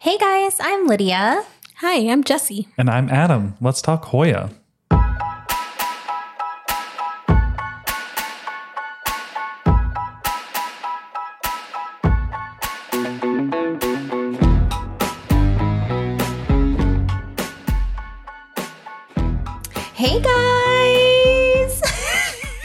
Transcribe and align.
Hey 0.00 0.16
guys, 0.16 0.58
I'm 0.60 0.86
Lydia. 0.86 1.44
Hi, 1.78 2.08
I'm 2.08 2.22
Jessi. 2.22 2.68
And 2.78 2.88
I'm 2.88 3.10
Adam. 3.10 3.56
Let's 3.60 3.82
talk 3.82 4.04
Hoya. 4.04 4.50
Hey 19.94 20.20
guys. 20.22 21.82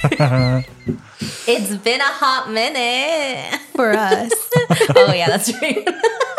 it's 1.47 1.75
been 1.77 1.99
a 1.99 2.03
hot 2.03 2.51
minute 2.51 3.59
For 3.75 3.91
us. 3.93 4.31
oh 4.95 5.11
yeah, 5.15 5.29
that's 5.29 5.51
right. 5.59 5.83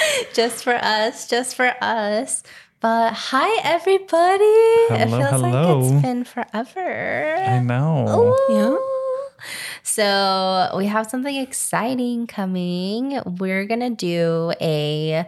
just 0.32 0.64
for 0.64 0.74
us, 0.74 1.28
just 1.28 1.56
for 1.56 1.74
us. 1.80 2.42
But 2.80 3.12
hi 3.12 3.60
everybody. 3.64 4.44
it 4.44 5.08
Hello, 5.08 5.18
feels 5.18 5.30
hello. 5.30 5.78
like 5.80 5.92
it's 5.92 6.02
been 6.02 6.24
forever. 6.24 7.36
I 7.36 7.58
know. 7.58 8.38
Ooh. 8.48 8.78
So 9.82 10.72
we 10.76 10.86
have 10.86 11.08
something 11.10 11.34
exciting 11.34 12.26
coming. 12.26 13.20
We're 13.24 13.64
gonna 13.64 13.90
do 13.90 14.52
a 14.60 15.26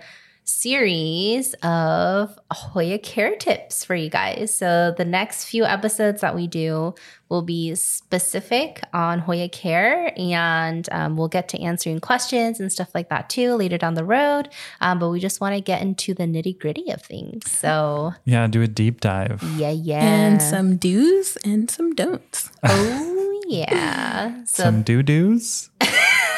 series 0.50 1.54
of 1.62 2.36
Hoya 2.52 2.98
care 2.98 3.36
tips 3.36 3.84
for 3.84 3.94
you 3.94 4.10
guys. 4.10 4.52
So 4.56 4.92
the 4.96 5.04
next 5.04 5.44
few 5.44 5.64
episodes 5.64 6.20
that 6.20 6.34
we 6.34 6.48
do 6.48 6.94
will 7.28 7.42
be 7.42 7.74
specific 7.76 8.82
on 8.92 9.20
Hoya 9.20 9.48
care, 9.48 10.12
and 10.18 10.88
um, 10.90 11.16
we'll 11.16 11.28
get 11.28 11.48
to 11.50 11.60
answering 11.60 12.00
questions 12.00 12.58
and 12.58 12.72
stuff 12.72 12.88
like 12.94 13.08
that 13.10 13.30
too 13.30 13.54
later 13.54 13.78
down 13.78 13.94
the 13.94 14.04
road. 14.04 14.48
Um, 14.80 14.98
but 14.98 15.10
we 15.10 15.20
just 15.20 15.40
want 15.40 15.54
to 15.54 15.60
get 15.60 15.80
into 15.80 16.12
the 16.12 16.24
nitty 16.24 16.58
gritty 16.58 16.90
of 16.90 17.02
things. 17.02 17.48
So 17.50 18.12
Yeah, 18.24 18.48
do 18.48 18.62
a 18.62 18.68
deep 18.68 19.00
dive. 19.00 19.40
yeah, 19.56 19.70
yeah, 19.70 20.02
And 20.02 20.42
some 20.42 20.76
do's 20.76 21.36
and 21.44 21.70
some 21.70 21.94
don'ts. 21.94 22.50
oh 22.64 23.42
yeah. 23.46 24.44
So 24.44 24.64
some 24.64 24.82
do 24.82 25.02
do's 25.04 25.70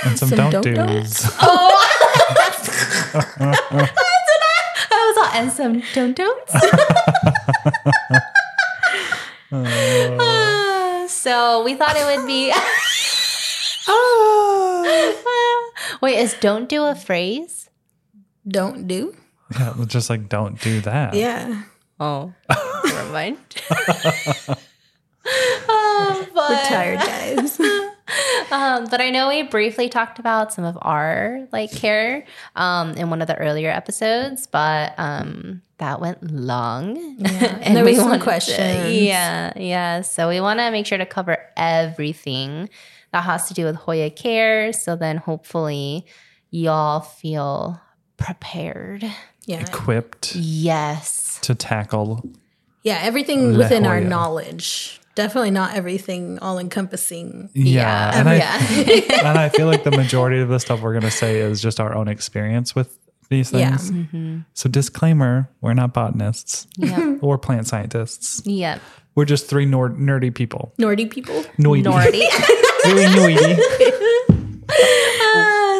and 0.05 0.19
some, 0.19 0.29
Some 0.29 0.37
don't 0.37 0.51
don't 0.63 0.75
do's. 0.75 1.25
I 1.41 1.47
was 1.47 1.63
all 3.81 3.87
and 5.33 5.51
some 5.51 5.83
don't 5.95 6.17
don'ts. 6.17 6.55
Uh, 9.51 11.07
so 11.09 11.63
we 11.65 11.75
thought 11.75 11.97
it 11.97 12.05
would 12.17 12.27
be. 12.27 12.53
Oh. 13.89 15.19
Wait, 16.01 16.19
is 16.19 16.35
don't 16.41 16.69
do 16.69 16.85
a 16.85 16.95
phrase? 16.95 17.69
Don't 18.47 18.87
do. 18.89 19.15
yeah, 19.59 19.75
just 19.87 20.11
like 20.11 20.29
don't 20.29 20.61
do 20.61 20.81
that. 20.83 21.15
Yeah. 21.15 21.63
Oh, 22.01 22.35
never 22.85 23.13
mind. 23.13 23.39
Oh, 25.69 26.27
but, 26.35 26.51
We're 26.51 26.65
tired, 26.65 26.99
guys. 26.99 27.52
Um, 28.51 28.87
but 28.91 29.01
I 29.01 29.11
know 29.11 29.29
we 29.29 29.43
briefly 29.43 29.89
talked 29.89 30.19
about 30.19 30.53
some 30.53 30.65
of 30.65 30.77
our 30.83 31.47
like 31.53 31.71
care 31.73 32.25
um, 32.57 32.93
in 32.93 33.11
one 33.11 33.21
of 33.23 33.29
the 33.29 33.37
earlier 33.37 33.71
episodes, 33.71 34.47
but 34.47 34.95
um, 34.99 35.63
that 35.79 36.01
went 36.01 36.31
long. 36.31 36.97
Yeah, 37.19 37.59
and 37.63 37.77
there 37.77 37.85
was 37.85 37.97
some 37.97 38.07
wanted 38.07 38.19
to- 38.19 38.25
questions. 38.25 38.93
yeah, 38.95 39.53
yeah. 39.57 40.01
So 40.03 40.29
we 40.29 40.41
want 40.41 40.59
to 40.61 40.71
make 40.71 40.87
sure 40.87 40.99
to 40.99 41.07
cover 41.07 41.39
everything 41.57 42.69
that 43.13 43.25
has 43.25 43.49
to 43.49 43.55
do 43.55 43.65
with 43.65 43.77
Hoya 43.77 44.11
care. 44.11 44.73
So 44.73 44.97
then 44.97 45.19
hopefully 45.19 46.07
y'all 46.51 47.01
feel 47.01 47.81
prepared. 48.17 49.05
Yeah. 49.47 49.61
Equipped 49.61 50.35
Yes. 50.37 51.39
to 51.43 51.55
tackle. 51.55 52.23
Yeah. 52.85 53.01
Everything 53.03 53.53
La 53.53 53.59
within 53.59 53.85
our 53.87 54.01
knowledge. 54.01 55.01
Definitely 55.15 55.51
not 55.51 55.75
everything 55.75 56.39
all 56.39 56.59
encompassing. 56.59 57.51
Yeah. 57.55 58.19
And, 58.19 58.29
I, 58.29 58.37
yeah. 58.37 59.19
and 59.29 59.39
I 59.39 59.49
feel 59.51 59.67
like 59.67 59.85
the 59.85 59.91
majority 59.91 60.41
of 60.41 60.49
the 60.49 60.59
stuff 60.59 60.81
we're 60.81 60.93
going 60.93 61.03
to 61.03 61.11
say 61.11 61.41
is 61.41 61.61
just 61.61 61.81
our 61.81 61.95
own 61.95 62.09
experience 62.09 62.75
with 62.75 62.99
these 63.29 63.51
things. 63.51 63.61
Yeah. 63.61 63.77
things. 63.77 63.91
Mm-hmm. 63.91 64.39
So, 64.55 64.69
disclaimer 64.69 65.51
we're 65.61 65.75
not 65.75 65.93
botanists 65.95 66.67
yeah. 66.77 67.17
or 67.21 67.39
plant 67.39 67.67
scientists. 67.67 68.43
Yep. 68.47 68.81
We're 69.15 69.27
just 69.27 69.47
three 69.47 69.67
nord- 69.67 69.99
nerdy 69.99 70.35
people. 70.35 70.73
Nerdy 70.79 71.11
people. 71.11 71.43
Noity. 71.59 71.85
Nordy. 71.85 72.27
Very 72.85 73.05
noity. 73.05 73.59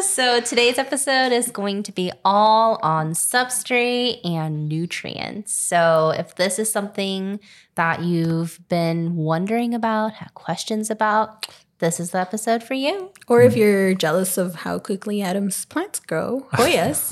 So 0.03 0.41
today's 0.41 0.77
episode 0.77 1.31
is 1.31 1.49
going 1.49 1.81
to 1.83 1.91
be 1.93 2.11
all 2.25 2.77
on 2.83 3.13
substrate 3.13 4.19
and 4.25 4.67
nutrients. 4.67 5.53
So 5.53 6.13
if 6.15 6.35
this 6.35 6.59
is 6.59 6.69
something 6.71 7.39
that 7.75 8.03
you've 8.03 8.59
been 8.67 9.15
wondering 9.15 9.73
about, 9.73 10.13
have 10.15 10.33
questions 10.33 10.91
about, 10.91 11.47
this 11.79 12.01
is 12.01 12.11
the 12.11 12.19
episode 12.19 12.63
for 12.63 12.73
you. 12.73 13.11
Or 13.27 13.41
if 13.41 13.55
you're 13.55 13.93
jealous 13.93 14.37
of 14.37 14.55
how 14.55 14.77
quickly 14.77 15.21
Adam's 15.21 15.63
plants 15.65 16.01
grow, 16.01 16.47
oh 16.57 16.65
yes, 16.65 17.11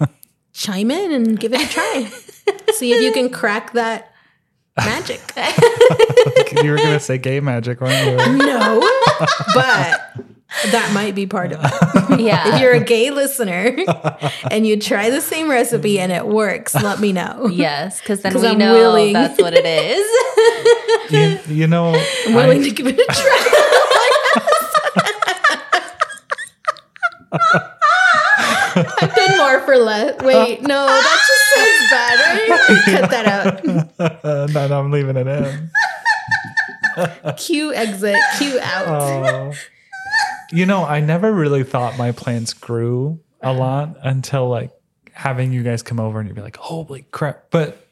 chime 0.54 0.90
in 0.90 1.12
and 1.12 1.38
give 1.38 1.52
it 1.52 1.60
a 1.60 1.68
try. 1.68 2.10
See 2.72 2.92
if 2.92 3.02
you 3.02 3.12
can 3.12 3.28
crack 3.28 3.74
that 3.74 4.10
magic. 4.78 5.20
you 6.64 6.70
were 6.70 6.78
going 6.78 6.94
to 6.94 7.00
say 7.00 7.18
gay 7.18 7.40
magic, 7.40 7.80
weren't 7.82 8.06
you? 8.06 8.36
No, 8.38 8.80
but 9.54 10.31
that 10.70 10.90
might 10.94 11.14
be 11.14 11.26
part 11.26 11.52
of 11.52 11.60
it. 11.62 11.72
Yeah. 12.20 12.54
If 12.54 12.60
you're 12.60 12.72
a 12.72 12.80
gay 12.84 13.10
listener 13.10 13.74
and 14.50 14.66
you 14.66 14.78
try 14.78 15.08
the 15.08 15.20
same 15.22 15.48
recipe 15.50 15.98
and 15.98 16.12
it 16.12 16.26
works, 16.26 16.74
let 16.74 17.00
me 17.00 17.10
know. 17.12 17.46
yes, 17.50 18.00
because 18.00 18.20
then 18.20 18.32
'Cause 18.32 18.42
we 18.42 18.48
I'm 18.48 18.58
know 18.58 18.74
willing. 18.74 19.14
that's 19.14 19.40
what 19.40 19.54
it 19.56 19.64
is. 19.64 20.06
you, 21.48 21.54
you 21.54 21.66
know, 21.66 21.94
I'm 22.26 22.34
willing 22.34 22.60
I- 22.60 22.64
to 22.64 22.70
give 22.70 22.86
it 22.86 22.98
a 22.98 23.04
try. 23.12 23.48
I've 28.74 29.14
done 29.14 29.36
more 29.38 29.60
for 29.60 29.76
less. 29.76 30.20
Wait, 30.22 30.62
no, 30.62 30.86
that 30.86 31.18
just 31.28 31.54
sounds 31.54 31.90
bad, 31.90 32.18
right? 32.38 33.00
Cut 33.00 33.10
that 33.10 33.26
out. 33.26 34.24
Uh, 34.24 34.46
no, 34.52 34.68
no, 34.68 34.80
I'm 34.80 34.90
leaving 34.90 35.16
it 35.16 35.26
in. 35.26 35.70
Cue 37.36 37.72
exit, 37.74 38.16
cue 38.38 38.58
out. 38.60 38.86
Oh. 38.88 39.52
You 40.52 40.66
know, 40.66 40.84
I 40.84 41.00
never 41.00 41.32
really 41.32 41.64
thought 41.64 41.98
my 41.98 42.12
plants 42.12 42.52
grew 42.52 43.20
a 43.40 43.48
uh-huh. 43.48 43.58
lot 43.58 43.96
until 44.02 44.48
like 44.48 44.70
having 45.12 45.52
you 45.52 45.62
guys 45.62 45.82
come 45.82 46.00
over 46.00 46.20
and 46.20 46.28
you'd 46.28 46.34
be 46.34 46.42
like, 46.42 46.56
holy 46.56 47.02
crap. 47.10 47.50
But 47.50 47.86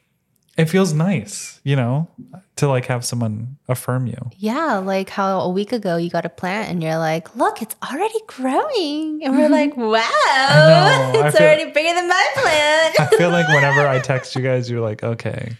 it 0.57 0.65
feels 0.65 0.93
nice, 0.93 1.59
you 1.63 1.75
know, 1.75 2.09
to 2.57 2.67
like 2.67 2.85
have 2.85 3.05
someone 3.05 3.57
affirm 3.67 4.05
you. 4.07 4.29
Yeah, 4.37 4.77
like 4.77 5.09
how 5.09 5.39
a 5.39 5.49
week 5.49 5.71
ago 5.71 5.97
you 5.97 6.09
got 6.09 6.25
a 6.25 6.29
plant 6.29 6.69
and 6.69 6.83
you're 6.83 6.97
like, 6.97 7.35
look, 7.35 7.61
it's 7.61 7.75
already 7.89 8.19
growing. 8.27 9.21
And 9.23 9.37
we're 9.37 9.49
mm-hmm. 9.49 9.53
like, 9.53 9.77
wow, 9.77 11.11
it's 11.15 11.37
feel- 11.37 11.47
already 11.47 11.71
bigger 11.71 11.95
than 11.95 12.07
my 12.07 12.27
plant. 12.33 12.99
I 12.99 13.07
feel 13.17 13.29
like 13.29 13.47
whenever 13.47 13.87
I 13.87 13.99
text 14.03 14.35
you 14.35 14.41
guys, 14.41 14.69
you're 14.69 14.81
like, 14.81 15.03
okay, 15.03 15.55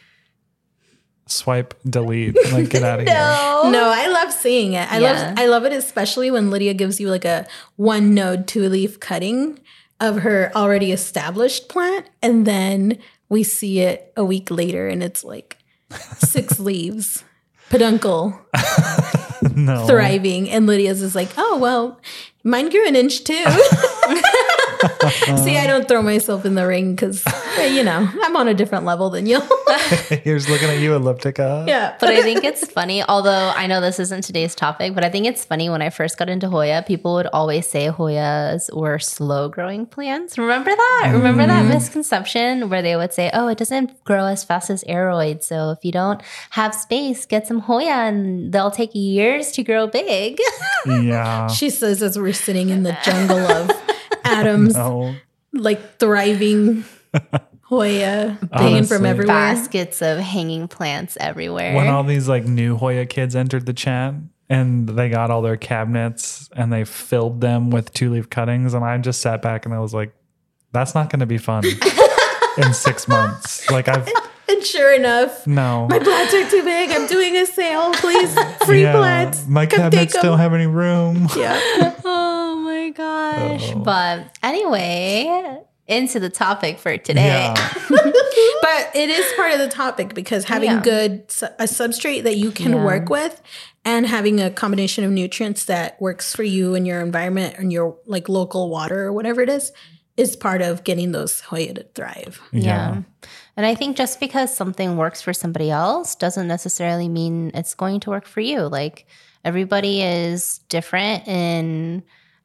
swipe, 1.31 1.73
delete, 1.89 2.35
like 2.51 2.69
get 2.69 2.83
out 2.83 2.99
of 2.99 3.05
here. 3.07 3.15
no. 3.15 3.69
No, 3.71 3.89
I 3.93 4.07
love 4.07 4.31
seeing 4.33 4.73
it. 4.73 4.91
I 4.91 4.99
Yeah. 4.99 5.11
love 5.11 5.39
I 5.39 5.45
love 5.47 5.65
it 5.65 5.73
especially 5.73 6.29
when 6.31 6.49
Lydia 6.51 6.73
gives 6.73 6.99
you 6.99 7.09
like 7.09 7.25
a 7.25 7.47
one 7.77 8.13
node 8.13 8.47
two 8.47 8.67
leaf 8.69 8.99
cutting 8.99 9.59
of 9.99 10.17
her 10.19 10.51
already 10.55 10.91
established 10.91 11.69
plant, 11.69 12.07
and 12.21 12.45
then 12.45 12.97
we 13.29 13.43
see 13.43 13.79
it 13.79 14.11
a 14.17 14.25
week 14.25 14.49
later, 14.51 14.87
and 14.87 15.01
it's 15.03 15.23
like 15.23 15.57
six 16.17 16.59
leaves, 16.69 17.23
peduncle, 17.69 18.39
no. 19.55 19.85
thriving, 19.85 20.49
and 20.49 20.65
Lydia's 20.67 21.01
is 21.03 21.13
like, 21.15 21.29
oh 21.37 21.57
well, 21.59 21.99
mine 22.43 22.69
grew 22.69 22.87
an 22.87 22.95
inch 22.95 23.23
too. 23.23 23.45
See, 25.43 25.57
I 25.57 25.65
don't 25.67 25.87
throw 25.87 26.01
myself 26.01 26.45
in 26.45 26.55
the 26.55 26.65
ring 26.67 26.95
because 26.95 27.23
you 27.59 27.83
know 27.83 28.09
I'm 28.23 28.35
on 28.35 28.47
a 28.47 28.53
different 28.53 28.85
level 28.85 29.09
than 29.09 29.25
you. 29.25 29.41
Here's 30.23 30.49
looking 30.49 30.69
at 30.69 30.79
you, 30.79 30.91
Elliptica. 30.91 31.67
yeah, 31.67 31.95
But 31.99 32.09
I 32.09 32.21
think 32.21 32.43
it's 32.43 32.69
funny, 32.69 33.03
although 33.03 33.51
I 33.55 33.67
know 33.67 33.81
this 33.81 33.99
isn't 33.99 34.23
today's 34.23 34.55
topic, 34.55 34.93
but 34.93 35.03
I 35.03 35.09
think 35.09 35.25
it's 35.25 35.45
funny 35.45 35.69
when 35.69 35.81
I 35.81 35.89
first 35.89 36.17
got 36.17 36.29
into 36.29 36.49
Hoya, 36.49 36.83
people 36.85 37.13
would 37.15 37.27
always 37.27 37.67
say 37.67 37.87
Hoyas 37.89 38.73
were 38.75 38.99
slow 38.99 39.49
growing 39.49 39.85
plants. 39.85 40.37
Remember 40.37 40.71
that? 40.71 41.11
Remember 41.13 41.45
that 41.45 41.63
mm-hmm. 41.63 41.73
misconception 41.73 42.69
where 42.69 42.81
they 42.81 42.95
would 42.95 43.13
say, 43.13 43.29
oh, 43.33 43.47
it 43.47 43.57
doesn't 43.57 44.03
grow 44.03 44.25
as 44.25 44.43
fast 44.43 44.69
as 44.69 44.83
aroid. 44.85 45.43
So 45.43 45.71
if 45.71 45.83
you 45.83 45.91
don't 45.91 46.21
have 46.51 46.73
space, 46.75 47.25
get 47.25 47.47
some 47.47 47.59
Hoya 47.59 47.91
and 47.91 48.51
they'll 48.51 48.71
take 48.71 48.91
years 48.93 49.51
to 49.53 49.63
grow 49.63 49.87
big. 49.87 50.39
Yeah. 50.85 51.47
she 51.47 51.69
says 51.69 52.01
as 52.01 52.17
we're 52.17 52.33
sitting 52.33 52.69
in 52.69 52.83
the 52.83 52.97
jungle 53.03 53.37
of 53.39 53.71
Adam's 54.23 54.75
No. 54.75 55.15
like 55.53 55.99
thriving 55.99 56.83
Hoya 57.63 58.37
banging 58.51 58.75
Honestly. 58.75 58.97
from 58.97 59.05
everywhere. 59.05 59.35
Baskets 59.35 60.01
of 60.01 60.19
hanging 60.19 60.67
plants 60.67 61.17
everywhere. 61.19 61.75
When 61.75 61.87
all 61.87 62.03
these 62.03 62.27
like 62.27 62.45
new 62.45 62.75
Hoya 62.77 63.05
kids 63.05 63.35
entered 63.35 63.65
the 63.65 63.73
chat 63.73 64.13
and 64.49 64.89
they 64.89 65.09
got 65.09 65.31
all 65.31 65.41
their 65.41 65.57
cabinets 65.57 66.49
and 66.55 66.71
they 66.73 66.83
filled 66.83 67.39
them 67.41 67.69
with 67.69 67.93
two 67.93 68.09
leaf 68.11 68.29
cuttings, 68.29 68.73
and 68.73 68.83
I 68.83 68.97
just 68.97 69.21
sat 69.21 69.41
back 69.41 69.65
and 69.65 69.73
I 69.73 69.79
was 69.79 69.93
like, 69.93 70.13
that's 70.73 70.93
not 70.95 71.09
going 71.09 71.21
to 71.21 71.25
be 71.25 71.37
fun 71.37 71.63
in 72.57 72.73
six 72.73 73.07
months. 73.07 73.69
Like, 73.71 73.87
I've 73.87 74.07
And 74.49 74.65
sure 74.65 74.91
enough, 74.93 75.47
no. 75.47 75.87
my 75.89 75.97
plants 75.97 76.33
are 76.33 76.49
too 76.49 76.61
big. 76.63 76.91
I'm 76.91 77.07
doing 77.07 77.37
a 77.37 77.45
sale. 77.45 77.93
Please, 77.93 78.37
free 78.65 78.81
Yeah, 78.81 78.97
plants. 78.97 79.47
My 79.47 79.65
Come 79.65 79.79
cabinets 79.83 80.11
take 80.13 80.23
'em. 80.25 80.29
don't 80.31 80.39
have 80.39 80.53
any 80.53 80.67
room. 80.67 81.29
Yeah. 81.37 81.57
Oh 82.03 82.55
my 82.57 82.89
gosh. 82.89 83.71
Oh. 83.73 83.79
But 83.79 84.37
anyway, 84.43 85.61
into 85.87 86.19
the 86.19 86.29
topic 86.29 86.79
for 86.79 86.97
today. 86.97 87.27
Yeah. 87.27 87.53
but 87.89 88.91
it 88.95 89.09
is 89.09 89.33
part 89.35 89.51
of 89.53 89.59
the 89.59 89.67
topic 89.67 90.13
because 90.13 90.45
having 90.45 90.69
Yeah. 90.71 90.81
good 90.81 91.13
a 91.59 91.63
substrate 91.65 92.23
that 92.23 92.37
you 92.37 92.51
can 92.51 92.71
Yeah. 92.73 92.83
work 92.83 93.09
with 93.09 93.41
and 93.83 94.05
having 94.07 94.39
a 94.39 94.49
combination 94.49 95.03
of 95.03 95.11
nutrients 95.11 95.65
that 95.65 95.99
works 95.99 96.35
for 96.35 96.43
you 96.43 96.75
and 96.75 96.85
your 96.87 97.01
environment 97.01 97.55
and 97.57 97.73
your 97.73 97.97
like 98.05 98.29
local 98.29 98.69
water 98.69 99.03
or 99.05 99.11
whatever 99.13 99.41
it 99.41 99.49
is 99.49 99.71
is 100.17 100.35
part 100.35 100.61
of 100.61 100.83
getting 100.83 101.11
those 101.13 101.41
Hoya 101.41 101.73
to 101.73 101.83
thrive. 101.95 102.39
Yeah. 102.51 103.01
And 103.57 103.65
I 103.65 103.75
think 103.75 103.97
just 103.97 104.19
because 104.19 104.55
something 104.55 104.97
works 104.97 105.21
for 105.21 105.33
somebody 105.33 105.71
else 105.71 106.15
doesn't 106.15 106.47
necessarily 106.47 107.09
mean 107.09 107.51
it's 107.53 107.73
going 107.73 107.99
to 108.01 108.09
work 108.11 108.27
for 108.27 108.39
you. 108.41 108.61
Like 108.61 109.07
everybody 109.43 110.01
is 110.03 110.59
different 110.69 111.27
in 111.27 112.03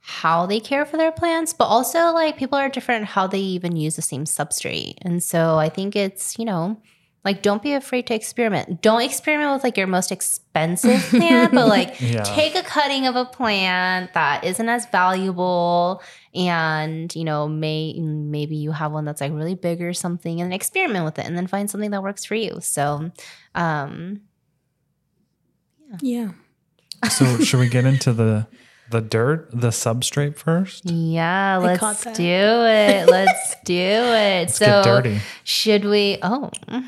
how 0.08 0.46
they 0.46 0.60
care 0.60 0.86
for 0.86 0.96
their 0.96 1.10
plants, 1.10 1.52
but 1.52 1.64
also 1.64 2.12
like 2.12 2.36
people 2.36 2.56
are 2.56 2.68
different 2.68 3.04
how 3.06 3.26
they 3.26 3.40
even 3.40 3.74
use 3.74 3.96
the 3.96 4.02
same 4.02 4.24
substrate. 4.24 4.94
And 5.02 5.20
so 5.20 5.56
I 5.56 5.68
think 5.68 5.96
it's, 5.96 6.38
you 6.38 6.44
know, 6.44 6.80
like 7.24 7.42
don't 7.42 7.60
be 7.60 7.72
afraid 7.72 8.06
to 8.06 8.14
experiment. 8.14 8.82
Don't 8.82 9.02
experiment 9.02 9.52
with 9.52 9.64
like 9.64 9.76
your 9.76 9.88
most 9.88 10.12
expensive 10.12 11.00
plant, 11.10 11.52
but 11.52 11.66
like 11.66 12.00
Yeah. 12.00 12.22
take 12.22 12.54
a 12.54 12.62
cutting 12.62 13.08
of 13.08 13.16
a 13.16 13.24
plant 13.24 14.14
that 14.14 14.44
isn't 14.44 14.68
as 14.68 14.86
valuable 14.86 16.00
and 16.36 17.12
you 17.16 17.24
know 17.24 17.48
may 17.48 17.94
maybe 17.98 18.54
you 18.54 18.70
have 18.70 18.92
one 18.92 19.06
that's 19.06 19.20
like 19.20 19.32
really 19.32 19.54
big 19.56 19.82
or 19.82 19.92
something 19.92 20.40
and 20.40 20.54
experiment 20.54 21.04
with 21.04 21.18
it 21.18 21.24
and 21.26 21.36
then 21.36 21.48
find 21.48 21.68
something 21.68 21.90
that 21.90 22.02
works 22.02 22.24
for 22.24 22.34
you 22.36 22.58
so 22.60 23.10
um 23.56 24.20
Yeah. 26.00 26.30
So, 27.10 27.38
should 27.38 27.60
we 27.60 27.68
get 27.68 27.84
into 27.84 28.12
the 28.12 28.46
the 28.90 29.00
dirt, 29.00 29.48
the 29.52 29.68
substrate 29.68 30.36
first? 30.36 30.88
yeah 30.90 31.58
I 31.58 31.60
let's 31.60 32.04
do 32.04 32.22
it 32.22 33.08
let's 33.08 33.56
do 33.64 33.74
it 33.74 34.46
Let's 34.46 34.56
so 34.56 34.66
get 34.66 34.84
dirty. 34.84 35.20
should 35.44 35.84
we 35.84 36.18
oh 36.22 36.50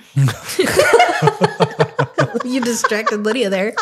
you 2.44 2.60
distracted 2.60 3.24
Lydia 3.24 3.50
there. 3.50 3.72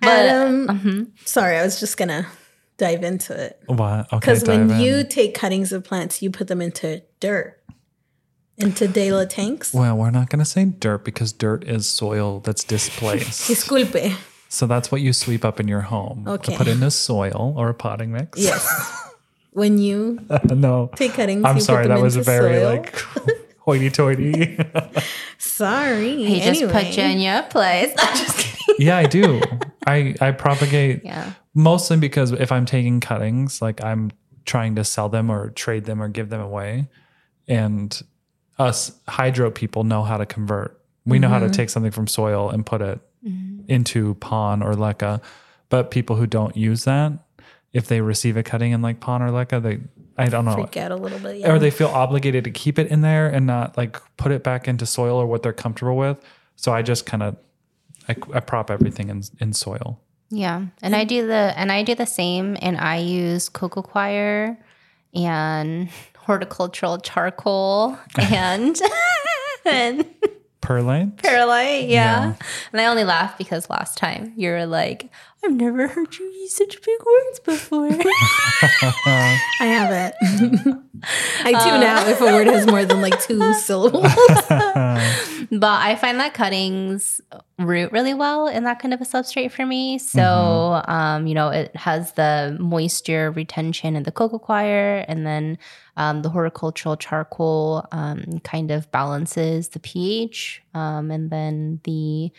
but 0.00 0.08
Adam, 0.08 0.68
mhm. 0.68 1.06
sorry, 1.26 1.56
I 1.58 1.64
was 1.64 1.80
just 1.80 1.96
gonna 1.96 2.26
dive 2.76 3.02
into 3.02 3.34
it. 3.40 3.60
What? 3.66 4.06
Okay. 4.12 4.18
Because 4.18 4.44
when 4.44 4.70
in. 4.70 4.80
you 4.80 5.04
take 5.04 5.34
cuttings 5.34 5.72
of 5.72 5.84
plants, 5.84 6.22
you 6.22 6.30
put 6.30 6.48
them 6.48 6.62
into 6.62 7.02
dirt, 7.20 7.60
into 8.56 8.88
de 8.88 9.12
la 9.12 9.24
tanks. 9.24 9.74
Well, 9.74 9.96
we're 9.96 10.10
not 10.10 10.30
going 10.30 10.38
to 10.38 10.44
say 10.44 10.64
dirt 10.64 11.04
because 11.04 11.32
dirt 11.32 11.64
is 11.64 11.88
soil 11.88 12.40
that's 12.40 12.64
displaced. 12.76 13.48
Disculpe. 13.50 14.16
So 14.48 14.66
that's 14.66 14.90
what 14.90 15.00
you 15.00 15.12
sweep 15.12 15.44
up 15.44 15.60
in 15.60 15.68
your 15.68 15.82
home. 15.82 16.24
to 16.24 16.32
Okay. 16.32 16.56
Put 16.56 16.68
into 16.68 16.90
soil 16.90 17.54
or 17.56 17.68
a 17.68 17.74
potting 17.74 18.12
mix. 18.12 18.38
Yes. 18.38 19.12
when 19.52 19.78
you 19.78 20.20
no. 20.44 20.90
take 20.96 21.14
cuttings, 21.14 21.44
I'm 21.44 21.56
you 21.56 21.62
sorry. 21.62 21.84
put 21.84 21.88
them 21.88 21.98
That 21.98 22.02
was 22.02 22.16
a 22.16 22.22
very 22.22 22.56
soil. 22.56 22.68
like 22.68 22.96
hoity 23.58 23.90
toity. 23.90 24.58
Sorry. 25.38 26.24
he 26.24 26.40
just 26.40 26.72
put 26.72 26.96
you 26.96 27.02
in 27.02 27.18
your 27.18 27.42
place 27.42 27.92
I'm 27.98 28.16
just 28.16 28.38
kidding 28.38 28.86
yeah, 28.86 28.96
I 28.96 29.06
do. 29.06 29.40
I 29.86 30.14
I 30.20 30.30
propagate 30.30 31.04
yeah 31.04 31.32
mostly 31.58 31.96
because 31.96 32.30
if 32.32 32.52
I'm 32.52 32.64
taking 32.64 33.00
cuttings, 33.00 33.60
like 33.60 33.82
I'm 33.82 34.12
trying 34.44 34.76
to 34.76 34.84
sell 34.84 35.08
them 35.08 35.30
or 35.30 35.50
trade 35.50 35.84
them 35.84 36.00
or 36.00 36.08
give 36.08 36.30
them 36.30 36.40
away, 36.40 36.88
and 37.48 38.00
us 38.58 38.92
hydro 39.08 39.50
people 39.50 39.84
know 39.84 40.04
how 40.04 40.16
to 40.16 40.26
convert. 40.26 40.80
We 41.04 41.18
know 41.18 41.28
how 41.28 41.38
to 41.38 41.46
mm-hmm. 41.46 41.52
take 41.52 41.70
something 41.70 41.90
from 41.90 42.06
soil 42.06 42.50
and 42.50 42.64
put 42.64 42.82
it 42.82 43.00
Mm-hmm. 43.26 43.70
into 43.70 44.14
pon 44.14 44.62
or 44.62 44.74
leca, 44.74 45.20
but 45.68 45.90
people 45.90 46.16
who 46.16 46.26
don't 46.26 46.56
use 46.56 46.84
that, 46.84 47.12
if 47.72 47.88
they 47.88 48.00
receive 48.00 48.36
a 48.36 48.42
cutting 48.42 48.72
in 48.72 48.80
like 48.80 49.00
pon 49.00 49.22
or 49.22 49.30
leca, 49.30 49.60
they 49.60 49.80
I 50.16 50.28
don't 50.28 50.44
know. 50.44 50.54
freak 50.54 50.76
out 50.76 50.90
a 50.90 50.96
little 50.96 51.18
bit. 51.18 51.38
Yeah. 51.38 51.52
Or 51.52 51.58
they 51.58 51.70
feel 51.70 51.88
obligated 51.88 52.44
to 52.44 52.50
keep 52.50 52.78
it 52.78 52.88
in 52.88 53.02
there 53.02 53.28
and 53.28 53.46
not 53.46 53.76
like 53.76 54.00
put 54.16 54.32
it 54.32 54.42
back 54.42 54.66
into 54.68 54.86
soil 54.86 55.16
or 55.16 55.26
what 55.26 55.42
they're 55.42 55.52
comfortable 55.52 55.96
with. 55.96 56.20
So 56.56 56.72
I 56.72 56.82
just 56.82 57.06
kind 57.06 57.22
of 57.22 57.36
I, 58.08 58.16
I 58.32 58.40
prop 58.40 58.70
everything 58.70 59.08
in 59.08 59.22
in 59.40 59.52
soil. 59.52 60.00
Yeah, 60.30 60.66
and 60.82 60.94
I 60.94 61.04
do 61.04 61.26
the 61.26 61.52
and 61.56 61.72
I 61.72 61.82
do 61.82 61.94
the 61.94 62.06
same, 62.06 62.56
and 62.60 62.76
I 62.76 62.98
use 62.98 63.48
cocoa 63.48 63.82
coir 63.82 64.58
and 65.14 65.88
horticultural 66.18 66.98
charcoal 66.98 67.98
and 68.18 68.80
and 69.64 70.04
Perlite. 70.68 71.16
perlite. 71.16 71.88
Yeah. 71.88 71.88
Yeah. 71.88 72.34
and 72.72 72.80
I 72.82 72.84
only 72.84 73.04
laugh 73.04 73.38
because 73.38 73.70
last 73.70 73.96
time 73.96 74.34
you 74.36 74.50
were 74.50 74.66
like, 74.66 75.10
"I've 75.44 75.52
never 75.52 75.86
heard 75.88 76.18
you 76.18 76.26
use 76.26 76.54
such 76.56 76.80
big 76.82 76.98
words 77.04 77.40
before." 77.40 77.88
I 78.60 79.38
haven't. 79.60 80.14
I 81.44 81.52
Uh, 81.52 81.64
tune 81.70 81.82
out 81.82 82.08
if 82.08 82.20
a 82.20 82.24
word 82.24 82.46
has 82.48 82.66
more 82.66 82.84
than 82.84 83.00
like 83.00 83.20
two 83.22 83.52
syllables. 83.66 84.12
but 84.48 85.80
I 85.80 85.96
find 86.00 86.18
that 86.20 86.34
cuttings 86.34 87.20
root 87.58 87.92
really 87.92 88.14
well 88.14 88.46
in 88.48 88.64
that 88.64 88.80
kind 88.80 88.92
of 88.94 89.00
a 89.00 89.04
substrate 89.04 89.52
for 89.52 89.64
me. 89.64 89.98
So, 89.98 90.20
Mm-hmm. 90.20 90.90
um, 90.90 91.26
you 91.26 91.34
know, 91.34 91.48
it 91.48 91.74
has 91.76 92.12
the 92.12 92.56
moisture 92.60 93.30
retention 93.30 93.96
in 93.96 94.02
the 94.02 94.12
cocoa 94.12 94.38
coir, 94.38 95.04
and 95.08 95.26
then 95.26 95.58
um, 95.96 96.22
the 96.22 96.30
horticultural 96.30 96.96
charcoal 96.96 97.86
um, 97.92 98.40
kind 98.44 98.70
of 98.70 98.90
balances 98.90 99.68
the 99.68 99.80
pH, 99.80 100.62
um, 100.74 101.10
and 101.10 101.30
then 101.30 101.80
the 101.84 102.30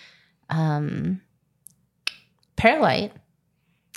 um, 0.49 1.21
perlite 2.59 3.11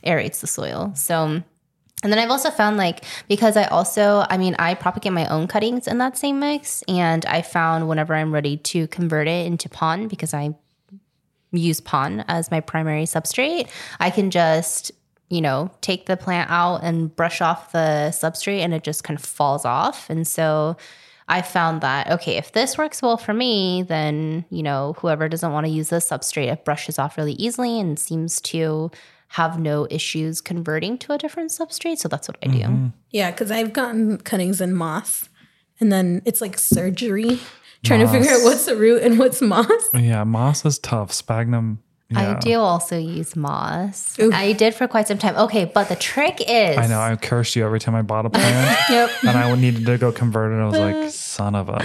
aerates 0.05 0.41
the 0.41 0.47
soil. 0.47 0.93
So. 0.95 1.43
And 2.05 2.11
then 2.11 2.19
I've 2.19 2.31
also 2.31 2.51
found 2.51 2.79
like 2.79 3.05
because 3.29 3.57
I 3.57 3.63
also 3.67 4.27
I 4.29 4.37
mean 4.37 4.57
I 4.59 4.75
propagate 4.75 5.13
my 5.13 5.25
own 5.27 5.47
cuttings 5.47 5.87
in 5.87 5.99
that 5.99 6.19
same 6.19 6.41
mix 6.41 6.83
and 6.89 7.25
I 7.27 7.43
found 7.43 7.87
whenever 7.87 8.13
I'm 8.13 8.35
ready 8.35 8.57
to 8.57 8.89
convert 8.89 9.29
it 9.29 9.47
into 9.47 9.69
pon 9.69 10.09
because 10.09 10.35
I 10.35 10.53
use 11.53 11.81
pon 11.81 12.25
as 12.27 12.51
my 12.51 12.59
primary 12.59 13.05
substrate, 13.05 13.69
I 14.01 14.11
can 14.11 14.33
just 14.33 14.91
you 15.29 15.41
know 15.41 15.71
take 15.81 16.07
the 16.07 16.17
plant 16.17 16.51
out 16.51 16.79
and 16.83 17.15
brush 17.15 17.41
off 17.41 17.71
the 17.71 18.11
substrate 18.11 18.63
and 18.63 18.75
it 18.75 18.83
just 18.83 19.05
kind 19.05 19.17
of 19.17 19.25
falls 19.25 19.65
off. 19.65 20.11
And 20.11 20.27
so 20.27 20.77
I 21.29 21.43
found 21.43 21.81
that 21.81 22.11
okay, 22.11 22.37
if 22.37 22.53
this 22.53 22.77
works 22.77 23.03
well 23.03 23.17
for 23.17 23.33
me, 23.33 23.83
then 23.83 24.45
you 24.51 24.63
know 24.63 24.95
whoever 24.99 25.29
doesn't 25.29 25.53
want 25.53 25.67
to 25.67 25.73
use 25.73 25.89
this 25.89 26.09
substrate, 26.09 26.53
it 26.53 26.65
brushes 26.65 26.99
off 26.99 27.17
really 27.17 27.35
easily 27.35 27.79
and 27.81 27.99
seems 27.99 28.41
to 28.43 28.91
have 29.29 29.59
no 29.59 29.87
issues 29.91 30.43
converting 30.43 30.99
to 30.99 31.13
a 31.13 31.19
different 31.19 31.51
substrate. 31.51 31.99
So 31.99 32.09
that's 32.09 32.29
what 32.29 32.37
I 32.43 32.49
do. 32.49 32.59
Mm-hmm. 32.59 32.87
yeah, 33.11 33.31
because 33.31 33.51
I've 33.51 33.73
gotten 33.73 34.19
cuttings 34.19 34.61
in 34.61 34.75
moss, 34.75 35.29
and 35.81 35.91
then 35.91 36.23
it's 36.25 36.41
like 36.41 36.59
surgery 36.59 37.41
trying 37.85 38.01
to 38.01 38.09
figure 38.09 38.31
out 38.31 38.43
what's 38.43 38.67
the 38.67 38.77
root 38.77 39.03
and 39.03 39.19
what's 39.19 39.41
moss. 39.41 39.89
Yeah, 39.95 40.25
moss 40.25 40.65
is 40.65 40.79
tough. 40.79 41.13
Sphagnum 41.13 41.83
I 42.17 42.39
do 42.39 42.59
also 42.59 42.99
use 42.99 43.35
moss. 43.37 44.19
Oof. 44.19 44.35
I 44.35 44.53
did 44.53 44.75
for 44.75 44.87
quite 44.89 45.09
some 45.09 45.19
time. 45.19 45.37
Okay, 45.37 45.65
but 45.65 45.89
the 45.89 45.97
trick 45.97 46.41
is 46.47 46.79
I 46.79 46.87
know. 46.87 47.01
I 47.01 47.17
cursed 47.17 47.57
you 47.57 47.65
every 47.65 47.81
time 47.81 47.95
I 47.95 48.03
bought 48.03 48.27
a 48.27 48.31
plant, 48.31 48.79
Yep. 48.91 49.11
and 49.23 49.31
I 49.31 49.55
needed 49.55 49.87
to 49.87 49.99
go 49.99 50.13
convert 50.13 50.53
it. 50.53 50.63
I 50.63 50.67
was 50.67 50.79
like, 50.79 51.11
son 51.13 51.55
of 51.55 51.69
a. 51.69 51.85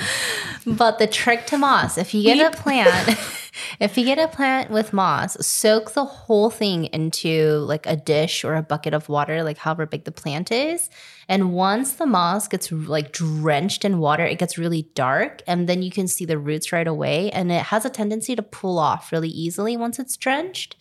But 0.65 0.99
the 0.99 1.07
trick 1.07 1.45
to 1.47 1.57
moss, 1.57 1.97
if 1.97 2.13
you 2.13 2.23
get 2.23 2.53
a 2.53 2.57
plant, 2.57 3.17
if 3.79 3.97
you 3.97 4.05
get 4.05 4.19
a 4.19 4.27
plant 4.27 4.71
with 4.71 4.93
moss, 4.93 5.37
soak 5.45 5.91
the 5.91 6.05
whole 6.05 6.49
thing 6.49 6.85
into 6.85 7.59
like 7.59 7.85
a 7.85 7.95
dish 7.95 8.43
or 8.43 8.55
a 8.55 8.63
bucket 8.63 8.93
of 8.93 9.09
water, 9.09 9.43
like 9.43 9.57
however 9.57 9.85
big 9.85 10.03
the 10.03 10.11
plant 10.11 10.51
is. 10.51 10.89
And 11.27 11.53
once 11.53 11.93
the 11.93 12.05
moss 12.05 12.47
gets 12.47 12.71
like 12.71 13.11
drenched 13.11 13.83
in 13.83 13.99
water, 13.99 14.25
it 14.25 14.39
gets 14.39 14.57
really 14.57 14.83
dark, 14.95 15.41
and 15.47 15.67
then 15.67 15.81
you 15.81 15.91
can 15.91 16.07
see 16.07 16.25
the 16.25 16.37
roots 16.37 16.71
right 16.71 16.87
away. 16.87 17.31
And 17.31 17.51
it 17.51 17.63
has 17.63 17.85
a 17.85 17.89
tendency 17.89 18.35
to 18.35 18.43
pull 18.43 18.79
off 18.79 19.11
really 19.11 19.29
easily 19.29 19.75
once 19.75 19.99
it's 19.99 20.17
drenched. 20.17 20.75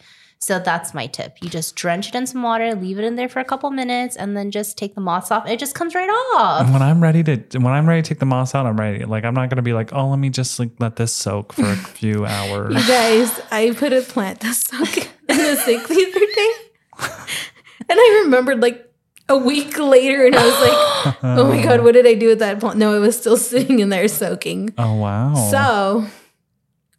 So 0.46 0.60
that's 0.60 0.94
my 0.94 1.08
tip. 1.08 1.38
You 1.42 1.48
just 1.48 1.74
drench 1.74 2.06
it 2.10 2.14
in 2.14 2.24
some 2.24 2.40
water, 2.40 2.72
leave 2.76 3.00
it 3.00 3.04
in 3.04 3.16
there 3.16 3.28
for 3.28 3.40
a 3.40 3.44
couple 3.44 3.68
minutes, 3.72 4.14
and 4.14 4.36
then 4.36 4.52
just 4.52 4.78
take 4.78 4.94
the 4.94 5.00
moss 5.00 5.32
off. 5.32 5.48
It 5.48 5.58
just 5.58 5.74
comes 5.74 5.92
right 5.92 6.08
off. 6.08 6.60
And 6.60 6.72
when 6.72 6.82
I'm 6.82 7.02
ready 7.02 7.24
to 7.24 7.58
when 7.58 7.72
I'm 7.72 7.84
ready 7.88 8.02
to 8.02 8.08
take 8.08 8.20
the 8.20 8.26
moss 8.26 8.54
out, 8.54 8.64
I'm 8.64 8.78
ready. 8.78 9.04
Like 9.04 9.24
I'm 9.24 9.34
not 9.34 9.50
gonna 9.50 9.62
be 9.62 9.72
like, 9.72 9.92
oh, 9.92 10.06
let 10.06 10.20
me 10.20 10.30
just 10.30 10.60
like 10.60 10.70
let 10.78 10.94
this 10.94 11.12
soak 11.12 11.52
for 11.52 11.64
a 11.64 11.74
few 11.98 12.24
hours. 12.24 12.74
You 12.74 12.86
guys, 12.86 13.40
I 13.50 13.72
put 13.72 13.92
a 13.92 14.02
plant 14.02 14.38
to 14.42 14.54
soak 14.54 14.96
in 15.28 15.36
the 15.36 15.56
sink 15.56 15.88
the 15.88 15.94
other 15.94 17.16
day. 17.16 17.24
And 17.88 17.98
I 18.00 18.22
remembered 18.24 18.62
like 18.62 18.88
a 19.28 19.36
week 19.36 19.78
later 19.78 20.26
and 20.26 20.34
I 20.36 20.44
was 20.44 20.60
like, 20.60 21.16
oh 21.24 21.48
my 21.48 21.60
God, 21.60 21.82
what 21.82 21.92
did 21.92 22.06
I 22.06 22.14
do 22.14 22.28
with 22.28 22.38
that 22.38 22.60
plant? 22.60 22.78
No, 22.78 22.94
it 22.94 23.00
was 23.00 23.16
still 23.18 23.36
sitting 23.36 23.80
in 23.80 23.88
there 23.88 24.06
soaking. 24.06 24.74
Oh 24.78 24.94
wow. 24.94 25.34
So 25.50 26.06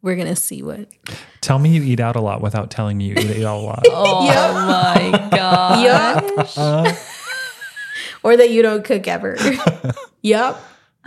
we're 0.01 0.15
going 0.15 0.27
to 0.27 0.35
see 0.35 0.61
what. 0.61 0.87
tell 1.41 1.59
me 1.59 1.69
you 1.69 1.83
eat 1.83 1.99
out 1.99 2.15
a 2.15 2.21
lot 2.21 2.41
without 2.41 2.71
telling 2.71 2.97
me 2.97 3.05
you 3.07 3.15
eat 3.17 3.43
out 3.43 3.57
a 3.57 3.61
lot. 3.61 3.83
Oh 3.89 4.25
my 4.67 5.29
god. 5.31 5.83
Yup. 5.83 6.47
Uh-huh. 6.57 6.93
or 8.23 8.37
that 8.37 8.49
you 8.49 8.61
don't 8.61 8.83
cook 8.83 9.07
ever. 9.07 9.37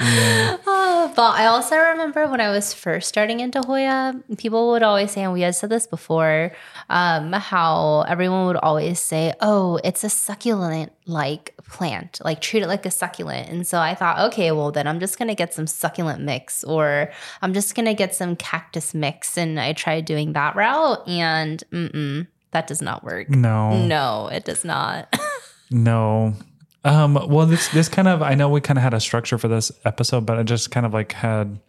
Oh, 0.00 1.12
but 1.16 1.34
I 1.34 1.46
also 1.46 1.76
remember 1.76 2.26
when 2.28 2.40
I 2.40 2.50
was 2.50 2.72
first 2.72 3.08
starting 3.08 3.40
into 3.40 3.60
Hoya, 3.60 4.14
people 4.38 4.70
would 4.70 4.82
always 4.82 5.10
say, 5.10 5.22
and 5.22 5.32
we 5.32 5.42
had 5.42 5.54
said 5.54 5.70
this 5.70 5.86
before, 5.86 6.52
um, 6.88 7.32
how 7.32 8.02
everyone 8.08 8.46
would 8.46 8.56
always 8.56 8.98
say, 8.98 9.34
"Oh, 9.40 9.78
it's 9.84 10.02
a 10.04 10.08
succulent 10.08 10.92
like 11.06 11.54
plant, 11.68 12.20
like 12.24 12.40
treat 12.40 12.62
it 12.62 12.68
like 12.68 12.86
a 12.86 12.90
succulent." 12.90 13.48
And 13.48 13.66
so 13.66 13.78
I 13.78 13.94
thought, 13.94 14.18
okay, 14.32 14.50
well 14.52 14.72
then 14.72 14.86
I'm 14.86 15.00
just 15.00 15.18
gonna 15.18 15.34
get 15.34 15.52
some 15.54 15.66
succulent 15.66 16.22
mix, 16.22 16.64
or 16.64 17.10
I'm 17.42 17.52
just 17.52 17.74
gonna 17.74 17.94
get 17.94 18.14
some 18.14 18.36
cactus 18.36 18.94
mix, 18.94 19.36
and 19.36 19.60
I 19.60 19.72
tried 19.74 20.04
doing 20.06 20.32
that 20.32 20.56
route, 20.56 21.06
and 21.06 21.62
mm-mm, 21.70 22.26
that 22.52 22.66
does 22.66 22.80
not 22.82 23.04
work. 23.04 23.28
No. 23.28 23.76
No, 23.86 24.28
it 24.28 24.44
does 24.44 24.64
not. 24.64 25.14
No. 25.72 26.34
Um, 26.84 27.14
well, 27.28 27.46
this 27.46 27.68
this 27.68 27.88
kind 27.88 28.08
of 28.08 28.22
I 28.22 28.34
know 28.34 28.48
we 28.48 28.60
kind 28.60 28.78
of 28.78 28.82
had 28.82 28.94
a 28.94 29.00
structure 29.00 29.36
for 29.38 29.48
this 29.48 29.70
episode, 29.84 30.24
but 30.26 30.38
I 30.38 30.42
just 30.42 30.70
kind 30.70 30.86
of 30.86 30.94
like 30.94 31.12
had 31.12 31.60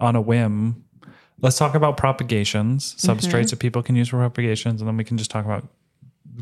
on 0.00 0.16
a 0.16 0.20
whim. 0.20 0.84
Let's 1.40 1.58
talk 1.58 1.74
about 1.74 1.96
propagations, 1.96 2.94
substrates 2.98 3.50
that 3.50 3.58
people 3.58 3.82
can 3.82 3.94
use 3.94 4.08
for 4.08 4.16
propagations, 4.16 4.80
and 4.80 4.88
then 4.88 4.96
we 4.96 5.04
can 5.04 5.18
just 5.18 5.30
talk 5.30 5.44
about 5.44 5.68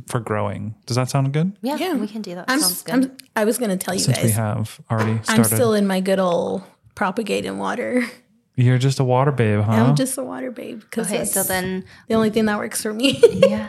for 0.07 0.21
growing. 0.21 0.75
Does 0.87 0.97
that 0.97 1.11
sound 1.11 1.33
good? 1.33 1.57
yeah, 1.63 1.77
Yeah. 1.77 1.95
we 1.95 2.07
can 2.07 2.23
do 2.23 2.35
that. 2.37 2.47
I'm, 2.49 2.61
Sounds 2.61 2.83
good. 2.83 2.95
I'm, 2.95 3.17
I 3.37 3.45
was 3.45 3.59
going 3.59 3.71
to 3.71 3.77
tell 3.77 3.95
you 3.95 4.01
Since 4.01 4.23
we 4.23 4.31
have 4.31 4.81
already 4.91 5.21
I'm 5.29 5.45
still 5.45 5.75
in 5.75 5.87
my 5.87 6.01
good 6.01 6.19
old 6.19 6.63
propagating 6.95 7.59
water. 7.59 8.05
You're 8.57 8.79
just 8.79 9.01
a 9.01 9.05
water 9.05 9.33
babe, 9.33 9.61
huh? 9.61 9.73
I'm 9.73 9.97
just 9.97 10.17
a 10.17 10.23
water 10.23 10.53
babe 10.53 10.81
because 10.81 11.13
okay, 11.13 11.25
so 11.25 11.43
then 11.43 11.85
the 12.07 12.15
only 12.15 12.31
thing 12.31 12.45
that 12.47 12.57
works 12.59 12.83
for 12.83 12.93
me. 12.95 13.21
yeah. 13.49 13.69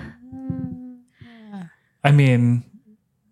I 2.03 2.12
mean, 2.12 2.63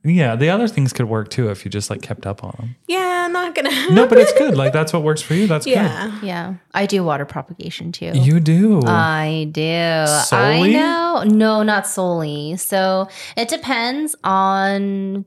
yeah, 0.04 0.36
the 0.36 0.50
other 0.50 0.68
things 0.68 0.92
could 0.92 1.08
work 1.08 1.30
too 1.30 1.50
if 1.50 1.64
you 1.64 1.72
just 1.72 1.90
like 1.90 2.02
kept 2.02 2.26
up 2.26 2.44
on 2.44 2.54
them. 2.60 2.76
yeah, 2.88 3.24
I'm 3.26 3.32
not 3.32 3.56
going 3.56 3.70
to. 3.72 3.94
No, 3.94 4.06
but 4.08 4.18
it's 4.18 4.34
good. 4.34 4.56
Like 4.64 4.74
that's 4.74 4.92
what 4.94 5.04
works 5.04 5.22
for 5.22 5.34
you. 5.34 5.48
That's 5.48 5.66
good. 5.66 5.72
Yeah. 5.72 6.20
Yeah, 6.22 6.54
I 6.74 6.86
do 6.86 7.04
water 7.04 7.26
propagation 7.26 7.92
too. 7.92 8.12
You 8.14 8.40
do. 8.40 8.82
I 8.86 9.48
do. 9.52 10.06
Solely? 10.26 10.76
I 10.76 10.80
know. 10.80 11.24
No, 11.26 11.64
not 11.64 11.88
solely. 11.88 12.58
So 12.58 13.08
it 13.38 13.48
depends 13.48 14.16
on 14.24 15.26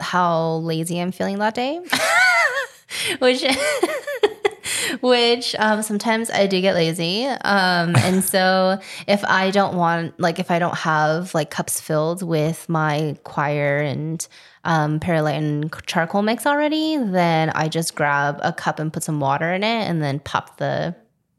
how 0.00 0.56
lazy 0.56 1.00
I'm 1.00 1.10
feeling 1.12 1.38
that 1.38 1.54
day. 1.54 1.80
which 3.18 3.42
which 5.00 5.54
um, 5.58 5.82
sometimes 5.82 6.30
I 6.30 6.46
do 6.46 6.60
get 6.60 6.74
lazy. 6.74 7.26
Um, 7.26 7.96
and 7.96 8.22
so 8.24 8.78
if 9.06 9.24
I 9.24 9.50
don't 9.50 9.76
want, 9.76 10.18
like, 10.18 10.38
if 10.38 10.50
I 10.50 10.58
don't 10.58 10.76
have 10.76 11.34
like 11.34 11.50
cups 11.50 11.80
filled 11.80 12.22
with 12.22 12.68
my 12.68 13.16
choir 13.24 13.78
and 13.78 14.26
um, 14.64 15.00
perlite 15.00 15.36
and 15.36 15.74
charcoal 15.86 16.22
mix 16.22 16.46
already, 16.46 16.96
then 16.96 17.50
I 17.50 17.68
just 17.68 17.94
grab 17.94 18.40
a 18.42 18.52
cup 18.52 18.78
and 18.78 18.92
put 18.92 19.02
some 19.02 19.20
water 19.20 19.52
in 19.52 19.62
it 19.62 19.88
and 19.88 20.02
then 20.02 20.18
pop 20.18 20.58
the 20.58 20.94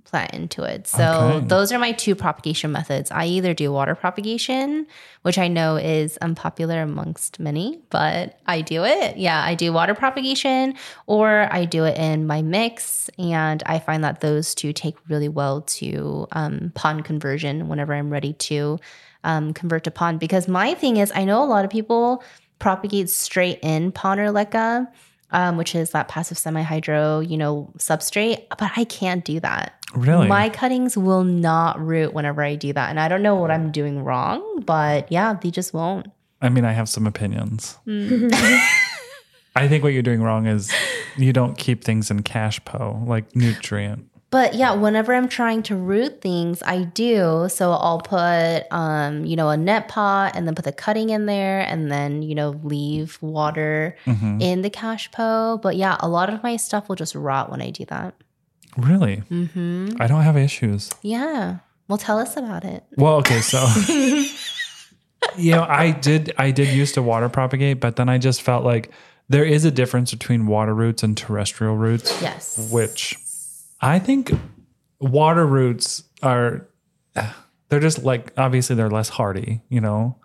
plant 0.08 0.34
into 0.34 0.64
it. 0.64 0.88
So 0.88 1.04
Okay. 1.04 1.48
those 1.48 1.72
are 1.72 1.80
my 1.80 1.92
two 1.92 2.16
propagation 2.16 2.72
methods. 2.72 3.12
I 3.12 3.26
either 3.26 3.54
do 3.54 3.72
water 3.72 3.94
propagation, 3.96 4.88
which 5.22 5.38
I 5.38 5.48
know 5.48 5.76
is 5.76 6.18
unpopular 6.18 6.82
amongst 6.82 7.40
many, 7.40 7.80
but 7.90 8.40
I 8.48 8.62
do 8.62 8.86
it. 8.86 9.18
Yeah, 9.18 9.44
I 9.44 9.54
do 9.56 9.74
water 9.74 9.94
propagation 9.94 10.76
or 11.06 11.48
I 11.52 11.66
do 11.66 11.84
it 11.84 11.98
in 11.98 12.26
my 12.26 12.42
mix. 12.42 13.10
And 13.20 13.62
I 13.66 13.80
find 13.80 14.04
that 14.04 14.22
those 14.22 14.56
two 14.56 14.74
take 14.74 14.96
really 15.10 15.30
well 15.30 15.62
to 15.62 16.28
um, 16.32 16.72
pon 16.74 17.04
conversion 17.04 17.68
whenever 17.68 17.94
I'm 17.94 18.10
ready 18.10 18.34
to 18.34 18.80
um, 19.24 19.54
convert 19.54 19.84
to 19.84 19.92
pon. 19.92 20.18
Because 20.18 20.48
my 20.48 20.74
thing 20.74 20.98
is, 20.98 21.12
I 21.14 21.26
know 21.26 21.44
a 21.44 21.46
lot 21.46 21.66
of 21.66 21.72
people 21.72 22.24
propagate 22.60 23.10
straight 23.10 23.60
in 23.62 23.92
pon 23.92 24.20
or 24.20 24.32
leca. 24.32 24.88
Um, 25.32 25.58
which 25.58 25.76
is 25.76 25.90
that 25.90 26.08
passive 26.08 26.38
semi-hydro, 26.38 27.20
you 27.20 27.36
know, 27.36 27.70
substrate, 27.78 28.48
but 28.58 28.72
I 28.78 28.86
can't 28.86 29.26
do 29.26 29.42
that. 29.42 29.74
really? 29.94 30.26
My 30.26 30.48
cuttings 30.48 30.98
will 30.98 31.26
not 31.26 31.78
root 31.86 32.14
whenever 32.14 32.42
I 32.42 32.56
do 32.56 32.72
that. 32.72 32.90
And 32.90 32.98
I 32.98 33.10
don't 33.10 33.22
know 33.22 33.36
what 33.36 33.52
I'm 33.52 33.70
doing 33.70 34.06
wrong, 34.06 34.64
but 34.66 35.12
yeah, 35.12 35.34
they 35.34 35.52
just 35.52 35.74
won't. 35.74 36.08
I 36.42 36.48
mean, 36.48 36.64
I 36.64 36.72
have 36.72 36.88
some 36.88 37.06
opinions. 37.06 37.78
Mm. 37.86 38.32
I 39.58 39.68
think 39.68 39.84
what 39.84 39.92
you're 39.92 40.04
doing 40.04 40.22
wrong 40.22 40.46
is 40.46 40.72
you 41.18 41.34
don't 41.34 41.58
keep 41.58 41.84
things 41.84 42.10
in 42.10 42.24
cachepot, 42.24 43.06
like 43.08 43.36
nutrient. 43.36 44.08
But 44.38 44.54
yeah, 44.54 44.74
whenever 44.76 45.16
I'm 45.16 45.28
trying 45.28 45.64
to 45.64 45.76
root 45.76 46.22
things, 46.22 46.62
I 46.62 46.84
do. 46.84 47.48
So 47.50 47.72
I'll 47.72 48.02
put, 48.02 48.72
um, 48.72 49.26
you 49.26 49.36
know, 49.36 49.50
a 49.50 49.58
net 49.58 49.88
pot 49.88 50.36
and 50.36 50.46
then 50.46 50.54
put 50.54 50.64
the 50.64 50.72
cutting 50.72 51.10
in 51.10 51.26
there 51.26 51.62
and 51.62 51.92
then, 51.92 52.22
you 52.22 52.36
know, 52.36 52.50
leave 52.64 53.18
water 53.20 53.96
Mm-hmm. 54.06 54.40
in 54.40 54.62
the 54.62 54.70
cachepot. 54.70 55.64
But 55.64 55.76
yeah, 55.76 55.98
a 56.02 56.08
lot 56.08 56.30
of 56.32 56.44
my 56.44 56.56
stuff 56.56 56.88
will 56.88 56.96
just 56.96 57.16
rot 57.16 57.50
when 57.50 57.64
I 57.64 57.72
do 57.72 57.86
that. 57.86 58.14
Really? 58.78 59.24
Mm-hmm. 59.32 60.00
I 60.00 60.06
don't 60.06 60.22
have 60.22 60.38
issues. 60.38 60.92
Yeah. 61.02 61.58
Well, 61.88 61.98
tell 61.98 62.20
us 62.20 62.38
about 62.38 62.64
it. 62.64 62.84
Well, 62.96 63.16
okay, 63.16 63.42
so 63.42 63.66
you 65.36 65.52
know, 65.52 65.66
I 65.68 65.90
did 65.92 66.32
I 66.38 66.52
did 66.52 66.68
used 66.70 66.94
to 66.94 67.02
water 67.02 67.28
propagate, 67.28 67.80
but 67.80 67.96
then 67.96 68.08
I 68.08 68.20
just 68.20 68.44
felt 68.44 68.64
like 68.64 68.92
there 69.30 69.46
is 69.46 69.66
a 69.66 69.72
difference 69.72 70.12
between 70.12 70.46
water 70.46 70.76
roots 70.76 71.02
and 71.02 71.18
terrestrial 71.18 71.76
roots. 71.76 72.22
Yes. 72.22 72.70
Which 72.72 73.18
I 73.82 74.00
think 74.00 74.32
water 75.00 75.46
roots 75.46 76.04
are 76.24 76.68
they're 77.70 77.80
just 77.80 78.04
like 78.04 78.34
obviously 78.38 78.76
they're 78.76 78.90
less 78.90 79.10
hardy, 79.10 79.62
you 79.70 79.82
know. 79.82 80.18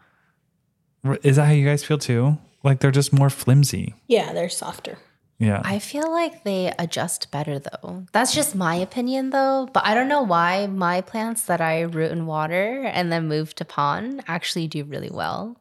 Is 1.22 1.36
that 1.36 1.46
how 1.46 1.52
you 1.52 1.66
guys 1.66 1.84
feel 1.84 1.98
too? 1.98 2.38
Like 2.62 2.80
they're 2.80 2.90
just 2.90 3.12
more 3.12 3.30
flimsy. 3.30 3.94
Yeah, 4.06 4.32
they're 4.32 4.48
softer. 4.48 4.98
Yeah. 5.38 5.60
I 5.64 5.80
feel 5.80 6.08
like 6.08 6.44
they 6.44 6.72
adjust 6.78 7.32
better 7.32 7.58
though. 7.58 8.06
That's 8.12 8.32
just 8.32 8.54
my 8.54 8.76
opinion 8.76 9.30
though. 9.30 9.68
But 9.72 9.84
I 9.84 9.94
don't 9.94 10.06
know 10.06 10.22
why 10.22 10.68
my 10.68 11.00
plants 11.00 11.42
that 11.46 11.60
I 11.60 11.80
root 11.80 12.12
in 12.12 12.26
water 12.26 12.84
and 12.84 13.10
then 13.10 13.26
move 13.26 13.52
to 13.56 13.64
pon 13.64 14.20
actually 14.28 14.68
do 14.68 14.84
really 14.84 15.10
well. 15.10 15.56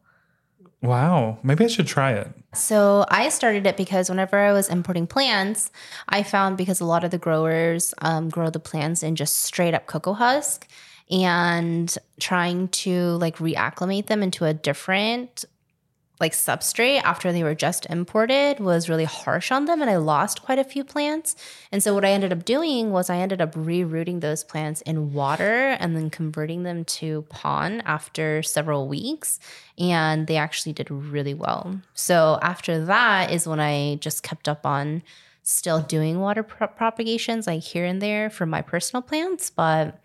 Wow. 0.82 1.38
Maybe 1.42 1.64
I 1.64 1.68
should 1.68 1.86
try 1.86 2.12
it. 2.12 2.28
So 2.54 3.06
I 3.08 3.30
started 3.30 3.66
it 3.66 3.76
because 3.76 4.10
whenever 4.10 4.36
I 4.36 4.52
was 4.52 4.68
importing 4.68 5.06
plants, 5.06 5.70
I 6.08 6.22
found 6.22 6.58
because 6.58 6.80
a 6.80 6.84
lot 6.84 7.04
of 7.04 7.10
the 7.10 7.18
growers 7.18 7.94
um, 7.98 8.28
grow 8.28 8.50
the 8.50 8.60
plants 8.60 9.02
in 9.02 9.16
just 9.16 9.36
straight 9.36 9.72
up 9.72 9.86
cocoa 9.86 10.12
husk 10.12 10.68
and 11.10 11.96
trying 12.20 12.68
to 12.68 13.12
like 13.12 13.36
reacclimate 13.38 14.06
them 14.06 14.22
into 14.22 14.44
a 14.44 14.52
different 14.54 15.44
like 16.22 16.32
substrate 16.32 17.02
after 17.02 17.32
they 17.32 17.42
were 17.42 17.54
just 17.54 17.84
imported 17.86 18.60
was 18.60 18.88
really 18.88 19.04
harsh 19.04 19.50
on 19.50 19.66
them 19.66 19.82
and 19.82 19.90
I 19.90 19.96
lost 19.96 20.42
quite 20.42 20.58
a 20.58 20.64
few 20.64 20.84
plants. 20.84 21.36
And 21.70 21.82
so 21.82 21.92
what 21.92 22.04
I 22.04 22.12
ended 22.12 22.32
up 22.32 22.44
doing 22.44 22.92
was 22.92 23.10
I 23.10 23.16
ended 23.16 23.40
up 23.42 23.54
rerooting 23.54 24.20
those 24.20 24.44
plants 24.44 24.80
in 24.82 25.12
water 25.12 25.76
and 25.80 25.96
then 25.96 26.08
converting 26.08 26.62
them 26.62 26.84
to 26.84 27.22
pond 27.22 27.82
after 27.84 28.42
several 28.42 28.88
weeks 28.88 29.40
and 29.76 30.28
they 30.28 30.36
actually 30.36 30.72
did 30.72 30.90
really 30.90 31.34
well. 31.34 31.80
So 31.94 32.38
after 32.40 32.84
that 32.86 33.32
is 33.32 33.46
when 33.46 33.60
I 33.60 33.96
just 33.96 34.22
kept 34.22 34.48
up 34.48 34.64
on 34.64 35.02
still 35.42 35.80
doing 35.80 36.20
water 36.20 36.44
pro- 36.44 36.68
propagations 36.68 37.48
like 37.48 37.62
here 37.62 37.84
and 37.84 38.00
there 38.00 38.30
for 38.30 38.46
my 38.46 38.62
personal 38.62 39.02
plants, 39.02 39.50
but 39.50 39.98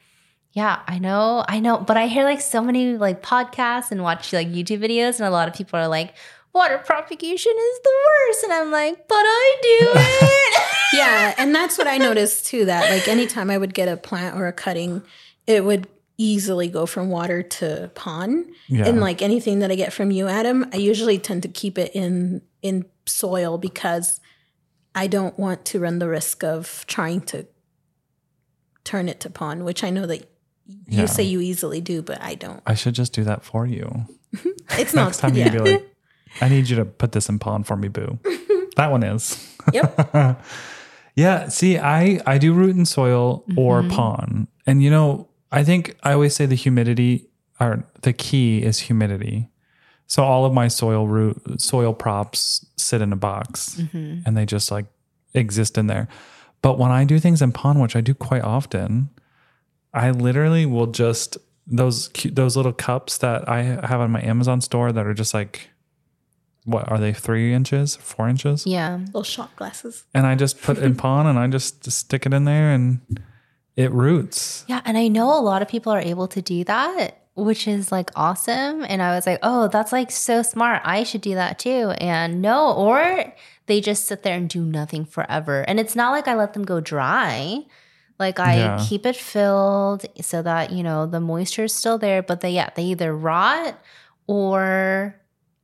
Yeah, 0.54 0.80
I 0.88 0.98
know, 1.00 1.46
I 1.48 1.60
know, 1.60 1.78
but 1.78 1.98
I 1.98 2.08
hear 2.08 2.24
like 2.24 2.42
so 2.42 2.62
many 2.62 2.98
like 2.98 3.22
podcasts 3.22 3.92
and 3.92 4.02
watch 4.02 4.34
like 4.34 4.48
YouTube 4.48 4.80
videos, 4.80 5.20
and 5.20 5.28
a 5.28 5.30
lot 5.30 5.48
of 5.48 5.54
people 5.54 5.80
are 5.80 5.88
like, 5.88 6.16
"Water 6.54 6.80
propagation 6.80 7.52
is 7.52 7.80
the 7.84 7.92
worst," 8.06 8.44
and 8.44 8.54
I'm 8.54 8.72
like, 8.72 9.08
"But 9.08 9.24
I 9.24 9.58
do 9.62 9.92
it." 9.96 10.64
yeah, 10.94 11.36
and 11.38 11.54
that's 11.54 11.78
what 11.78 11.88
I 11.88 11.98
noticed 11.98 12.48
too. 12.48 12.66
That 12.66 12.90
like 12.90 13.08
anytime 13.08 13.50
I 13.50 13.58
would 13.58 13.74
get 13.74 13.88
a 13.88 13.98
plant 13.98 14.36
or 14.36 14.48
a 14.48 14.54
cutting, 14.54 15.04
it 15.46 15.64
would 15.64 15.88
easily 16.18 16.68
go 16.68 16.86
from 16.86 17.10
water 17.10 17.44
to 17.44 17.92
pon. 17.94 18.46
Yeah. 18.68 18.88
And 18.88 19.00
like 19.00 19.22
anything 19.22 19.60
that 19.60 19.72
I 19.72 19.76
get 19.76 19.94
from 19.94 20.12
you, 20.12 20.28
Adam, 20.28 20.68
I 20.74 20.78
usually 20.78 21.20
tend 21.20 21.44
to 21.44 21.50
keep 21.50 21.78
it 21.78 21.92
in 21.94 22.42
in 22.62 22.86
soil 23.06 23.58
because 23.58 24.20
I 24.96 25.08
don't 25.08 25.38
want 25.38 25.64
to 25.66 25.80
run 25.80 26.00
the 26.00 26.10
risk 26.10 26.44
of 26.44 26.84
trying 26.88 27.22
to 27.22 27.46
turn 28.84 29.08
it 29.10 29.20
to 29.22 29.30
pon, 29.30 29.64
which 29.64 29.84
I 29.84 29.90
know 29.90 30.08
that 30.08 30.28
you 30.68 31.00
Yeah. 31.00 31.06
say 31.06 31.24
you 31.24 31.40
easily 31.42 31.82
do, 31.82 32.02
but 32.02 32.22
I 32.22 32.36
don't. 32.36 32.62
I 32.66 32.74
should 32.76 32.96
just 32.96 33.14
do 33.14 33.24
that 33.24 33.44
for 33.44 33.66
you. 33.66 34.06
It's 34.72 34.94
not. 34.94 35.06
Next 35.06 35.20
time 35.20 35.34
yeah. 35.34 35.46
you'd 35.46 35.64
be 35.64 35.72
like, 35.72 35.96
I 36.42 36.50
need 36.50 36.68
you 36.70 36.76
to 36.76 36.86
put 36.86 37.14
this 37.14 37.30
in 37.30 37.40
pon 37.40 37.64
for 37.64 37.78
me, 37.78 37.88
boo. 37.88 38.20
that 38.76 38.92
one 38.92 39.02
is. 39.02 39.56
yep. 39.72 40.42
Yeah, 41.18 41.48
see, 41.48 41.80
I 41.80 42.20
I 42.28 42.38
do 42.38 42.54
root 42.54 42.76
in 42.76 42.86
soil 42.86 43.44
or 43.58 43.82
mm-hmm. 43.82 43.90
pon, 43.90 44.48
and 44.68 44.84
you 44.84 44.92
know, 44.92 45.28
I 45.52 45.64
think 45.64 45.98
I 46.04 46.14
always 46.14 46.36
say 46.36 46.46
the 46.46 46.54
humidity 46.54 47.26
or 47.60 47.84
the 48.04 48.14
key 48.14 48.62
is 48.62 48.82
humidity. 48.82 49.50
So 50.06 50.24
all 50.24 50.46
of 50.46 50.54
my 50.54 50.68
soil 50.68 51.08
root 51.08 51.60
soil 51.60 51.94
props 51.94 52.68
sit 52.78 53.02
in 53.02 53.12
a 53.12 53.16
box, 53.16 53.78
mm-hmm. 53.80 54.20
and 54.28 54.38
they 54.38 54.46
just 54.46 54.70
like 54.70 54.86
exist 55.34 55.76
in 55.76 55.88
there. 55.88 56.08
But 56.62 56.78
when 56.78 56.92
I 56.92 57.04
do 57.04 57.18
things 57.18 57.42
in 57.42 57.52
pon, 57.52 57.80
which 57.80 57.96
I 57.96 58.02
do 58.02 58.14
quite 58.14 58.44
often, 58.44 59.10
I 59.94 60.12
literally 60.12 60.66
will 60.66 60.88
just 60.88 61.38
those 61.66 62.08
cu- 62.10 62.32
those 62.32 62.56
little 62.56 62.74
cups 62.74 63.18
that 63.20 63.48
I 63.50 63.64
have 63.64 64.00
on 64.00 64.12
my 64.12 64.22
Amazon 64.22 64.62
store 64.62 64.92
that 64.92 65.06
are 65.06 65.14
just 65.14 65.34
like, 65.34 65.70
what 66.66 66.90
are 66.92 66.98
they? 66.98 67.14
Three 67.14 67.54
inches, 67.54 67.96
four 67.98 68.28
inches? 68.30 68.66
yeah, 68.66 68.98
Little 69.08 69.24
shot 69.24 69.56
glasses. 69.56 70.04
and 70.14 70.26
I 70.28 70.36
just 70.36 70.62
put 70.62 70.78
it 70.78 70.84
in 70.84 70.96
pon 70.96 71.26
and 71.28 71.38
I 71.40 71.48
just 71.48 71.90
stick 71.92 72.26
it 72.26 72.34
in 72.34 72.46
there 72.46 72.72
and 72.72 73.00
it 73.76 73.92
roots. 73.92 74.66
yeah, 74.68 74.82
and 74.86 74.98
I 74.98 75.08
know 75.08 75.38
a 75.38 75.42
lot 75.42 75.62
of 75.62 75.68
people 75.68 75.92
are 75.94 76.00
able 76.02 76.28
to 76.30 76.42
do 76.42 76.64
that, 76.64 77.22
which 77.36 77.68
is 77.68 77.92
like 77.92 78.10
awesome. 78.16 78.84
And 78.88 79.02
I 79.02 79.14
was 79.16 79.26
like, 79.28 79.40
"Oh, 79.44 79.68
that's 79.68 79.92
like 79.92 80.10
so 80.12 80.42
smart. 80.42 80.82
I 80.84 81.04
should 81.04 81.22
do 81.22 81.36
that 81.36 81.60
too." 81.60 81.92
And 82.00 82.42
no, 82.42 82.74
or 82.74 83.34
they 83.68 83.80
just 83.82 84.06
sit 84.06 84.24
there 84.24 84.36
and 84.36 84.50
do 84.50 84.64
nothing 84.64 85.06
forever. 85.06 85.62
And 85.68 85.80
it's 85.80 85.96
not 85.96 86.12
like 86.12 86.28
I 86.28 86.34
let 86.36 86.54
them 86.54 86.64
go 86.66 86.80
dry. 86.80 87.66
Like 88.20 88.40
I 88.40 88.56
Yeah. 88.58 88.86
keep 88.88 89.06
it 89.06 89.16
filled 89.16 90.06
so 90.22 90.42
that, 90.42 90.72
you 90.72 90.84
know, 90.84 91.06
the 91.06 91.20
moisture 91.20 91.66
is 91.66 91.74
still 91.76 91.98
there, 91.98 92.24
but 92.24 92.42
they 92.42 92.52
yeah, 92.52 92.70
they 92.76 92.84
either 92.84 93.16
rot 93.16 93.80
or 94.26 95.16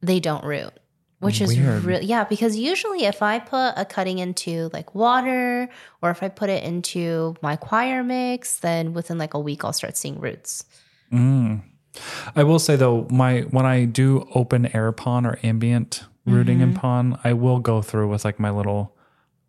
they 0.02 0.20
don't 0.20 0.44
root. 0.44 0.72
Which 1.20 1.40
is 1.40 1.58
really 1.58 2.06
yeah, 2.06 2.26
because 2.26 2.58
usually 2.58 3.06
if 3.06 3.22
I 3.22 3.40
put 3.40 3.74
a 3.78 3.86
cutting 3.86 4.20
into 4.20 4.70
like 4.74 4.94
water 4.94 5.70
or 6.02 6.10
if 6.10 6.22
I 6.22 6.28
put 6.28 6.50
it 6.50 6.66
into 6.66 7.36
my 7.42 7.56
choir 7.56 8.04
mix, 8.04 8.60
then 8.60 8.92
within 8.92 9.18
like 9.18 9.34
a 9.34 9.40
week 9.40 9.64
I'll 9.64 9.72
start 9.72 9.96
seeing 9.96 10.20
roots. 10.20 10.66
Mm. 11.14 11.62
I 12.36 12.44
will 12.44 12.60
say 12.60 12.76
though, 12.76 13.08
my 13.10 13.42
when 13.52 13.66
I 13.66 13.86
do 13.86 14.28
open 14.36 14.76
air 14.76 14.92
pon 14.92 15.26
or 15.26 15.40
ambient 15.44 16.04
rooting 16.26 16.60
in 16.60 16.74
pon, 16.74 17.18
I 17.24 17.32
will 17.32 17.60
go 17.60 17.82
through 17.82 18.10
with 18.10 18.26
like 18.26 18.38
my 18.38 18.50
little 18.50 18.94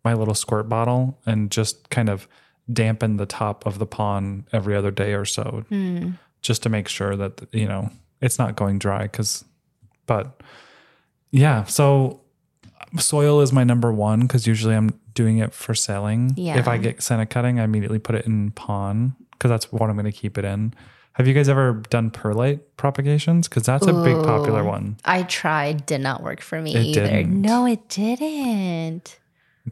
my 0.05 0.13
little 0.13 0.35
squirt 0.35 0.69
bottle 0.69 1.19
and 1.25 1.51
just 1.51 1.89
kind 1.89 2.07
of 2.09 2.25
dampen 2.71 3.17
the 3.17 3.25
top 3.25 3.65
of 3.65 3.79
the 3.79 3.85
pon 3.85 4.45
every 4.51 4.75
other 4.75 4.91
day 4.91 5.13
or 5.13 5.25
so, 5.25 5.65
hmm. 5.69 6.11
just 6.41 6.63
to 6.63 6.69
make 6.69 6.87
sure 6.87 7.15
that 7.15 7.47
you 7.51 7.67
know 7.67 7.89
it's 8.21 8.39
not 8.39 8.55
going 8.55 8.79
dry. 8.79 9.03
Because, 9.03 9.45
but 10.05 10.41
yeah, 11.31 11.63
so 11.65 12.21
soil 12.97 13.41
is 13.41 13.51
my 13.51 13.63
number 13.63 13.91
one 13.91 14.21
because 14.21 14.47
usually 14.47 14.75
I'm 14.75 14.99
doing 15.13 15.37
it 15.39 15.53
for 15.53 15.73
selling. 15.73 16.33
Yeah. 16.35 16.57
If 16.57 16.67
I 16.67 16.77
get 16.77 17.01
sent 17.01 17.21
a 17.21 17.25
cutting, 17.25 17.59
I 17.59 17.63
immediately 17.63 17.99
put 17.99 18.15
it 18.15 18.25
in 18.25 18.51
pon 18.51 19.15
because 19.31 19.49
that's 19.49 19.71
what 19.71 19.89
I'm 19.89 19.95
going 19.95 20.05
to 20.05 20.11
keep 20.11 20.37
it 20.37 20.45
in. 20.45 20.73
Have 21.13 21.27
you 21.27 21.33
guys 21.33 21.47
ever 21.47 21.81
done 21.89 22.11
perlite 22.11 22.59
propagations? 22.75 23.47
Because 23.47 23.63
that's 23.63 23.87
a 23.87 23.93
big 23.93 24.17
popular 24.23 24.65
one. 24.65 24.97
I 25.05 25.23
tried, 25.23 25.85
did 25.85 26.01
not 26.01 26.21
work 26.21 26.41
for 26.41 26.61
me 26.61 26.75
It 26.75 26.85
either. 26.87 27.07
didn't. 27.07 27.41
No, 27.41 27.65
it 27.65 27.87
didn't. 27.87 29.17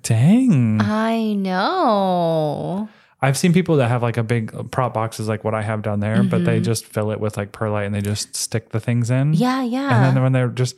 Dang. 0.02 0.82
I 0.82 1.34
know. 1.34 2.90
I've 3.22 3.38
seen 3.38 3.54
people 3.54 3.78
that 3.78 3.88
have 3.88 4.02
like 4.04 4.18
a 4.18 4.24
big 4.24 4.72
prop 4.72 4.94
boxes 4.94 5.28
like 5.30 5.44
what 5.44 5.54
I 5.54 5.62
have 5.62 5.82
down 5.82 6.00
there, 6.02 6.24
but 6.24 6.44
they 6.44 6.56
Mm-hmm. 6.58 6.64
just 6.64 6.86
fill 6.86 7.12
it 7.12 7.20
with 7.20 7.38
like 7.38 7.52
perlite 7.54 7.86
and 7.86 7.96
they 7.96 8.02
just 8.02 8.36
stick 8.36 8.70
the 8.70 8.80
things 8.82 9.10
in. 9.10 9.34
Yeah, 9.34 9.64
yeah. 9.64 10.08
And 10.08 10.18
then 10.18 10.24
when 10.24 10.34
they're 10.34 10.50
just, 10.50 10.76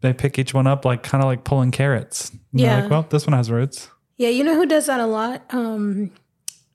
they 0.00 0.12
pick 0.12 0.38
each 0.38 0.54
one 0.54 0.66
up 0.68 0.84
like 0.84 1.02
kind 1.02 1.22
of 1.22 1.26
like 1.26 1.42
pulling 1.42 1.72
carrots. 1.72 2.30
And 2.30 2.40
Yeah. 2.60 2.82
Like, 2.82 2.90
well, 2.90 3.06
this 3.10 3.26
one 3.26 3.32
has 3.34 3.50
roots. 3.50 3.90
Yeah, 4.18 4.28
you 4.28 4.44
know 4.44 4.54
who 4.54 4.66
does 4.66 4.86
that 4.86 5.00
a 5.00 5.06
lot? 5.06 5.42
Um, 5.50 6.12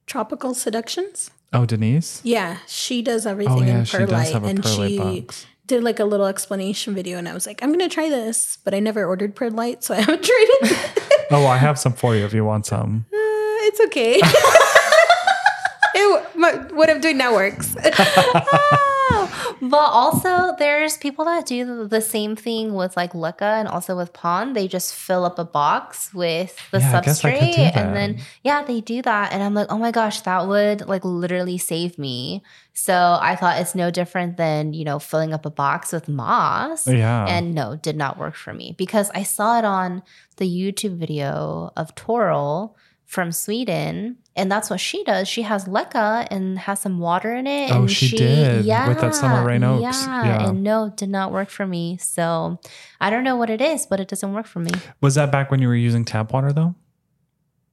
Tropical 0.06 0.54
Seductions. 0.54 1.32
Oh, 1.54 1.65
Denise? 1.65 2.19
Yeah, 2.26 2.58
she 2.67 3.02
does 3.02 3.26
everything 3.26 3.54
Oh, 3.58 3.62
yeah, 3.62 3.80
in 3.80 3.86
she 3.86 3.98
does 4.00 4.10
perlite, 4.10 4.34
have 4.34 4.43
a 4.43 4.48
and 4.48 4.62
perlite 4.63 4.89
she 4.89 4.98
box. 4.98 5.45
Did 5.67 5.84
like 5.84 5.99
a 5.99 6.06
little 6.06 6.25
explanation 6.25 6.93
video, 6.93 7.17
and 7.17 7.28
I 7.28 7.34
was 7.34 7.45
like, 7.47 7.62
I'm 7.63 7.71
gonna 7.71 7.89
try 7.89 8.10
this, 8.10 8.58
but 8.63 8.73
I 8.73 8.80
never 8.80 9.06
ordered 9.06 9.36
perlite, 9.36 9.84
so 9.84 9.93
I 9.93 9.97
haven't 10.01 10.23
tried 10.23 10.47
it. 10.62 11.04
Oh, 11.32 11.45
I 11.47 11.58
have 11.58 11.80
some 11.80 11.93
for 11.93 12.15
you 12.15 12.25
if 12.25 12.34
you 12.34 12.45
want 12.45 12.65
some. 12.65 13.06
Uh, 13.12 13.17
it's 13.67 13.80
okay. 13.86 14.19
it, 15.95 16.36
my, 16.36 16.51
what 16.73 16.89
I'm 16.89 17.01
doing 17.01 17.17
now 17.17 17.34
works. 17.34 17.75
But 19.62 19.78
also, 19.78 20.56
there's 20.58 20.98
people 20.98 21.26
that 21.26 21.46
do 21.46 21.88
the 21.88 22.02
same 22.02 22.36
thing 22.36 22.74
with 22.74 22.98
like 22.98 23.13
leca 23.13 23.60
and 23.60 23.68
also 23.68 23.96
with 23.96 24.13
pond. 24.13 24.56
They 24.56 24.68
just 24.68 24.94
fill 24.94 25.26
up 25.26 25.39
a 25.39 25.46
box 25.46 26.13
with 26.13 26.58
the 26.72 26.80
Yeah, 26.80 26.98
I 26.98 27.02
guess 27.02 27.24
I 27.24 27.32
could 27.32 27.41
substrate, 27.41 27.76
and 27.76 27.96
then 27.96 28.20
yeah, 28.44 28.63
they 28.63 28.82
do 28.82 29.02
that. 29.02 29.32
And 29.32 29.41
I'm 29.41 29.54
like, 29.54 29.68
oh 29.70 29.78
my 29.78 29.91
gosh, 29.91 30.22
that 30.22 30.48
would 30.48 30.88
like 30.88 31.06
literally 31.06 31.58
save 31.58 31.98
me. 31.98 32.44
So 32.74 33.18
I 33.22 33.36
thought 33.36 33.60
it's 33.62 33.76
no 33.76 33.91
different 33.91 34.38
than 34.38 34.74
you 34.74 34.84
know 34.84 35.00
filling 35.00 35.34
up 35.34 35.46
a 35.46 35.52
box 35.52 35.91
with 35.91 36.08
moss. 36.08 36.88
Yeah. 36.88 37.26
And 37.26 37.56
no, 37.56 37.76
did 37.76 37.96
not 37.96 38.18
work 38.18 38.36
for 38.36 38.54
me 38.54 38.76
because 38.78 39.10
I 39.12 39.24
saw 39.24 39.58
it 39.58 39.65
on 39.65 40.04
the 40.38 40.48
YouTube 40.48 40.98
video 40.98 41.72
of 41.78 41.96
Toril 41.96 42.76
from 43.06 43.32
Sweden. 43.32 44.18
And 44.38 44.52
that's 44.52 44.69
what 44.69 44.82
she 44.82 45.02
does. 45.06 45.30
She 45.30 45.43
has 45.43 45.63
leca 45.65 46.28
and 46.30 46.60
has 46.60 46.82
some 46.82 47.00
water 47.00 47.34
in 47.34 47.48
it. 47.48 47.71
Oh, 47.71 47.82
and 47.82 47.91
she 47.91 48.17
did, 48.17 48.65
yeah, 48.65 48.89
with 48.89 49.00
that 49.00 49.15
summer 49.15 49.45
rain 49.45 49.63
oaks. 49.63 49.82
Yeah, 50.06 50.26
Yeah. 50.26 50.50
And 50.50 50.62
no, 50.62 50.91
did 50.95 51.08
not 51.10 51.32
work 51.32 51.50
for 51.50 51.65
me. 51.65 51.98
So 52.02 52.60
I 53.00 53.10
don't 53.10 53.24
know 53.24 53.38
what 53.38 53.50
it 53.50 53.62
is, 53.62 53.86
but 53.86 54.02
it 54.02 54.10
doesn't 54.10 54.34
work 54.34 54.45
for 54.45 54.60
me. 54.60 54.71
Was 55.00 55.15
that 55.15 55.32
back 55.32 55.52
when 55.52 55.62
you 55.62 55.69
were 55.69 55.76
using 55.76 56.04
tap 56.04 56.34
water 56.34 56.52
though? 56.52 56.76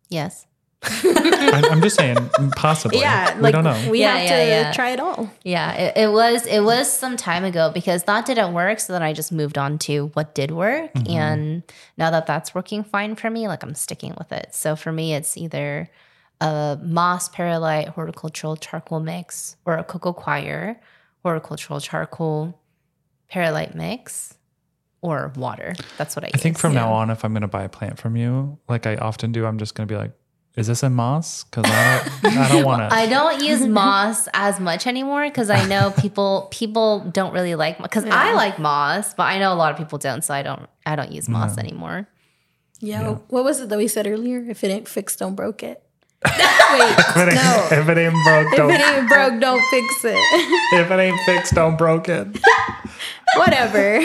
Yes. 0.09 0.47
I, 0.85 1.63
I'm 1.71 1.81
just 1.81 1.95
saying, 1.97 2.17
possibly. 2.57 2.99
yeah, 2.99 3.37
we 3.37 3.43
like 3.43 3.53
don't 3.53 3.63
know. 3.65 3.89
we 3.91 4.01
Yeah, 4.01 4.17
have 4.17 4.25
yeah, 4.29 4.39
to 4.39 4.47
yeah. 4.69 4.73
try 4.73 4.91
it 4.91 4.99
all. 5.01 5.31
Yeah, 5.45 5.73
it, 5.75 5.97
it 5.97 6.13
was 6.13 6.45
it 6.47 6.61
was 6.61 6.91
some 6.91 7.17
time 7.17 7.45
ago 7.45 7.71
because 7.73 8.03
that 8.05 8.27
didn't 8.27 8.53
work. 8.53 8.81
So 8.81 8.93
then 8.93 9.03
I 9.03 9.13
just 9.13 9.31
moved 9.31 9.59
on 9.59 9.79
to 9.81 10.07
what 10.15 10.35
did 10.35 10.51
work, 10.51 10.93
Mm-hmm. 10.95 11.11
and 11.17 11.63
now 11.97 12.11
that 12.11 12.27
that's 12.27 12.53
working 12.55 12.83
fine 12.83 13.15
for 13.15 13.31
me, 13.31 13.47
like 13.47 13.63
I'm 13.63 13.75
sticking 13.77 14.15
with 14.19 14.33
it. 14.33 14.55
So 14.55 14.75
for 14.75 14.91
me, 14.91 15.15
it's 15.15 15.37
either 15.37 15.89
a 16.43 16.79
moss 16.83 17.29
perlite 17.29 17.89
horticultural 17.89 18.57
charcoal 18.57 19.01
mix 19.01 19.57
or 19.65 19.77
a 19.77 19.85
cocoa 19.85 20.13
choir 20.13 20.81
horticultural 21.23 21.81
charcoal 21.81 22.59
perlite 23.31 23.75
mix 23.75 24.35
or 25.01 25.33
water. 25.37 25.75
That's 25.99 26.15
what 26.17 26.25
I. 26.25 26.31
I 26.35 26.39
think 26.39 26.57
use. 26.57 26.61
from 26.61 26.75
now 26.75 26.93
on, 26.93 27.11
if 27.11 27.25
I'm 27.25 27.33
going 27.33 27.43
to 27.43 27.49
buy 27.49 27.65
a 27.65 27.69
plant 27.69 27.99
from 27.99 28.17
you, 28.17 28.59
like 28.69 28.87
I 28.87 28.97
often 28.97 29.33
do, 29.33 29.47
I'm 29.47 29.59
just 29.59 29.75
going 29.75 29.89
to 29.89 29.93
be 29.93 29.97
like, 29.97 30.13
"Is 30.57 30.67
this 30.67 30.83
a 30.83 30.91
moss?" 30.91 31.45
Because 31.45 31.65
I 31.67 32.11
don't, 32.23 32.37
I 32.37 32.49
don't 32.49 32.65
want 32.65 32.91
to. 32.91 32.95
I 32.97 33.07
don't 33.07 33.43
use 33.43 33.67
moss 33.67 34.29
as 34.35 34.61
much 34.61 34.87
anymore 34.87 35.25
because 35.25 35.51
I 35.51 35.67
know 35.67 35.93
people 35.99 36.49
people 36.51 37.01
don't 37.01 37.33
really 37.33 37.55
like 37.55 37.79
because 37.79 38.05
I 38.05 38.35
like 38.35 38.59
moss, 38.59 39.15
but 39.15 39.25
I 39.25 39.39
know 39.39 39.53
a 39.53 39.57
lot 39.57 39.73
of 39.73 39.79
people 39.79 39.99
don't, 39.99 40.23
so 40.23 40.35
I 40.35 40.43
don't 40.43 40.69
I 40.87 40.97
don't 40.97 41.13
use 41.13 41.29
moss 41.29 41.59
anymore. 41.59 42.09
Yeah. 42.81 43.15
What 43.29 43.45
was 43.45 43.61
it 43.61 43.69
that 43.69 43.79
we 43.79 43.87
said 43.87 44.09
earlier? 44.09 44.41
If 44.41 44.65
it 44.65 44.69
ain't 44.69 44.89
fixed, 44.89 45.21
don't 45.21 45.37
broke 45.37 45.63
it. 45.63 45.85
Wait, 46.25 46.35
if, 46.99 47.17
it 47.17 47.21
ain't, 47.21 47.35
no. 47.35 47.69
if 47.71 47.89
it 47.89 47.99
ain't 47.99 48.25
broke, 48.25 48.55
don't. 48.57 48.71
it 48.71 48.81
ain't 48.81 49.09
broke, 49.09 49.41
don't 49.41 49.63
fix 49.71 50.05
it. 50.05 50.17
if 50.79 50.91
it 50.91 50.99
ain't 50.99 51.21
fixed, 51.27 51.55
don't 51.55 51.77
broke 51.77 52.09
it. 52.09 52.27
Whatever. 53.37 54.01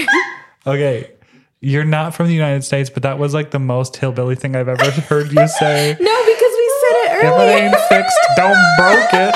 Okay. 0.65 1.11
You're 1.59 1.85
not 1.85 2.13
from 2.13 2.27
the 2.27 2.33
United 2.33 2.63
States, 2.63 2.89
but 2.89 3.03
that 3.03 3.17
was 3.19 3.33
like 3.33 3.51
the 3.51 3.59
most 3.59 3.97
hillbilly 3.97 4.35
thing 4.35 4.55
I've 4.55 4.67
ever 4.67 4.91
heard 4.91 5.31
you 5.31 5.47
say. 5.47 5.97
No, 5.99 6.25
because 6.25 6.51
we 6.51 6.73
said 6.81 6.95
it 7.03 7.25
If 7.25 7.33
it 7.33 7.49
ain't 7.55 7.75
fixed, 7.89 8.17
don't 8.35 8.57
broke 8.77 9.13
it. 9.13 9.35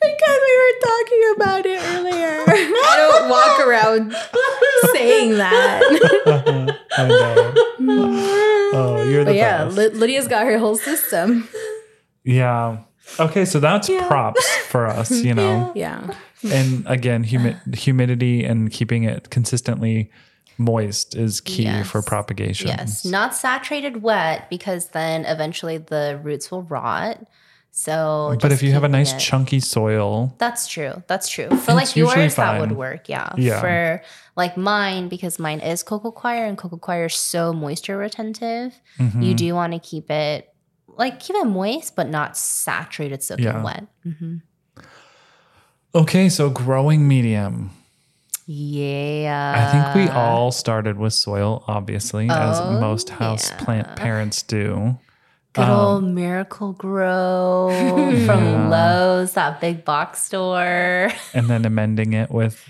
Because 0.00 0.38
we 0.46 0.52
were 0.60 0.76
talking 0.82 1.22
about 1.36 1.66
it 1.66 1.80
earlier. 1.94 2.44
I 2.46 2.94
don't 2.96 3.28
walk 3.30 3.60
around 3.66 4.14
saying 4.92 5.36
that. 5.38 5.82
Uh-huh. 6.26 6.63
I 6.96 7.08
know. 7.08 7.54
Oh, 8.76 9.02
you're 9.08 9.20
the 9.22 9.30
But 9.30 9.34
yeah, 9.36 9.64
best. 9.66 9.76
Ly- 9.76 9.86
Lydia's 10.00 10.26
got 10.26 10.46
her 10.46 10.58
whole 10.58 10.76
system. 10.76 11.48
yeah. 12.24 12.78
Okay, 13.20 13.44
so 13.44 13.60
that's 13.60 13.88
props 14.08 14.44
for 14.66 14.86
us, 14.88 15.10
you 15.12 15.32
know. 15.40 15.70
Yeah. 15.76 16.12
And 16.50 16.84
again, 16.88 17.22
humi- 17.22 17.54
humidity 17.72 18.42
and 18.44 18.72
keeping 18.72 19.04
it 19.04 19.30
consistently 19.30 20.10
moist 20.58 21.14
is 21.14 21.40
key 21.40 21.64
Yes. 21.64 21.88
for 21.88 22.02
propagation. 22.02 22.66
Yes, 22.68 23.04
not 23.04 23.34
saturated 23.34 24.02
wet 24.02 24.48
because 24.50 24.88
then 24.88 25.24
eventually 25.24 25.78
the 25.78 26.18
roots 26.22 26.50
will 26.50 26.62
rot. 26.62 27.20
So, 27.70 28.36
But 28.40 28.52
if 28.52 28.62
you 28.62 28.72
have 28.72 28.84
a 28.84 28.88
nice 28.88 29.12
it- 29.12 29.18
chunky 29.18 29.60
soil, 29.60 30.34
That's 30.38 30.66
true. 30.66 31.02
That's 31.06 31.28
true. 31.28 31.48
For 31.48 31.74
like 31.74 31.94
usually 31.96 32.22
yours, 32.22 32.36
that 32.36 32.60
would 32.60 32.72
work. 32.72 33.08
Yeah. 33.08 33.32
Yeah. 33.36 33.60
For 33.60 34.02
like 34.36 34.56
mine, 34.56 35.08
because 35.08 35.38
mine 35.38 35.60
is 35.60 35.82
cocoa 35.82 36.10
coir 36.10 36.44
and 36.46 36.58
cocoa 36.58 36.76
coir 36.78 37.04
is 37.06 37.14
so 37.14 37.52
moisture 37.52 37.96
retentive, 37.96 38.74
Mm-hmm. 38.98 39.22
you 39.22 39.34
do 39.34 39.54
want 39.54 39.72
to 39.72 39.78
keep 39.78 40.10
it 40.10 40.48
like 40.86 41.18
keep 41.20 41.34
it 41.36 41.44
moist, 41.46 41.96
but 41.96 42.08
not 42.08 42.36
saturated 42.36 43.22
soaking 43.22 43.44
Yeah. 43.46 43.62
wet. 43.62 43.86
hmm 44.02 44.36
okay, 45.94 46.28
so 46.28 46.50
growing 46.50 47.06
medium. 47.06 47.70
Yeah. 48.46 49.54
I 49.56 49.72
think 49.72 49.94
we 49.94 50.10
all 50.12 50.52
started 50.52 50.98
with 50.98 51.12
soil, 51.14 51.64
obviously, 51.66 52.28
as 52.28 52.60
Oh, 52.60 52.78
most 52.80 53.08
house 53.10 53.50
yeah. 53.50 53.56
plant 53.64 53.96
parents 53.96 54.42
do. 54.42 54.98
Good 55.54 55.62
Um, 55.64 55.70
old 55.70 56.04
Miracle-Gro 56.04 57.68
Yeah. 58.10 58.26
from 58.26 58.70
Lowe's, 58.70 59.32
that 59.32 59.60
big 59.60 59.84
box 59.84 60.22
store. 60.24 61.10
and 61.32 61.48
then 61.48 61.64
amending 61.64 62.12
it 62.12 62.30
with 62.30 62.68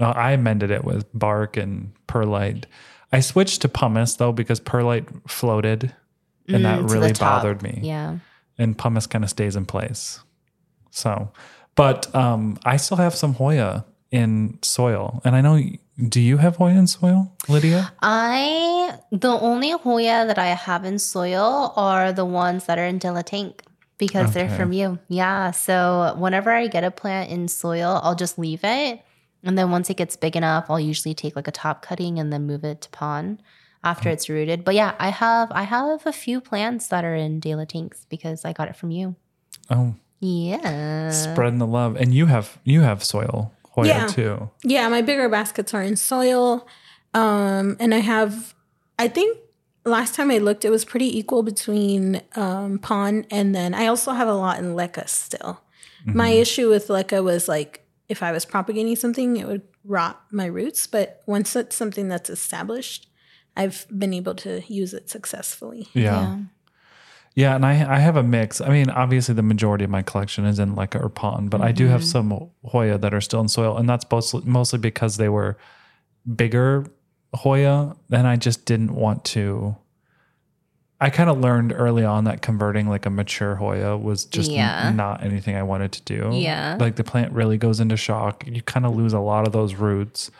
well, 0.00 0.14
I 0.16 0.32
amended 0.32 0.70
it 0.70 0.82
with 0.82 1.06
bark 1.12 1.56
and 1.56 1.92
perlite. 2.06 2.66
I 3.12 3.20
switched 3.20 3.62
to 3.62 3.68
pumice 3.68 4.14
though 4.14 4.32
because 4.32 4.58
perlite 4.58 5.06
floated 5.30 5.94
and 6.48 6.58
Mm, 6.58 6.62
that 6.62 6.82
really 6.84 7.12
bothered 7.12 7.62
me. 7.62 7.80
Yeah. 7.82 8.18
And 8.58 8.76
pumice 8.76 9.06
kind 9.06 9.22
of 9.24 9.30
stays 9.30 9.56
in 9.56 9.66
place. 9.66 10.20
So, 10.90 11.30
but 11.76 12.12
um 12.14 12.58
I 12.64 12.76
still 12.76 12.96
have 12.96 13.14
some 13.14 13.34
Hoya 13.34 13.84
in 14.10 14.58
soil. 14.62 15.20
And 15.24 15.36
I 15.36 15.40
know 15.40 15.60
do 16.08 16.20
you 16.20 16.38
have 16.38 16.56
Hoya 16.56 16.78
in 16.78 16.86
soil, 16.86 17.30
Lydia? 17.48 17.92
I 18.00 18.98
the 19.12 19.30
only 19.30 19.72
Hoya 19.72 20.24
that 20.26 20.38
I 20.38 20.48
have 20.48 20.84
in 20.84 20.98
soil 20.98 21.72
are 21.76 22.12
the 22.12 22.24
ones 22.24 22.66
that 22.66 22.78
are 22.78 22.86
in 22.86 22.98
Dilla 22.98 23.22
Tank 23.22 23.62
because 23.98 24.32
they're 24.32 24.48
from 24.48 24.72
you. 24.72 24.98
Yeah. 25.08 25.50
So 25.50 26.14
whenever 26.16 26.50
I 26.50 26.68
get 26.68 26.84
a 26.84 26.90
plant 26.90 27.30
in 27.30 27.48
soil, 27.48 28.00
I'll 28.02 28.14
just 28.14 28.38
leave 28.38 28.60
it. 28.64 29.02
And 29.42 29.56
then 29.56 29.70
once 29.70 29.88
it 29.90 29.96
gets 29.96 30.16
big 30.16 30.36
enough, 30.36 30.66
I'll 30.68 30.80
usually 30.80 31.14
take 31.14 31.34
like 31.36 31.48
a 31.48 31.52
top 31.52 31.82
cutting 31.82 32.18
and 32.18 32.32
then 32.32 32.46
move 32.46 32.64
it 32.64 32.82
to 32.82 32.88
pon 32.90 33.40
after 33.82 34.10
it's 34.10 34.28
rooted. 34.28 34.64
But 34.64 34.74
yeah, 34.74 34.94
I 34.98 35.08
have 35.08 35.50
I 35.52 35.62
have 35.62 36.04
a 36.06 36.12
few 36.12 36.40
plants 36.40 36.88
that 36.88 37.04
are 37.04 37.14
in 37.14 37.40
Dela 37.40 37.64
tanks 37.66 38.06
because 38.10 38.44
I 38.44 38.52
got 38.52 38.68
it 38.68 38.76
from 38.76 38.90
you. 38.90 39.16
Oh, 39.70 39.94
Yeah. 40.20 41.10
spreading 41.10 41.58
the 41.58 41.66
love. 41.66 41.96
And 41.96 42.12
you 42.14 42.26
have 42.26 42.58
you 42.64 42.82
have 42.82 43.02
soil 43.02 43.52
Hoya 43.70 43.86
Yeah. 43.88 44.06
too. 44.06 44.50
Yeah, 44.64 44.88
my 44.88 45.00
bigger 45.00 45.28
baskets 45.28 45.72
are 45.72 45.82
in 45.82 45.96
soil. 45.96 46.66
Um, 47.14 47.76
and 47.80 47.94
I 47.94 47.98
have, 47.98 48.54
I 48.98 49.08
think 49.08 49.38
last 49.84 50.14
time 50.14 50.30
I 50.30 50.38
looked, 50.38 50.64
it 50.64 50.70
was 50.70 50.84
pretty 50.84 51.16
equal 51.18 51.42
between 51.42 52.20
um, 52.36 52.78
pon 52.78 53.24
and 53.30 53.54
then 53.54 53.74
I 53.74 53.86
also 53.86 54.12
have 54.12 54.28
a 54.28 54.34
lot 54.34 54.58
in 54.58 54.74
leca 54.74 55.08
still. 55.08 55.62
My 56.06 56.28
issue 56.30 56.68
with 56.68 56.88
leca 56.88 57.22
was 57.22 57.46
like 57.48 57.86
if 58.10 58.22
I 58.22 58.32
was 58.32 58.44
propagating 58.44 58.96
something, 58.96 59.36
it 59.36 59.46
would 59.46 59.62
rot 59.84 60.20
my 60.32 60.46
roots. 60.46 60.86
But 60.86 61.22
once 61.26 61.54
it's 61.54 61.76
something 61.76 62.08
that's 62.08 62.28
established, 62.28 63.08
I've 63.56 63.86
been 63.96 64.12
able 64.12 64.34
to 64.34 64.62
use 64.66 64.92
it 64.92 65.08
successfully. 65.08 65.88
Yeah. 65.94 66.38
Yeah, 67.36 67.54
and 67.54 67.64
I 67.64 67.96
I 67.96 68.00
have 68.00 68.16
a 68.16 68.24
mix. 68.24 68.60
I 68.60 68.68
mean, 68.70 68.90
obviously 68.90 69.36
the 69.36 69.42
majority 69.42 69.84
of 69.84 69.90
my 69.90 70.02
collection 70.02 70.44
is 70.44 70.58
in 70.58 70.74
Leca 70.74 71.00
or 71.00 71.08
Pon, 71.08 71.46
but 71.48 71.60
I 71.60 71.70
do 71.70 71.86
have 71.86 72.00
mm-hmm. 72.00 72.30
some 72.32 72.50
Hoya 72.64 72.98
that 72.98 73.14
are 73.14 73.20
still 73.20 73.40
in 73.40 73.48
soil, 73.48 73.76
and 73.76 73.88
that's 73.88 74.04
mostly 74.10 74.42
mostly 74.44 74.80
because 74.80 75.16
they 75.16 75.28
were 75.28 75.56
bigger 76.34 76.86
Hoya, 77.32 77.94
and 78.10 78.26
I 78.26 78.34
just 78.34 78.66
didn't 78.66 78.94
want 78.94 79.24
to. 79.26 79.76
I 81.00 81.08
kind 81.10 81.30
of 81.30 81.40
learned 81.40 81.72
early 81.74 82.04
on 82.04 82.24
that 82.24 82.42
converting 82.42 82.88
like 82.88 83.06
a 83.06 83.10
mature 83.10 83.54
Hoya 83.56 83.96
was 83.96 84.26
just 84.26 84.50
n- 84.88 84.96
not 84.96 85.22
anything 85.22 85.56
I 85.56 85.62
wanted 85.62 85.92
to 85.92 86.02
do. 86.02 86.30
Yeah. 86.32 86.76
like 86.78 86.96
the 86.96 87.04
plant 87.04 87.32
really 87.32 87.56
goes 87.56 87.80
into 87.80 87.96
shock. 87.96 88.44
You 88.46 88.60
kind 88.62 88.84
of 88.84 88.94
lose 88.94 89.12
a 89.12 89.20
lot 89.20 89.46
of 89.46 89.52
those 89.52 89.74
roots. 89.74 90.30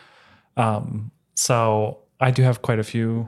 Um, 0.57 1.11
so 1.35 1.99
I 2.19 2.31
do 2.31 2.43
have 2.43 2.61
quite 2.61 2.79
a 2.79 2.83
few 2.83 3.27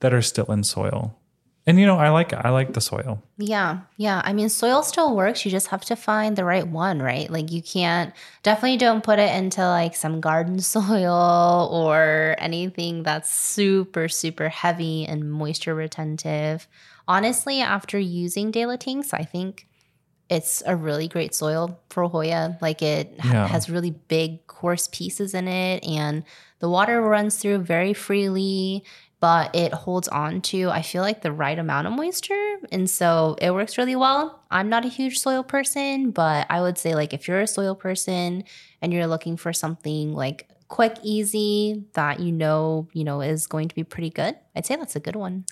that 0.00 0.12
are 0.12 0.22
still 0.22 0.46
in 0.46 0.64
soil. 0.64 1.17
And 1.68 1.78
you 1.78 1.84
know, 1.84 1.98
I 1.98 2.08
like 2.08 2.32
I 2.32 2.48
like 2.48 2.72
the 2.72 2.80
soil. 2.80 3.22
Yeah, 3.36 3.80
yeah. 3.98 4.22
I 4.24 4.32
mean, 4.32 4.48
soil 4.48 4.82
still 4.82 5.14
works. 5.14 5.44
You 5.44 5.50
just 5.50 5.66
have 5.66 5.84
to 5.84 5.96
find 5.96 6.34
the 6.34 6.44
right 6.44 6.66
one, 6.66 7.02
right? 7.02 7.28
Like, 7.30 7.52
you 7.52 7.60
can't 7.62 8.14
definitely 8.42 8.78
don't 8.78 9.04
put 9.04 9.18
it 9.18 9.34
into 9.36 9.60
like 9.60 9.94
some 9.94 10.20
garden 10.22 10.60
soil 10.76 11.68
or 11.70 12.34
anything 12.38 13.02
that's 13.02 13.30
super, 13.34 14.08
super 14.08 14.48
heavy 14.48 15.04
and 15.06 15.30
moisture 15.30 15.74
retentive. 15.74 16.66
Honestly, 17.06 17.60
after 17.60 17.98
using 17.98 18.50
Dela 18.50 18.78
Tinks, 18.78 19.12
I 19.12 19.24
think 19.24 19.66
it's 20.30 20.62
a 20.66 20.74
really 20.74 21.06
great 21.08 21.34
soil 21.34 21.78
for 21.90 22.08
Hoya. 22.08 22.56
Like, 22.62 22.80
it 22.82 23.12
Yeah. 23.24 23.46
has 23.46 23.68
really 23.68 23.90
big, 23.90 24.46
coarse 24.46 24.88
pieces 24.90 25.34
in 25.34 25.48
it, 25.48 25.84
and 25.84 26.24
the 26.60 26.68
water 26.68 27.00
runs 27.02 27.36
through 27.36 27.58
very 27.58 27.92
freely 27.94 28.84
but 29.20 29.54
it 29.54 29.72
holds 29.72 30.08
on 30.08 30.40
to 30.40 30.70
I 30.70 30.82
feel 30.82 31.02
like 31.02 31.22
the 31.22 31.32
right 31.32 31.58
amount 31.58 31.86
of 31.86 31.92
moisture 31.92 32.56
and 32.70 32.88
so 32.88 33.36
it 33.40 33.52
works 33.52 33.76
really 33.78 33.96
well. 33.96 34.42
I'm 34.50 34.68
not 34.68 34.84
a 34.84 34.88
huge 34.88 35.18
soil 35.18 35.42
person, 35.42 36.10
but 36.10 36.46
I 36.48 36.60
would 36.60 36.78
say 36.78 36.94
like 36.94 37.12
if 37.12 37.26
you're 37.26 37.40
a 37.40 37.46
soil 37.46 37.74
person 37.74 38.44
and 38.80 38.92
you're 38.92 39.06
looking 39.06 39.36
for 39.36 39.52
something 39.52 40.12
like 40.12 40.48
quick, 40.68 40.96
easy 41.02 41.84
that 41.94 42.20
you 42.20 42.32
know, 42.32 42.88
you 42.92 43.04
know 43.04 43.20
is 43.20 43.46
going 43.46 43.68
to 43.68 43.74
be 43.74 43.84
pretty 43.84 44.10
good, 44.10 44.36
I'd 44.54 44.66
say 44.66 44.76
that's 44.76 44.96
a 44.96 45.00
good 45.00 45.16
one. 45.16 45.44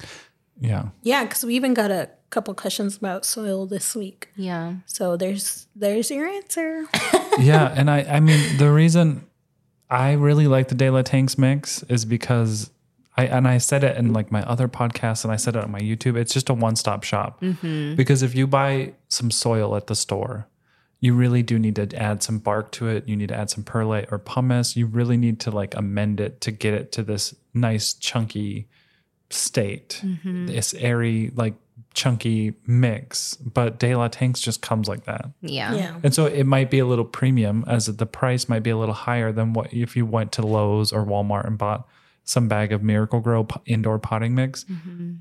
Yeah. 0.59 0.88
Yeah, 1.02 1.24
because 1.24 1.44
we 1.44 1.55
even 1.55 1.74
got 1.74 1.90
a 1.90 2.11
couple 2.31 2.55
questions 2.55 2.96
about 2.96 3.24
soil 3.24 3.66
this 3.66 3.94
week. 3.94 4.29
Yeah. 4.37 4.76
So 4.87 5.16
there's 5.16 5.66
there's 5.74 6.11
your 6.11 6.26
answer. 6.26 6.85
yeah, 7.38 7.72
and 7.76 7.90
I 7.90 8.02
I 8.02 8.20
mean 8.20 8.59
the 8.59 8.70
reason 8.70 9.26
I 9.90 10.12
really 10.12 10.46
like 10.46 10.68
the 10.68 10.74
De 10.74 10.90
La 10.90 11.02
Tanks 11.02 11.38
mix 11.38 11.83
is 11.85 12.05
because 12.05 12.70
I 13.16 13.26
and 13.26 13.48
I 13.48 13.59
said 13.59 13.83
it 13.83 13.96
in 13.96 14.12
like 14.12 14.31
my 14.31 14.42
other 14.42 14.68
podcast 14.68 15.24
and 15.24 15.33
I 15.33 15.37
said 15.37 15.57
it 15.57 15.64
on 15.64 15.70
my 15.70 15.81
YouTube. 15.81 16.16
It's 16.16 16.35
just 16.35 16.50
a 16.50 16.55
one 16.55 16.76
stop 16.76 17.02
shop 17.02 17.40
mm-hmm. 17.40 17.94
because 17.94 18.22
if 18.22 18.35
you 18.35 18.46
buy 18.46 18.94
some 19.09 19.31
soil 19.31 19.74
at 19.76 19.87
the 19.87 19.94
store, 19.94 20.48
you 21.00 21.14
really 21.14 21.42
do 21.42 21.59
need 21.59 21.76
to 21.76 21.96
add 21.96 22.22
some 22.22 22.38
bark 22.38 22.72
to 22.72 22.88
it. 22.88 23.09
You 23.09 23.16
need 23.16 23.29
to 23.29 23.37
add 23.37 23.50
some 23.50 23.64
perlite 23.64 24.11
or 24.11 24.18
pumice. 24.18 24.76
You 24.76 24.87
really 24.87 25.16
need 25.16 25.40
to 25.40 25.50
like 25.50 25.74
amend 25.74 26.20
it 26.20 26.40
to 26.42 26.50
get 26.50 26.74
it 26.74 26.92
to 26.92 27.02
this 27.02 27.35
nice 27.55 27.94
chunky 27.94 28.68
state, 29.31 30.00
mm-hmm. 30.05 30.46
this 30.46 30.74
airy 30.74 31.33
like 31.35 31.55
chunky 31.94 32.55
mix. 32.66 33.35
But 33.37 33.79
De 33.79 33.94
La 33.94 34.09
Tanks 34.09 34.40
just 34.40 34.61
comes 34.61 34.88
like 34.88 35.05
that. 35.05 35.31
Yeah. 35.40 35.74
Yeah. 35.74 36.00
And 36.02 36.14
so 36.14 36.26
it 36.26 36.44
might 36.44 36.70
be 36.70 36.79
a 36.79 36.87
little 36.87 37.05
premium 37.05 37.64
as 37.66 37.87
the 37.87 38.07
price 38.07 38.48
might 38.48 38.62
be 38.62 38.70
a 38.70 38.76
little 38.76 38.94
higher 38.94 39.33
than 39.33 39.55
what 39.55 39.72
if 39.72 39.96
you 39.96 40.05
went 40.05 40.33
to 40.33 40.46
Lowe's 40.46 40.92
or 40.92 41.05
Walmart 41.05 41.46
and 41.46 41.57
bought 41.57 41.88
some 42.27 42.49
bag 42.49 42.73
of 42.73 42.83
Miracle-Gro 42.83 43.45
p- 43.45 43.61
indoor 43.67 43.99
potting 43.99 44.35
mix. 44.35 44.67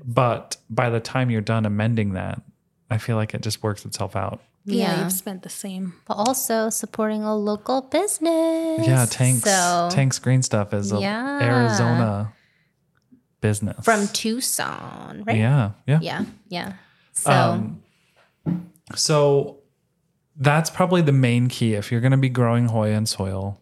But 0.04 0.56
by 0.68 0.90
the 0.90 1.00
time 1.00 1.30
you're 1.30 1.40
done 1.40 1.64
amending 1.64 2.12
that, 2.12 2.42
I 2.90 2.98
feel 2.98 3.16
like 3.16 3.32
it 3.32 3.40
just 3.42 3.62
works 3.62 3.84
itself 3.86 4.14
out. 4.14 4.42
Yeah, 4.64 4.76
Yeah. 4.96 5.02
you've 5.04 5.12
spent 5.12 5.42
the 5.42 5.48
same. 5.48 5.94
But 6.06 6.14
also 6.14 6.68
supporting 6.70 7.22
a 7.22 7.34
local 7.36 7.80
business. 7.82 8.86
Yeah, 8.86 9.06
Tanks 9.08 9.44
So 9.44 9.88
Tanks 9.92 10.18
Green 10.18 10.42
Stuff 10.42 10.74
is 10.74 10.92
a 10.92 10.98
Yeah. 10.98 11.38
Arizona 11.40 12.32
business. 13.40 13.84
from 13.84 14.08
Tucson, 14.08 15.22
right? 15.24 15.36
Yeah, 15.36 15.70
yeah. 15.86 16.00
Yeah. 16.02 16.24
Yeah. 16.48 16.72
So 17.12 17.30
Um, 17.32 17.82
So 18.94 19.58
that's 20.36 20.70
probably 20.70 21.02
the 21.02 21.12
main 21.12 21.48
key 21.48 21.74
if 21.74 21.90
you're 21.90 22.00
going 22.00 22.10
to 22.12 22.16
be 22.18 22.28
growing 22.28 22.66
Hoya 22.66 22.96
and 22.96 23.08
soil, 23.08 23.60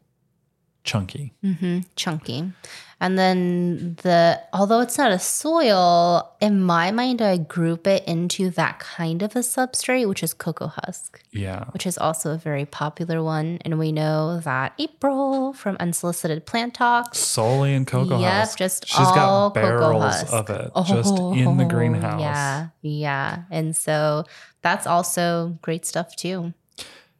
chunky. 0.85 1.33
hmm 1.43 1.81
chunky. 1.97 2.53
And 3.01 3.19
then 3.19 3.97
the 4.03 4.41
although 4.53 4.81
it's 4.81 4.97
not 4.97 5.11
a 5.13 5.19
soil, 5.19 6.35
in 6.41 6.63
my 6.63 6.91
mind 6.91 7.21
I 7.21 7.37
group 7.39 7.87
it 7.87 8.05
into 8.07 8.51
that 8.51 8.79
kind 8.79 9.23
of 9.23 9.35
a 9.37 9.41
substrate, 9.41 10.09
which 10.09 10.23
is 10.23 10.33
cocoa 10.33 10.69
husk, 10.69 11.21
Yeah. 11.33 11.65
which 11.73 11.87
is 11.87 11.99
also 11.99 12.33
a 12.33 12.39
very 12.39 12.65
popular 12.65 13.23
one. 13.23 13.59
And 13.65 13.79
we 13.79 13.93
know 13.93 14.41
that 14.41 14.73
April 14.79 15.53
from 15.53 15.77
Unsolicited 15.81 16.47
Plant 16.47 16.75
Talks. 16.75 17.19
solely 17.19 17.75
in 17.75 17.85
cocoa 17.85 18.19
Yep, 18.21 18.33
husk. 18.33 18.59
just 18.59 18.87
She's 18.87 18.99
all 18.99 19.51
got 19.51 19.55
barrels 19.55 20.23
of 20.33 20.49
it 20.51 20.71
just 20.87 21.19
in 21.19 21.57
the 21.57 21.65
Oh, 21.65 21.69
greenhouse. 21.69 22.21
Yeah, 22.21 22.69
yeah. 22.83 23.39
And 23.51 23.77
so 23.77 24.25
that's 24.63 24.87
also 24.87 25.59
great 25.63 25.85
stuff 25.85 26.15
too. 26.17 26.55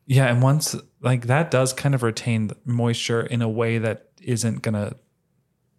Yeah, 0.07 0.27
and 0.27 0.43
once 0.43 0.77
like 1.01 1.27
that 1.27 1.51
does 1.51 1.73
kind 1.73 1.95
of 1.95 2.03
retain 2.03 2.51
moisture 2.65 3.23
in 3.23 3.43
a 3.43 3.49
way 3.49 3.79
that 3.79 4.09
isn't 4.23 4.63
gonna 4.63 4.95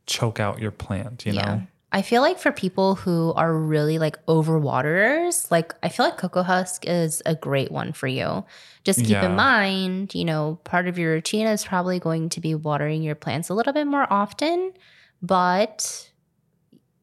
choke 0.07 0.39
out 0.39 0.59
your 0.59 0.71
plant, 0.71 1.25
you 1.25 1.33
Yeah. 1.33 1.45
know? 1.45 1.67
I 1.91 2.01
feel 2.01 2.21
like 2.21 2.39
for 2.39 2.51
people 2.51 2.95
who 2.95 3.31
are 3.37 3.53
really 3.53 3.99
like 3.99 4.23
overwaterers, 4.25 5.49
like 5.49 5.73
I 5.81 5.87
feel 5.87 6.05
like 6.05 6.17
cocoa 6.17 6.43
husk 6.43 6.85
is 6.85 7.21
a 7.25 7.35
great 7.35 7.71
one 7.71 7.93
for 7.93 8.07
you. 8.07 8.43
Just 8.83 8.99
keep 8.99 9.11
Yeah. 9.11 9.25
in 9.29 9.35
mind, 9.35 10.13
you 10.13 10.25
know, 10.25 10.59
part 10.65 10.87
of 10.89 10.97
your 10.99 11.13
routine 11.13 11.47
is 11.47 11.63
probably 11.63 11.99
going 11.99 12.29
to 12.29 12.41
be 12.41 12.53
watering 12.53 13.01
your 13.01 13.15
plants 13.15 13.47
a 13.49 13.53
little 13.53 13.71
bit 13.71 13.85
more 13.87 14.05
often, 14.11 14.73
but 15.21 16.09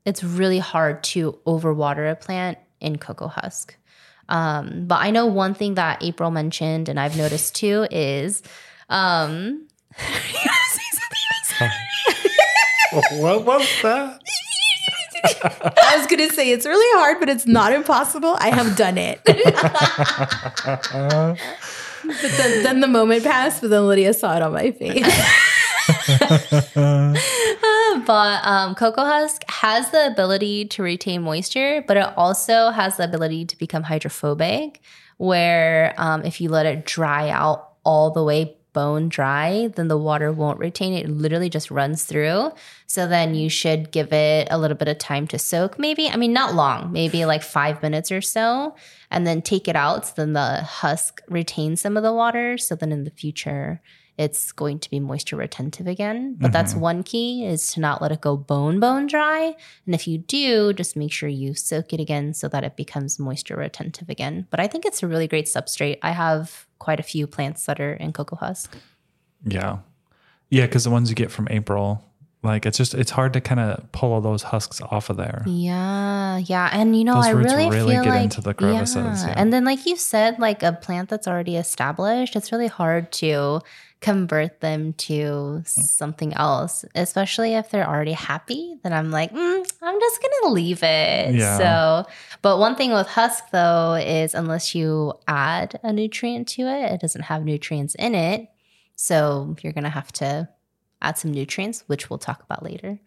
it's 0.04 0.22
really 0.22 0.58
hard 0.58 1.02
to 1.04 1.38
overwater 1.46 2.10
a 2.10 2.14
plant 2.16 2.58
in 2.80 2.98
cocoa 2.98 3.28
husk. 3.28 3.74
Um, 4.28 4.86
but 4.86 5.00
I 5.00 5.10
know 5.10 5.26
one 5.26 5.54
thing 5.54 5.74
that 5.74 6.02
April 6.02 6.30
mentioned, 6.30 6.88
and 6.90 6.98
I've 7.00 7.16
noticed 7.16 7.54
too, 7.56 7.86
is 7.90 8.42
um, 8.90 9.68
what 12.92 13.44
was 13.44 13.66
that? 13.82 14.20
I 15.24 15.96
was 15.96 16.06
gonna 16.06 16.28
say 16.28 16.50
it's 16.50 16.66
really 16.66 17.00
hard, 17.00 17.20
but 17.20 17.28
it's 17.28 17.46
not 17.46 17.72
impossible. 17.72 18.36
I 18.38 18.50
have 18.50 18.76
done 18.76 18.98
it. 18.98 19.20
but 19.24 19.36
then, 22.04 22.62
then 22.62 22.80
the 22.80 22.88
moment 22.88 23.24
passed, 23.24 23.60
but 23.60 23.70
then 23.70 23.86
Lydia 23.86 24.14
saw 24.14 24.36
it 24.36 24.42
on 24.42 24.52
my 24.52 24.72
face. 24.72 25.04
but 28.06 28.46
um, 28.46 28.74
cocoa 28.74 29.04
husk 29.04 29.42
has 29.48 29.90
the 29.90 30.08
ability 30.08 30.64
to 30.66 30.82
retain 30.82 31.22
moisture, 31.22 31.84
but 31.86 31.96
it 31.96 32.12
also 32.16 32.70
has 32.70 32.96
the 32.96 33.04
ability 33.04 33.44
to 33.46 33.56
become 33.58 33.84
hydrophobic, 33.84 34.80
where 35.18 35.94
um, 35.98 36.24
if 36.24 36.40
you 36.40 36.48
let 36.48 36.66
it 36.66 36.84
dry 36.84 37.30
out 37.30 37.68
all 37.84 38.10
the 38.10 38.24
way 38.24 38.56
bone 38.72 39.08
dry, 39.08 39.68
then 39.68 39.88
the 39.88 39.98
water 39.98 40.32
won't 40.32 40.58
retain 40.58 40.92
it. 40.92 41.04
It 41.04 41.10
literally 41.10 41.50
just 41.50 41.70
runs 41.70 42.04
through. 42.04 42.52
So 42.86 43.06
then 43.06 43.34
you 43.34 43.48
should 43.48 43.90
give 43.90 44.12
it 44.12 44.48
a 44.50 44.58
little 44.58 44.76
bit 44.76 44.88
of 44.88 44.98
time 44.98 45.26
to 45.28 45.38
soak, 45.38 45.78
maybe. 45.78 46.08
I 46.08 46.16
mean, 46.16 46.32
not 46.32 46.54
long, 46.54 46.92
maybe 46.92 47.24
like 47.24 47.42
five 47.42 47.82
minutes 47.82 48.10
or 48.10 48.20
so, 48.20 48.74
and 49.10 49.26
then 49.26 49.42
take 49.42 49.68
it 49.68 49.76
out. 49.76 50.06
So 50.06 50.12
then 50.16 50.32
the 50.32 50.62
husk 50.62 51.20
retains 51.28 51.80
some 51.80 51.96
of 51.96 52.02
the 52.02 52.12
water. 52.12 52.58
So 52.58 52.74
then 52.74 52.92
in 52.92 53.04
the 53.04 53.10
future, 53.10 53.80
it's 54.18 54.52
going 54.52 54.78
to 54.78 54.90
be 54.90 55.00
moisture 55.00 55.36
retentive 55.36 55.86
again. 55.86 56.36
But 56.38 56.52
that's 56.52 56.72
mm-hmm. 56.72 56.82
one 56.82 57.02
key 57.02 57.46
is 57.46 57.72
to 57.72 57.80
not 57.80 58.02
let 58.02 58.12
it 58.12 58.20
go 58.20 58.36
bone 58.36 58.78
bone 58.78 59.06
dry. 59.06 59.54
And 59.86 59.94
if 59.94 60.06
you 60.06 60.18
do, 60.18 60.72
just 60.74 60.96
make 60.96 61.12
sure 61.12 61.28
you 61.28 61.54
soak 61.54 61.92
it 61.92 62.00
again 62.00 62.34
so 62.34 62.48
that 62.48 62.64
it 62.64 62.76
becomes 62.76 63.18
moisture 63.18 63.56
retentive 63.56 64.10
again. 64.10 64.46
But 64.50 64.60
I 64.60 64.66
think 64.66 64.84
it's 64.84 65.02
a 65.02 65.08
really 65.08 65.28
great 65.28 65.46
substrate. 65.46 65.98
I 66.02 66.12
have 66.12 66.66
quite 66.82 66.98
a 66.98 67.04
few 67.04 67.28
plants 67.28 67.64
that 67.66 67.78
are 67.78 67.94
in 67.94 68.12
cocoa 68.12 68.34
husk. 68.34 68.76
Yeah. 69.46 69.78
Yeah, 70.50 70.66
because 70.66 70.82
the 70.82 70.90
ones 70.90 71.08
you 71.08 71.14
get 71.14 71.30
from 71.30 71.46
April, 71.48 72.04
like 72.42 72.66
it's 72.66 72.76
just 72.76 72.92
it's 72.92 73.12
hard 73.12 73.32
to 73.34 73.40
kind 73.40 73.60
of 73.60 73.90
pull 73.92 74.12
all 74.12 74.20
those 74.20 74.42
husks 74.42 74.80
off 74.80 75.08
of 75.08 75.16
there. 75.16 75.44
Yeah, 75.46 76.38
yeah, 76.38 76.68
and 76.72 76.98
you 76.98 77.04
know, 77.04 77.14
Those 77.14 77.26
I 77.26 77.30
roots 77.30 77.54
really, 77.54 77.70
really 77.70 77.94
feel 77.94 78.04
get 78.04 78.10
like 78.10 78.24
into 78.24 78.40
the 78.40 78.52
crevices, 78.52 79.24
yeah. 79.24 79.34
and 79.36 79.52
then 79.52 79.64
like 79.64 79.86
you 79.86 79.96
said, 79.96 80.40
like 80.40 80.62
a 80.62 80.72
plant 80.72 81.08
that's 81.08 81.28
already 81.28 81.56
established, 81.56 82.34
it's 82.34 82.50
really 82.50 82.66
hard 82.66 83.12
to 83.12 83.60
convert 84.02 84.60
them 84.60 84.92
to 84.94 85.62
something 85.64 86.34
else, 86.34 86.84
especially 86.94 87.54
if 87.54 87.70
they're 87.70 87.88
already 87.88 88.12
happy. 88.12 88.76
Then 88.82 88.92
I'm 88.92 89.10
like, 89.10 89.32
mm, 89.32 89.72
I'm 89.80 90.00
just 90.00 90.20
gonna 90.20 90.52
leave 90.52 90.82
it. 90.82 91.34
Yeah. 91.34 91.56
So, 91.56 92.10
but 92.42 92.58
one 92.58 92.74
thing 92.74 92.92
with 92.92 93.06
husk 93.06 93.44
though 93.52 93.94
is 93.94 94.34
unless 94.34 94.74
you 94.74 95.14
add 95.28 95.78
a 95.82 95.92
nutrient 95.92 96.48
to 96.48 96.62
it, 96.62 96.92
it 96.92 97.00
doesn't 97.00 97.22
have 97.22 97.44
nutrients 97.44 97.94
in 97.94 98.14
it. 98.14 98.48
So 98.96 99.56
you're 99.62 99.72
gonna 99.72 99.88
have 99.88 100.12
to 100.14 100.48
add 101.00 101.16
some 101.16 101.30
nutrients, 101.30 101.84
which 101.86 102.10
we'll 102.10 102.18
talk 102.18 102.42
about 102.42 102.62
later. 102.62 102.98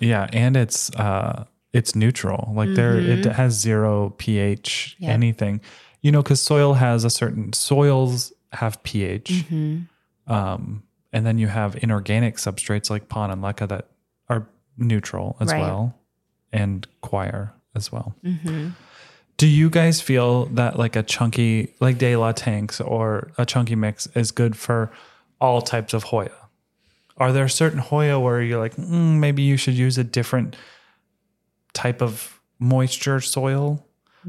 Yeah, 0.00 0.28
and 0.32 0.56
it's 0.56 0.90
uh 0.96 1.44
it's 1.72 1.94
neutral. 1.94 2.52
Like 2.54 2.74
there 2.74 2.98
it 2.98 3.24
has 3.24 3.54
zero 3.54 4.14
pH 4.18 4.96
anything. 5.00 5.60
You 6.02 6.10
know, 6.10 6.24
cuz 6.24 6.40
soil 6.40 6.74
has 6.74 7.04
a 7.04 7.10
certain 7.10 7.52
soils 7.52 8.32
have 8.52 8.82
pH. 8.82 9.30
Mm-hmm. 9.30 9.82
Um 10.26 10.82
and 11.12 11.26
then 11.26 11.38
you 11.38 11.48
have 11.48 11.76
inorganic 11.82 12.36
substrates 12.36 12.88
like 12.90 13.08
pon 13.08 13.30
and 13.30 13.42
leca 13.42 13.68
that 13.68 13.88
are 14.28 14.46
neutral 14.76 15.36
as 15.40 15.50
Right. 15.50 15.60
well 15.60 15.98
and 16.52 16.86
choir 17.00 17.52
as 17.74 17.90
well. 17.90 18.14
Mm-hmm. 18.24 18.68
Do 19.36 19.46
you 19.48 19.70
guys 19.70 20.00
feel 20.00 20.46
that 20.46 20.78
like 20.78 20.94
a 20.96 21.02
chunky 21.02 21.74
like 21.80 21.98
De 21.98 22.14
La 22.16 22.32
tanks 22.32 22.80
or 22.80 23.32
a 23.38 23.44
chunky 23.46 23.74
mix 23.74 24.06
is 24.14 24.30
good 24.30 24.56
for 24.56 24.90
all 25.40 25.62
types 25.62 25.94
of 25.94 26.04
Hoya? 26.04 26.30
Are 27.16 27.32
there 27.32 27.48
certain 27.48 27.78
Hoya 27.80 28.18
where 28.20 28.40
you're 28.42 28.58
like, 28.60 28.76
mm, 28.76 29.18
maybe 29.18 29.42
you 29.42 29.56
should 29.56 29.74
use 29.74 29.98
a 29.98 30.04
different 30.04 30.56
type 31.72 32.00
of 32.02 32.40
moisture 32.58 33.20
soil, 33.20 33.86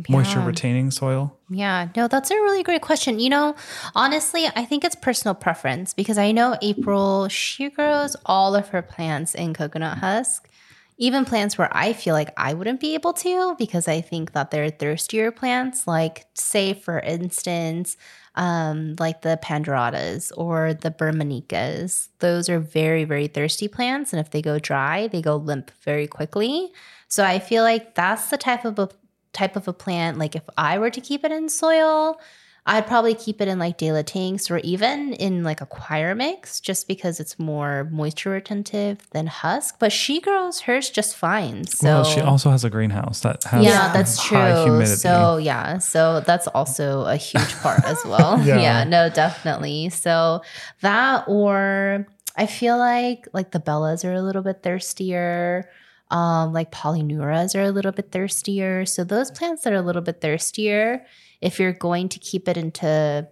moisture 0.08 0.40
Yeah. 0.40 0.46
retaining 0.46 0.92
soil? 0.92 1.38
Yeah, 1.50 1.90
no, 1.96 2.08
that's 2.08 2.32
a 2.32 2.36
really 2.36 2.64
great 2.64 2.82
question. 2.82 3.20
You 3.20 3.30
know, 3.30 3.56
honestly, 3.96 4.48
I 4.56 4.66
think 4.66 4.84
it's 4.84 4.96
personal 4.96 5.36
preference 5.36 5.94
because 5.94 6.18
I 6.18 6.32
know 6.32 6.58
April, 6.62 7.28
she 7.28 7.70
grows 7.70 8.16
all 8.26 8.56
of 8.56 8.70
her 8.70 8.82
plants 8.82 9.36
in 9.36 9.54
coconut 9.54 9.98
husk, 9.98 10.50
even 10.98 11.26
plants 11.26 11.58
where 11.58 11.70
I 11.76 11.94
feel 11.94 12.14
like 12.14 12.30
I 12.38 12.54
wouldn't 12.54 12.80
be 12.80 12.94
able 12.94 13.14
to 13.14 13.56
because 13.58 13.88
I 13.88 14.02
think 14.02 14.32
that 14.34 14.52
they're 14.52 14.70
thirstier 14.70 15.32
plants, 15.32 15.88
like, 15.88 16.26
say, 16.36 16.74
for 16.74 17.00
instance, 17.00 17.98
um, 18.36 18.96
like 19.00 19.22
the 19.24 19.38
Panduratas 19.44 20.32
or 20.38 20.74
the 20.74 20.92
Burmanicas. 20.92 22.10
Those 22.20 22.50
are 22.50 22.60
very, 22.60 23.04
very 23.04 23.28
thirsty 23.28 23.68
plants. 23.68 24.14
And 24.14 24.20
if 24.20 24.30
they 24.30 24.42
go 24.42 24.58
dry, 24.60 25.08
they 25.08 25.22
go 25.22 25.36
limp 25.36 25.72
very 25.84 26.08
quickly. 26.08 26.72
So 27.08 27.26
I 27.26 27.40
feel 27.40 27.64
like 27.64 27.96
that's 27.96 28.30
the 28.30 28.38
type 28.38 28.64
of 28.64 28.80
a 28.80 28.88
type 29.34 29.56
of 29.56 29.68
a 29.68 29.74
plant. 29.74 30.18
Like 30.18 30.36
if 30.36 30.44
I 30.58 30.78
were 30.78 30.90
to 30.90 31.02
keep 31.02 31.24
it 31.24 31.32
in 31.32 31.50
soil, 31.50 32.20
I'd 32.66 32.86
probably 32.86 33.16
keep 33.16 33.42
it 33.42 33.48
in 33.48 33.58
like 33.58 33.80
De 33.80 33.92
La 33.92 34.04
tanks 34.04 34.52
or 34.52 34.60
even 34.60 35.14
in 35.14 35.44
like 35.44 35.62
a 35.62 35.66
choir 35.66 36.14
mix 36.14 36.60
just 36.60 36.88
because 36.88 37.20
it's 37.20 37.40
more 37.40 37.90
moisture 37.92 38.30
retentive 38.30 39.00
than 39.12 39.26
husk. 39.26 39.78
But 39.80 39.92
she 39.92 40.22
grows 40.22 40.62
hers 40.62 40.92
just 40.92 41.18
fine. 41.18 41.66
So 41.66 41.88
well, 41.88 42.04
she 42.04 42.22
also 42.22 42.52
has 42.52 42.64
a 42.64 42.70
greenhouse 42.70 43.22
that 43.22 43.44
has 43.46 43.66
yeah, 43.66 43.92
that's 43.92 44.24
true. 44.24 44.38
humidity. 44.64 44.96
So 44.96 45.38
yeah, 45.38 45.80
so 45.80 46.20
that's 46.20 46.46
also 46.48 47.02
a 47.06 47.16
huge 47.16 47.56
part 47.58 47.84
as 47.84 48.04
well. 48.06 48.40
Yeah. 48.52 48.60
yeah. 48.60 48.84
no, 48.86 49.10
definitely. 49.10 49.90
So 49.90 50.42
that 50.82 51.26
or 51.28 52.08
I 52.36 52.46
feel 52.46 52.78
like 52.78 53.28
like 53.34 53.52
the 53.52 53.60
bellas 53.60 54.06
are 54.06 54.14
a 54.14 54.22
little 54.22 54.42
bit 54.42 54.64
thirstier. 54.64 55.70
Um, 56.12 56.52
like 56.52 56.72
polyneuras 56.72 57.56
are 57.56 57.64
a 57.64 57.72
little 57.72 57.94
bit 57.94 58.12
thirstier. 58.12 58.86
So 58.86 59.06
those 59.06 59.32
plants 59.32 59.64
that 59.64 59.72
are 59.72 59.78
a 59.78 59.82
little 59.82 60.02
bit 60.02 60.20
thirstier, 60.20 61.06
if 61.40 61.58
you're 61.58 61.72
going 61.72 62.10
to 62.10 62.20
keep 62.20 62.50
it 62.50 62.58
into 62.58 63.28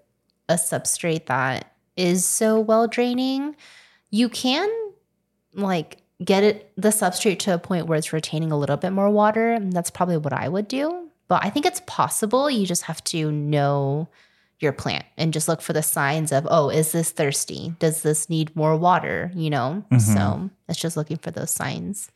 a 0.47 0.53
substrate 0.53 1.25
that 1.25 1.73
is 1.97 2.25
so 2.25 2.59
well 2.59 2.87
draining, 2.87 3.57
you 4.09 4.29
can 4.29 4.69
like 5.53 5.97
get 6.23 6.43
it 6.43 6.71
the 6.77 6.89
substrate 6.89 7.39
to 7.39 7.53
a 7.53 7.59
point 7.59 7.87
where 7.87 7.97
it's 7.97 8.13
retaining 8.13 8.51
a 8.51 8.57
little 8.57 8.77
bit 8.77 8.91
more 8.91 9.09
water 9.09 9.51
and 9.51 9.73
that's 9.73 9.89
probably 9.89 10.17
what 10.17 10.33
i 10.33 10.47
would 10.47 10.67
do. 10.67 11.09
But 11.27 11.43
i 11.45 11.49
think 11.49 11.65
it's 11.65 11.81
possible. 11.85 12.49
You 12.49 12.65
just 12.65 12.83
have 12.83 13.03
to 13.05 13.31
know 13.31 14.07
your 14.59 14.73
plant 14.73 15.05
and 15.17 15.31
just 15.31 15.47
look 15.47 15.61
for 15.61 15.73
the 15.73 15.83
signs 15.83 16.31
of 16.31 16.47
oh 16.49 16.69
is 16.69 16.93
this 16.93 17.11
thirsty? 17.11 17.75
Does 17.79 18.03
this 18.03 18.29
need 18.29 18.55
more 18.55 18.77
water? 18.77 19.31
You 19.35 19.49
know? 19.49 19.83
So 19.99 20.49
it's 20.69 20.79
just 20.79 20.95
looking 20.95 21.17
for 21.17 21.31
those 21.31 21.51
signs 21.51 22.09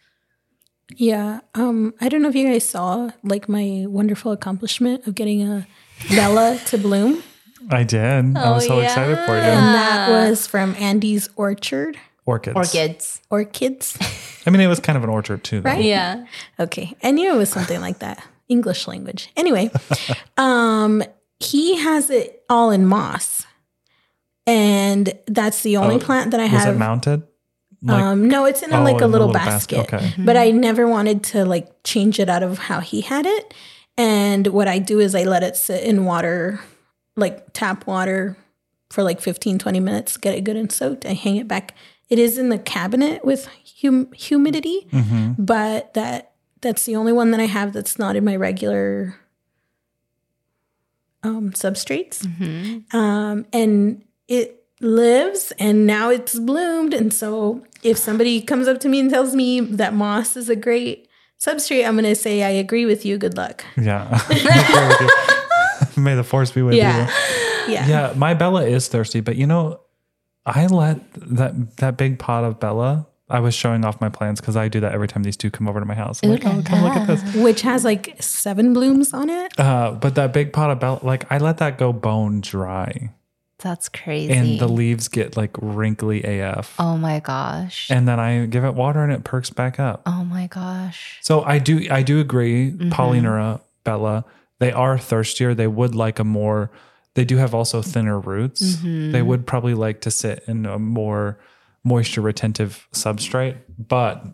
Yeah. 0.95 1.39
Um, 1.55 1.93
I 2.01 2.09
don't 2.09 2.21
know 2.21 2.29
if 2.29 2.35
you 2.35 2.47
guys 2.47 2.67
saw 2.67 3.11
like 3.23 3.47
my 3.49 3.85
wonderful 3.87 4.31
accomplishment 4.31 5.07
of 5.07 5.15
getting 5.15 5.41
a 5.41 5.67
Bella 6.09 6.59
to 6.67 6.77
bloom. 6.77 7.23
I 7.71 7.83
did. 7.83 8.35
I 8.37 8.43
Oh, 8.49 8.53
was 8.55 8.67
so 8.67 8.79
excited 8.79 9.15
for 9.25 9.31
you. 9.35 9.41
And 9.41 9.75
that 9.75 10.09
was 10.09 10.45
from 10.47 10.75
Andy's 10.75 11.29
Orchard. 11.35 11.97
Orchids. 12.25 12.55
orchids 12.55 13.21
Orchids. 13.29 13.97
I 14.45 14.49
mean, 14.49 14.61
it 14.61 14.67
was 14.67 14.79
kind 14.79 14.97
of 14.97 15.03
an 15.03 15.09
orchard 15.09 15.43
too, 15.43 15.61
though. 15.61 15.69
Right? 15.69 15.83
yeah 15.83 16.25
Okay. 16.59 16.93
I 17.03 17.11
knew 17.11 17.33
it 17.33 17.37
was 17.37 17.49
something 17.49 17.79
like 17.81 17.99
that. 17.99 18.23
English 18.49 18.87
language. 18.87 19.29
Anyway, 19.37 19.71
um, 20.37 21.01
he 21.39 21.77
has 21.77 22.09
it 22.09 22.43
all 22.49 22.71
in 22.71 22.85
moss. 22.85 23.45
And 24.45 25.13
that's 25.27 25.61
the 25.63 25.77
only 25.77 25.95
Oh, 25.95 25.99
plant 25.99 26.31
that 26.31 26.39
I 26.41 26.43
Was 26.43 26.51
have. 26.51 26.75
it 26.75 26.77
mounted? 26.79 27.23
Like, 27.83 28.01
um, 28.01 28.29
no, 28.29 28.45
it's 28.45 28.63
in 28.63 28.71
a, 28.71 28.79
oh, 28.79 28.83
like 28.83 29.01
a 29.01 29.05
in 29.05 29.11
little, 29.11 29.31
basket. 29.31 29.93
Okay. 29.93 30.13
But 30.17 30.37
I 30.37 30.51
never 30.51 30.87
wanted 30.87 31.23
to 31.25 31.43
like 31.43 31.83
change 31.83 32.17
it 32.19 32.29
out 32.29 32.41
of 32.41 32.57
how 32.57 32.79
he 32.79 33.01
had 33.01 33.25
it. 33.25 33.53
And 33.97 34.47
what 34.47 34.67
I 34.67 34.79
do 34.79 34.99
is 34.99 35.13
I 35.13 35.23
let 35.23 35.43
it 35.43 35.55
sit 35.57 35.83
in 35.83 36.05
water, 36.05 36.61
like 37.15 37.51
tap 37.53 37.85
water 37.85 38.37
for 38.89 39.03
like 39.03 39.19
15, 39.19 39.59
20 39.59 39.79
minutes, 39.79 40.17
get 40.17 40.33
it 40.33 40.43
good 40.43 40.55
and 40.55 40.71
soaked. 40.71 41.05
I 41.05 41.13
hang 41.13 41.35
it 41.35 41.47
back. 41.47 41.75
It 42.09 42.19
is 42.19 42.37
in 42.37 42.49
the 42.49 42.57
cabinet 42.57 43.25
with 43.25 43.49
hum- 43.81 44.11
humidity, 44.13 44.87
hmm 44.91 45.31
but 45.37 45.93
that 45.95 46.31
that's 46.61 46.85
the 46.85 46.95
only 46.95 47.11
one 47.11 47.31
that 47.31 47.41
I 47.41 47.45
have 47.47 47.73
that's 47.73 47.99
not 47.99 48.15
in 48.15 48.23
my 48.23 48.35
regular 48.37 49.15
um, 51.23 51.51
substrates. 51.51 52.25
hmm 52.25 52.95
Um, 52.95 53.45
and 53.51 54.03
it 54.27 54.62
lives 54.83 55.51
and 55.57 55.87
now 55.87 56.09
it's 56.09 56.37
bloomed. 56.37 56.93
And 56.93 57.11
so 57.13 57.63
if 57.81 57.97
somebody 57.97 58.41
comes 58.41 58.67
up 58.67 58.79
to 58.81 58.89
me 58.89 58.99
and 58.99 59.09
tells 59.09 59.35
me 59.35 59.59
that 59.61 59.93
moss 59.93 60.35
is 60.37 60.49
a 60.49 60.55
great 60.55 61.07
substrate, 61.39 61.87
I'm 61.87 61.95
gonna 61.95 62.15
say 62.15 62.43
I 62.43 62.49
agree 62.49 62.85
with 62.85 63.05
you. 63.05 63.17
Good 63.17 63.35
luck. 63.37 63.63
Yeah. 63.77 64.07
I 64.29 64.33
agree 64.35 64.87
with 64.87 65.95
you. 65.97 66.03
May 66.03 66.15
the 66.15 66.23
force 66.23 66.51
be 66.51 66.61
with 66.61 66.75
Yeah. 66.75 67.07
you. 67.67 67.73
Yeah. 67.73 67.87
Yeah, 67.87 68.13
my 68.17 68.33
Bella 68.33 68.65
is 68.65 68.87
thirsty, 68.89 69.21
but 69.21 69.35
you 69.37 69.47
know, 69.47 69.79
I 70.45 70.67
let 70.67 70.99
that 71.13 71.77
that 71.77 71.97
big 71.97 72.19
pot 72.19 72.43
of 72.43 72.59
Bella. 72.59 73.07
I 73.29 73.39
was 73.39 73.55
showing 73.55 73.85
off 73.85 74.01
my 74.01 74.09
plants 74.09 74.41
because 74.41 74.57
I 74.57 74.67
do 74.67 74.81
that 74.81 74.91
every 74.91 75.07
time 75.07 75.23
these 75.23 75.37
two 75.37 75.49
come 75.49 75.67
over 75.67 75.79
to 75.79 75.85
my 75.85 75.95
house. 75.95 76.19
I'm 76.21 76.29
like, 76.29 76.45
Ooh 76.45 76.49
oh, 76.49 76.61
come 76.63 76.83
look 76.83 76.93
at 76.95 77.07
this. 77.07 77.35
Which 77.35 77.61
has 77.61 77.83
like 77.85 78.21
seven 78.21 78.73
blooms 78.73 79.13
on 79.13 79.29
it. 79.29 79.57
Uh, 79.57 79.91
but 79.93 80.15
that 80.15 80.33
big 80.33 80.51
pot 80.51 80.69
of 80.71 80.79
Bella, 80.79 80.99
like 81.03 81.31
I 81.31 81.37
let 81.37 81.57
that 81.59 81.77
go 81.77 81.93
bone 81.93 82.41
dry, 82.41 83.11
That's 83.63 83.89
crazy. 83.89 84.33
and 84.33 84.59
the 84.59 84.67
leaves 84.67 85.07
get 85.07 85.35
like 85.37 85.51
wrinkly 85.61 86.21
AF. 86.23 86.75
oh 86.77 86.97
my 86.97 87.19
gosh. 87.21 87.89
And 87.89 88.07
then 88.07 88.19
I 88.19 88.45
give 88.45 88.63
it 88.65 88.75
water, 88.75 89.01
and 89.03 89.11
it 89.11 89.23
perks 89.23 89.49
back 89.49 89.79
up. 89.79 90.01
oh 90.05 90.23
my 90.23 90.47
gosh. 90.47 91.17
So 91.21 91.43
I 91.43 91.57
do 91.59 91.87
I 91.89 92.03
do 92.03 92.19
agree, 92.19 92.71
Mm-hmm. 92.71 92.91
Polyneura, 92.91 93.61
Bella, 93.83 94.25
they 94.59 94.71
are 94.71 94.97
thirstier. 94.97 95.55
They 95.55 95.67
would 95.67 95.95
like 95.95 96.19
a 96.19 96.23
more 96.23 96.69
they 97.15 97.25
do 97.25 97.37
have 97.37 97.53
also 97.55 97.81
thinner 97.81 98.19
roots. 98.19 98.61
Mm-hmm. 98.77 99.11
They 99.11 99.21
would 99.21 99.45
probably 99.47 99.73
like 99.75 100.01
to 100.01 100.11
sit 100.11 100.43
in 100.47 100.65
a 100.65 100.77
more 100.79 101.37
moisture 101.83 102.21
retentive 102.21 102.87
substrate, 102.91 103.57
but 103.77 104.25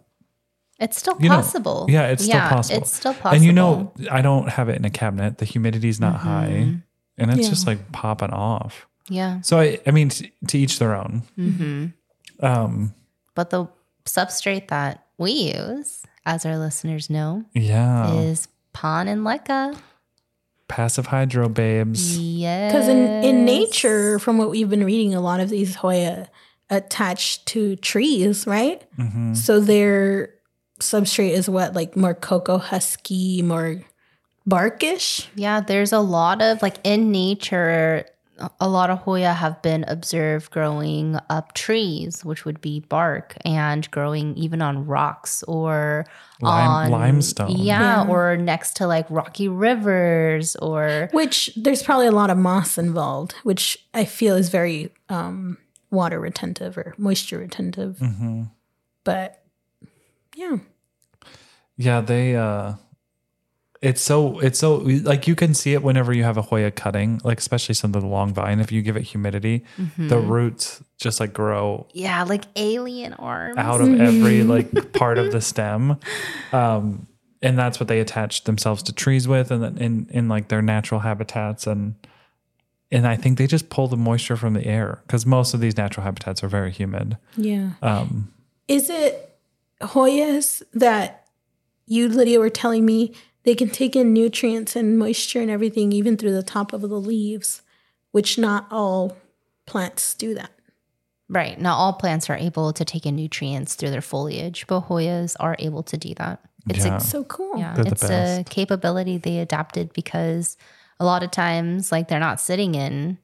It's 0.79 0.97
still 0.97 1.17
you 1.19 1.27
know, 1.29 1.35
possible. 1.35 1.87
yeah, 1.89 2.07
it's 2.07 2.23
still 2.23 2.39
possible. 2.39 2.81
It's 2.81 2.93
still 2.93 3.13
possible. 3.13 3.35
And 3.35 3.43
you 3.43 3.51
know, 3.51 3.91
I 4.09 4.21
don't 4.21 4.47
have 4.49 4.69
it 4.69 4.77
in 4.77 4.85
a 4.85 4.89
cabinet. 4.89 5.39
The 5.39 5.45
humidity's 5.45 5.99
not 5.99 6.15
high, 6.17 6.47
Mm-hmm. 6.63 6.77
and 7.17 7.31
it's 7.31 7.41
Yeah. 7.43 7.49
just 7.49 7.67
like 7.67 7.91
popping 7.91 8.31
off. 8.31 8.87
Yeah. 9.09 9.41
So 9.41 9.59
I, 9.59 9.79
I 9.87 9.91
mean, 9.91 10.09
t- 10.09 10.31
to 10.47 10.57
each 10.57 10.79
their 10.79 10.95
own. 10.95 11.23
Mm-hmm. 11.37 12.45
Um, 12.45 12.93
But 13.35 13.49
the 13.49 13.67
substrate 14.05 14.67
that 14.69 15.05
we 15.17 15.31
use, 15.53 16.03
as 16.25 16.45
our 16.45 16.57
listeners 16.57 17.09
know, 17.09 17.43
yeah, 17.53 18.11
is 18.13 18.47
Pon 18.73 19.07
and 19.07 19.21
Leca. 19.25 19.75
passive 20.67 21.07
hydro 21.07 21.49
babes. 21.49 22.17
Yes. 22.19 22.71
Because 22.71 22.87
in, 22.87 23.23
in 23.23 23.45
nature, 23.45 24.19
from 24.19 24.37
what 24.37 24.49
we've 24.51 24.69
been 24.69 24.85
reading, 24.85 25.15
a 25.15 25.21
lot 25.21 25.39
of 25.39 25.49
these 25.49 25.75
Hoya 25.75 26.27
attach 26.69 27.43
to 27.45 27.75
trees, 27.77 28.45
right? 28.45 28.83
Mhm. 28.97 29.35
So 29.35 29.59
their 29.59 30.29
substrate 30.79 31.31
is 31.31 31.49
what, 31.49 31.73
like 31.73 31.97
more 31.97 32.13
cocoa 32.13 32.59
husky, 32.59 33.41
more 33.41 33.81
barkish? 34.47 35.27
Yeah, 35.35 35.59
there's 35.61 35.91
a 35.91 35.99
lot 35.99 36.41
of 36.41 36.61
like 36.61 36.77
in 36.83 37.11
nature, 37.11 38.05
a 38.59 38.67
lot 38.69 38.89
of 38.89 38.99
Hoya 38.99 39.33
have 39.33 39.61
been 39.61 39.83
observed 39.87 40.51
growing 40.51 41.17
up 41.29 41.53
trees, 41.53 42.23
which 42.23 42.45
would 42.45 42.61
be 42.61 42.79
bark, 42.81 43.35
and 43.45 43.89
growing 43.91 44.35
even 44.37 44.61
on 44.61 44.85
rocks 44.85 45.43
or 45.43 46.05
Lime- 46.41 46.67
on 46.69 46.91
limestone. 46.91 47.51
Yeah, 47.51 48.03
Yeah. 48.05 48.09
or 48.09 48.37
next 48.37 48.75
to 48.77 48.87
like 48.87 49.05
rocky 49.09 49.47
rivers 49.47 50.55
or 50.57 51.09
Which 51.11 51.51
there's 51.55 51.83
probably 51.83 52.07
a 52.07 52.11
lot 52.11 52.29
of 52.29 52.37
moss 52.37 52.77
involved, 52.77 53.33
which 53.43 53.77
I 53.93 54.05
feel 54.05 54.35
is 54.35 54.49
very 54.49 54.91
um, 55.09 55.57
water 55.91 56.19
retentive 56.19 56.77
or 56.77 56.93
moisture 56.97 57.39
retentive. 57.39 57.97
Mm-hmm. 57.97 58.43
But 59.03 59.43
yeah. 60.35 60.57
Yeah, 61.77 62.01
they 62.01 62.35
uh 62.35 62.73
it's 63.81 64.01
so 64.01 64.39
it's 64.39 64.59
so 64.59 64.75
like 65.03 65.25
you 65.27 65.35
can 65.35 65.53
see 65.53 65.73
it 65.73 65.81
whenever 65.81 66.11
you 66.13 66.23
have 66.23 66.37
a 66.37 66.41
Hoya 66.41 66.69
cutting, 66.71 67.21
like 67.23 67.37
especially 67.39 67.75
some 67.75 67.93
of 67.95 68.01
the 68.01 68.07
long 68.07 68.33
vine. 68.33 68.59
If 68.59 68.71
you 68.71 68.81
give 68.81 68.97
it 68.97 69.03
humidity, 69.03 69.63
Mm-hmm. 69.77 70.07
the 70.09 70.17
roots 70.19 70.83
just 70.97 71.19
like 71.21 71.31
grow 71.33 71.87
yeah, 71.93 72.23
like 72.23 72.43
alien 72.57 73.13
arms. 73.13 73.57
out 73.57 73.79
of 73.81 73.99
every 74.01 74.43
like 74.43 74.91
part 74.93 75.17
of 75.17 75.31
the 75.31 75.39
stem. 75.51 75.97
Um 76.51 77.07
and 77.41 77.57
that's 77.57 77.79
what 77.79 77.87
they 77.87 78.01
attach 78.01 78.43
themselves 78.43 78.83
to 78.83 78.91
trees 78.93 79.27
with 79.27 79.49
and 79.49 79.63
then 79.63 79.77
in 79.77 80.07
in 80.11 80.27
like 80.27 80.49
their 80.49 80.61
natural 80.61 80.99
habitats 80.99 81.65
and 81.65 81.95
and 82.91 83.07
I 83.07 83.15
think 83.15 83.37
they 83.37 83.47
just 83.47 83.69
pull 83.69 83.87
the 83.87 83.95
moisture 83.95 84.35
from 84.35 84.55
the 84.55 84.65
air 84.65 85.01
because 85.07 85.25
most 85.25 85.53
of 85.53 85.61
these 85.61 85.77
natural 85.77 86.03
habitats 86.03 86.43
are 86.43 86.47
very 86.49 86.71
humid. 86.71 87.17
Yeah. 87.37 87.73
Um, 87.83 88.33
Is 88.67 88.89
it 88.89 89.37
Hoyas 89.79 90.63
that 90.73 91.27
you, 91.85 92.07
Lydia, 92.09 92.39
were 92.39 92.49
telling 92.49 92.85
me 92.85 93.13
they 93.43 93.55
can 93.55 93.69
take 93.69 93.95
in 93.95 94.13
nutrients 94.13 94.75
and 94.75 94.97
moisture 94.97 95.41
and 95.41 95.49
everything 95.51 95.91
even 95.91 96.17
through 96.17 96.33
the 96.33 96.43
top 96.43 96.73
of 96.73 96.81
the 96.81 96.87
leaves, 96.99 97.61
which 98.11 98.37
not 98.37 98.67
all 98.71 99.15
plants 99.65 100.13
do 100.13 100.33
that. 100.35 100.51
Right. 101.29 101.59
Not 101.61 101.77
all 101.77 101.93
plants 101.93 102.29
are 102.29 102.35
able 102.35 102.73
to 102.73 102.83
take 102.83 103.05
in 103.05 103.15
nutrients 103.15 103.75
through 103.75 103.91
their 103.91 104.01
foliage, 104.01 104.65
but 104.67 104.87
Hoyas 104.89 105.35
are 105.39 105.55
able 105.59 105.83
to 105.83 105.97
do 105.97 106.13
that. 106.15 106.39
It's 106.67 106.85
Yeah. 106.85 106.97
a 106.97 106.99
So 106.99 107.23
cool. 107.23 107.57
Yeah, 107.57 107.75
They're 107.75 107.85
the 107.85 107.91
it's 107.91 108.03
a 108.09 108.43
capability 108.49 109.17
they 109.17 109.37
adapted 109.39 109.93
because 109.93 110.57
a 110.99 111.05
lot 111.05 111.23
of 111.23 111.31
times, 111.31 111.91
like 111.91 112.07
they're 112.07 112.19
not 112.19 112.41
sitting 112.41 112.73
in 112.75 113.17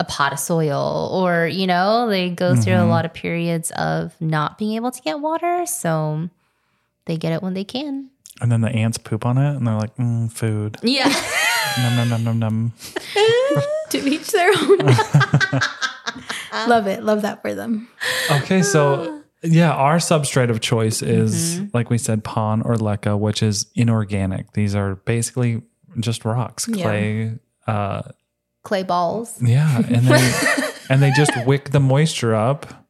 a 0.00 0.04
pot 0.04 0.32
of 0.32 0.38
soil, 0.40 1.10
or 1.14 1.46
you 1.46 1.66
know, 1.66 2.08
they 2.08 2.30
go 2.30 2.54
through 2.56 2.72
Mm-hmm. 2.74 2.82
a 2.82 2.88
lot 2.90 3.04
of 3.04 3.14
periods 3.14 3.70
of 3.72 4.20
not 4.20 4.58
being 4.58 4.74
able 4.74 4.90
to 4.90 5.00
get 5.00 5.20
water, 5.20 5.64
so 5.64 6.28
they 7.06 7.16
get 7.16 7.32
it 7.32 7.42
when 7.42 7.54
they 7.54 7.64
can. 7.64 8.10
And 8.42 8.50
then 8.52 8.60
the 8.60 8.68
ants 8.70 8.98
poop 8.98 9.24
on 9.24 9.38
it 9.38 9.54
and 9.56 9.64
they're 9.66 9.76
like, 9.76 9.94
mm, 9.96 10.30
food. 10.30 10.76
Yeah, 10.82 11.08
Num, 11.78 11.96
num, 11.96 12.08
num, 12.10 12.24
num, 12.24 12.38
num. 12.40 12.72
To 13.90 13.98
each 13.98 14.28
their 14.32 14.50
own. 14.50 14.78
Love 16.68 16.86
it. 16.86 17.02
Love 17.02 17.22
that 17.22 17.40
for 17.42 17.54
them. 17.54 17.88
Okay, 18.30 18.62
so 18.62 19.22
yeah, 19.42 19.72
our 19.72 19.96
substrate 19.96 20.50
of 20.50 20.60
choice 20.60 21.02
is 21.02 21.56
Mm-hmm. 21.60 21.66
like 21.72 21.88
we 21.90 21.98
said, 21.98 22.24
pon 22.24 22.62
or 22.62 22.74
leca, 22.74 23.18
which 23.18 23.42
is 23.42 23.66
inorganic. 23.74 24.52
These 24.52 24.74
are 24.74 24.96
basically 24.96 25.62
just 26.00 26.24
rocks, 26.24 26.68
Yeah. 26.68 26.82
clay. 26.82 27.38
Uh, 27.66 28.02
clay 28.64 28.82
balls. 28.82 29.40
yeah, 29.42 29.76
and 29.78 30.06
they 30.06 30.34
and 30.90 31.02
they 31.02 31.10
just 31.12 31.32
wick 31.46 31.70
the 31.70 31.80
moisture 31.80 32.34
up. 32.34 32.86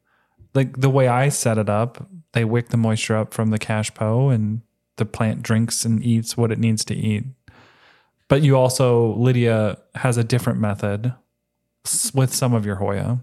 Like 0.53 0.79
the 0.79 0.89
way 0.89 1.07
I 1.07 1.29
set 1.29 1.57
it 1.57 1.69
up, 1.69 2.07
they 2.33 2.43
wick 2.45 2.69
the 2.69 2.77
moisture 2.77 3.15
up 3.17 3.33
from 3.33 3.49
the 3.51 3.59
cachepot, 3.59 4.33
and 4.33 4.61
the 4.97 5.05
plant 5.05 5.41
drinks 5.41 5.85
and 5.85 6.03
eats 6.03 6.37
what 6.37 6.51
it 6.51 6.59
needs 6.59 6.85
to 6.85 6.95
eat. 6.95 7.25
But 8.27 8.41
you 8.41 8.57
also, 8.57 9.13
Lydia 9.15 9.77
has 9.95 10.17
a 10.17 10.23
different 10.23 10.59
method 10.59 11.13
with 12.13 12.33
some 12.33 12.53
of 12.53 12.65
your 12.65 12.75
Hoya. 12.75 13.19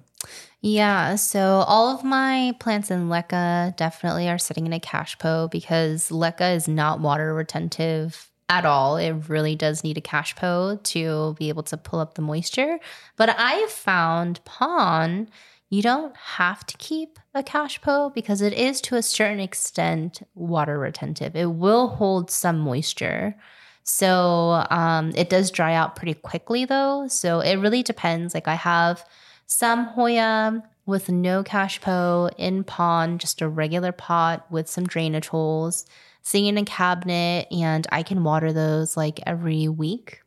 Yeah, 0.60 1.14
so 1.14 1.64
all 1.66 1.88
of 1.88 2.04
my 2.04 2.54
plants 2.60 2.90
in 2.90 3.08
leca 3.08 3.74
definitely 3.76 4.28
are 4.28 4.36
sitting 4.36 4.66
in 4.66 4.74
a 4.74 4.80
cachepot 4.80 5.50
because 5.50 6.10
leca 6.10 6.54
is 6.54 6.68
not 6.68 7.00
water 7.00 7.32
retentive 7.32 8.30
at 8.50 8.66
all. 8.66 8.96
It 8.98 9.12
really 9.28 9.56
does 9.56 9.82
need 9.82 9.96
a 9.96 10.02
cachepot 10.02 10.82
to 10.82 11.34
be 11.38 11.48
able 11.48 11.62
to 11.62 11.78
pull 11.78 12.00
up 12.00 12.14
the 12.14 12.22
moisture. 12.22 12.78
But 13.16 13.34
I 13.38 13.66
found 13.68 14.44
pon, 14.44 15.28
you 15.70 15.82
don't 15.82 16.16
have 16.16 16.66
to 16.66 16.76
keep 16.78 17.18
a 17.32 17.42
cachepot 17.44 18.12
because 18.12 18.42
it 18.42 18.52
is 18.52 18.80
to 18.82 18.96
a 18.96 19.02
certain 19.02 19.40
extent 19.40 20.20
water 20.34 20.78
retentive. 20.78 21.36
It 21.36 21.52
will 21.52 21.88
hold 21.88 22.30
some 22.30 22.58
moisture. 22.58 23.36
So 23.84 24.64
um, 24.70 25.12
it 25.14 25.30
does 25.30 25.50
dry 25.50 25.74
out 25.74 25.94
pretty 25.94 26.14
quickly 26.14 26.64
though. 26.64 27.06
So 27.06 27.38
it 27.40 27.56
really 27.56 27.84
depends. 27.84 28.34
Like 28.34 28.48
I 28.48 28.54
have 28.54 29.04
some 29.46 29.84
Hoya 29.84 30.62
with 30.86 31.08
no 31.08 31.44
cachepot 31.44 32.32
in 32.36 32.64
pon, 32.64 33.18
just 33.18 33.40
a 33.40 33.48
regular 33.48 33.92
pot 33.92 34.50
with 34.50 34.68
some 34.68 34.86
drainage 34.86 35.28
holes, 35.28 35.86
sitting 36.22 36.46
in 36.46 36.58
a 36.58 36.64
cabinet, 36.64 37.46
and 37.52 37.86
I 37.92 38.02
can 38.02 38.24
water 38.24 38.52
those 38.52 38.96
like 38.96 39.20
every 39.24 39.68
week, 39.68 40.22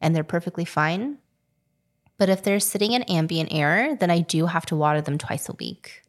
and 0.00 0.16
they're 0.16 0.24
perfectly 0.24 0.64
fine. 0.64 1.18
But 2.16 2.28
if 2.28 2.42
they're 2.42 2.60
sitting 2.60 2.92
in 2.92 3.02
ambient 3.04 3.52
air, 3.52 3.96
then 3.96 4.10
I 4.10 4.20
do 4.20 4.46
have 4.46 4.66
to 4.66 4.76
water 4.76 5.00
them 5.00 5.18
twice 5.18 5.48
a 5.48 5.54
week. 5.54 6.02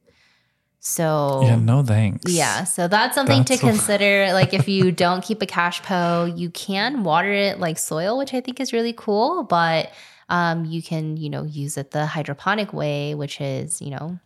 So 0.80 1.42
Yeah, 1.44 1.56
no 1.56 1.82
thanks. 1.82 2.32
Yeah, 2.32 2.64
so 2.64 2.88
that's 2.88 3.16
something 3.16 3.40
That's 3.40 3.60
to 3.60 3.68
consider. 3.68 4.28
like 4.34 4.54
if 4.54 4.68
you 4.68 4.92
don't 4.92 5.24
keep 5.24 5.42
a 5.42 5.48
cachepot, 5.48 6.38
you 6.38 6.52
can 6.52 7.04
water 7.04 7.32
it 7.32 7.60
like 7.60 7.80
soil, 7.80 8.20
which 8.20 8.36
I 8.36 8.42
think 8.42 8.60
is 8.60 8.72
really 8.72 8.94
cool. 8.94 9.44
But 9.44 9.92
um, 10.30 10.66
you 10.66 10.84
can, 10.84 11.18
you 11.18 11.30
know, 11.30 11.44
use 11.44 11.78
it 11.78 11.90
the 11.90 12.06
hydroponic 12.06 12.72
way, 12.72 13.16
which 13.16 13.42
is, 13.42 13.82
you 13.82 13.90
know, 13.90 14.20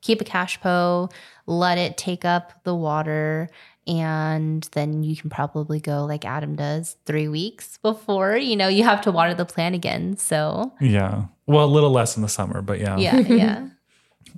keep 0.00 0.20
a 0.20 0.24
cachepot, 0.24 1.12
let 1.46 1.78
it 1.78 1.96
take 1.96 2.24
up 2.24 2.52
the 2.64 2.74
water, 2.74 3.48
and 3.86 4.68
then 4.72 5.02
you 5.02 5.16
can 5.16 5.30
probably 5.30 5.80
go 5.80 6.04
like 6.04 6.24
Adam 6.24 6.56
does 6.56 6.96
three 7.04 7.28
weeks 7.28 7.78
before, 7.78 8.36
you 8.36 8.56
know, 8.56 8.68
you 8.68 8.84
have 8.84 9.00
to 9.02 9.12
water 9.12 9.34
the 9.34 9.44
plant 9.44 9.74
again. 9.74 10.16
So 10.16 10.72
Yeah. 10.80 11.26
Well, 11.46 11.64
a 11.64 11.66
little 11.66 11.90
less 11.90 12.16
in 12.16 12.22
the 12.22 12.28
summer, 12.28 12.62
but 12.62 12.80
yeah. 12.80 12.96
yeah, 12.96 13.18
yeah. 13.18 13.68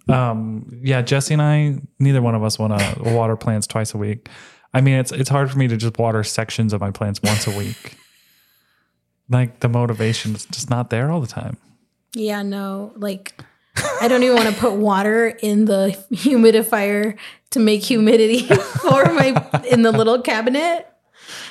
Um, 0.08 0.80
yeah, 0.82 1.02
Jessi 1.02 1.32
and 1.32 1.42
I, 1.42 1.80
neither 1.98 2.22
one 2.22 2.36
of 2.36 2.44
us 2.44 2.58
want 2.60 2.78
to 2.78 3.02
water 3.02 3.36
plants 3.36 3.66
twice 3.66 3.92
a 3.92 3.98
week. 3.98 4.28
I 4.72 4.80
mean, 4.80 4.98
it's 5.00 5.10
it's 5.10 5.30
hard 5.30 5.50
for 5.50 5.58
me 5.58 5.66
to 5.68 5.76
just 5.76 5.98
water 5.98 6.22
sections 6.22 6.72
of 6.72 6.80
my 6.80 6.90
plants 6.90 7.20
once 7.22 7.46
a 7.46 7.56
week. 7.56 7.96
Like 9.28 9.58
the 9.58 9.68
motivation 9.68 10.36
is 10.36 10.46
just 10.46 10.70
not 10.70 10.90
there 10.90 11.10
all 11.10 11.20
the 11.20 11.26
time. 11.26 11.56
Yeah, 12.14 12.42
no, 12.42 12.92
like 12.94 13.42
I 14.00 14.08
don't 14.08 14.22
even 14.22 14.36
want 14.36 14.54
to 14.54 14.60
put 14.60 14.74
water 14.74 15.26
in 15.26 15.64
the 15.64 15.96
humidifier 16.12 17.16
to 17.50 17.58
make 17.58 17.82
humidity 17.82 18.46
for 18.80 19.04
my 19.12 19.62
in 19.68 19.82
the 19.82 19.92
little 19.92 20.20
cabinet. 20.20 20.86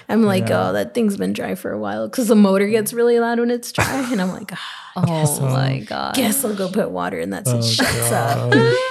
I'm 0.09 0.23
like, 0.23 0.49
Yeah. 0.49 0.69
oh, 0.69 0.73
that 0.73 0.93
thing's 0.93 1.17
been 1.17 1.33
dry 1.33 1.55
for 1.55 1.71
a 1.71 1.79
while 1.79 2.07
because 2.07 2.27
the 2.27 2.35
motor 2.35 2.67
gets 2.67 2.93
really 2.93 3.19
loud 3.19 3.39
when 3.39 3.51
it's 3.51 3.71
dry, 3.71 4.07
and 4.11 4.21
I'm 4.21 4.31
like, 4.31 4.51
ah, 4.53 4.81
Oh 4.97 5.41
my 5.41 5.79
god. 5.79 6.15
guess 6.15 6.45
I'll 6.45 6.55
go 6.55 6.69
put 6.69 6.89
water 6.91 7.19
in 7.19 7.31
that 7.31 7.45
so 7.47 7.55
Oh, 7.55 7.59
it 7.59 7.63
shuts 7.63 8.11
up. 8.11 8.53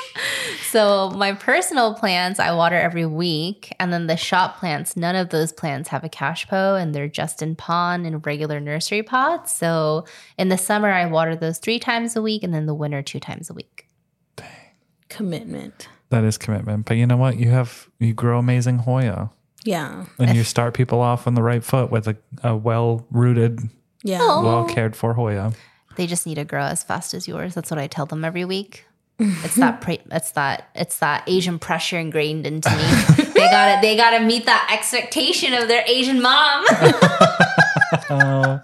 So 0.75 1.11
my 1.11 1.35
personal 1.35 1.95
plants 1.95 2.41
I 2.41 2.51
water 2.53 2.75
every 2.75 3.07
week, 3.07 3.73
and 3.79 3.93
then 3.93 4.09
the 4.09 4.17
shop 4.17 4.59
plants, 4.59 4.97
none 4.97 5.15
of 5.15 5.29
those 5.29 5.53
plants 5.53 5.89
have 5.91 6.03
a 6.03 6.09
cachepot, 6.09 6.83
and 6.83 6.93
they're 6.93 7.07
just 7.07 7.43
in 7.43 7.55
pon 7.55 8.05
and 8.05 8.27
regular 8.27 8.59
nursery 8.59 9.05
pots. 9.05 9.57
So 9.57 10.05
in 10.37 10.49
the 10.49 10.59
summer 10.59 10.91
I 10.91 11.07
water 11.07 11.37
those 11.37 11.59
three 11.59 11.79
times 11.79 12.17
a 12.17 12.23
week, 12.23 12.43
and 12.43 12.53
then 12.53 12.67
the 12.67 12.75
winter 12.75 13.03
two 13.03 13.21
times 13.21 13.51
a 13.51 13.55
week. 13.55 13.87
Commitment. 15.09 15.89
That 16.11 16.25
is 16.25 16.39
commitment. 16.39 16.87
But 16.87 16.97
you 16.97 17.07
know 17.07 17.17
what? 17.17 17.39
You 17.39 17.51
have 17.51 17.89
you 18.01 18.13
grow 18.13 18.39
amazing 18.41 18.79
Hoya. 18.79 19.31
Yeah. 19.65 20.05
And 20.19 20.37
you 20.37 20.45
start 20.45 20.75
people 20.75 21.01
off 21.01 21.27
on 21.27 21.35
the 21.35 21.43
right 21.43 21.65
foot 21.65 21.91
with 21.91 22.07
a, 22.07 22.17
a 22.43 22.55
well 22.57 23.07
rooted, 23.11 23.61
Yeah. 24.03 24.19
well 24.19 24.67
cared 24.69 24.95
for 24.95 25.15
Hoya. 25.15 25.53
They 25.97 26.07
just 26.07 26.27
need 26.27 26.37
to 26.37 26.45
grow 26.45 26.63
as 26.65 26.83
fast 26.83 27.15
as 27.15 27.27
yours. 27.27 27.55
That's 27.55 27.71
what 27.71 27.79
I 27.81 27.87
tell 27.87 28.07
them 28.07 28.25
every 28.25 28.45
week. 28.45 28.85
It's 29.19 29.55
that 29.57 29.81
pre- 29.81 30.01
it's 30.11 30.33
that 30.33 30.69
it's 30.75 30.99
that 30.99 31.23
Asian 31.29 31.61
pressure 31.61 31.99
ingrained 31.99 32.47
into 32.49 32.69
me. 32.71 33.25
they 33.35 33.49
gotta 33.49 33.81
they 33.81 33.97
gotta 33.97 34.19
meet 34.25 34.45
that 34.47 34.69
expectation 34.73 35.55
of 35.55 35.69
their 35.69 35.85
Asian 35.87 36.21
mom. 36.21 36.65
Oh, 38.11 38.61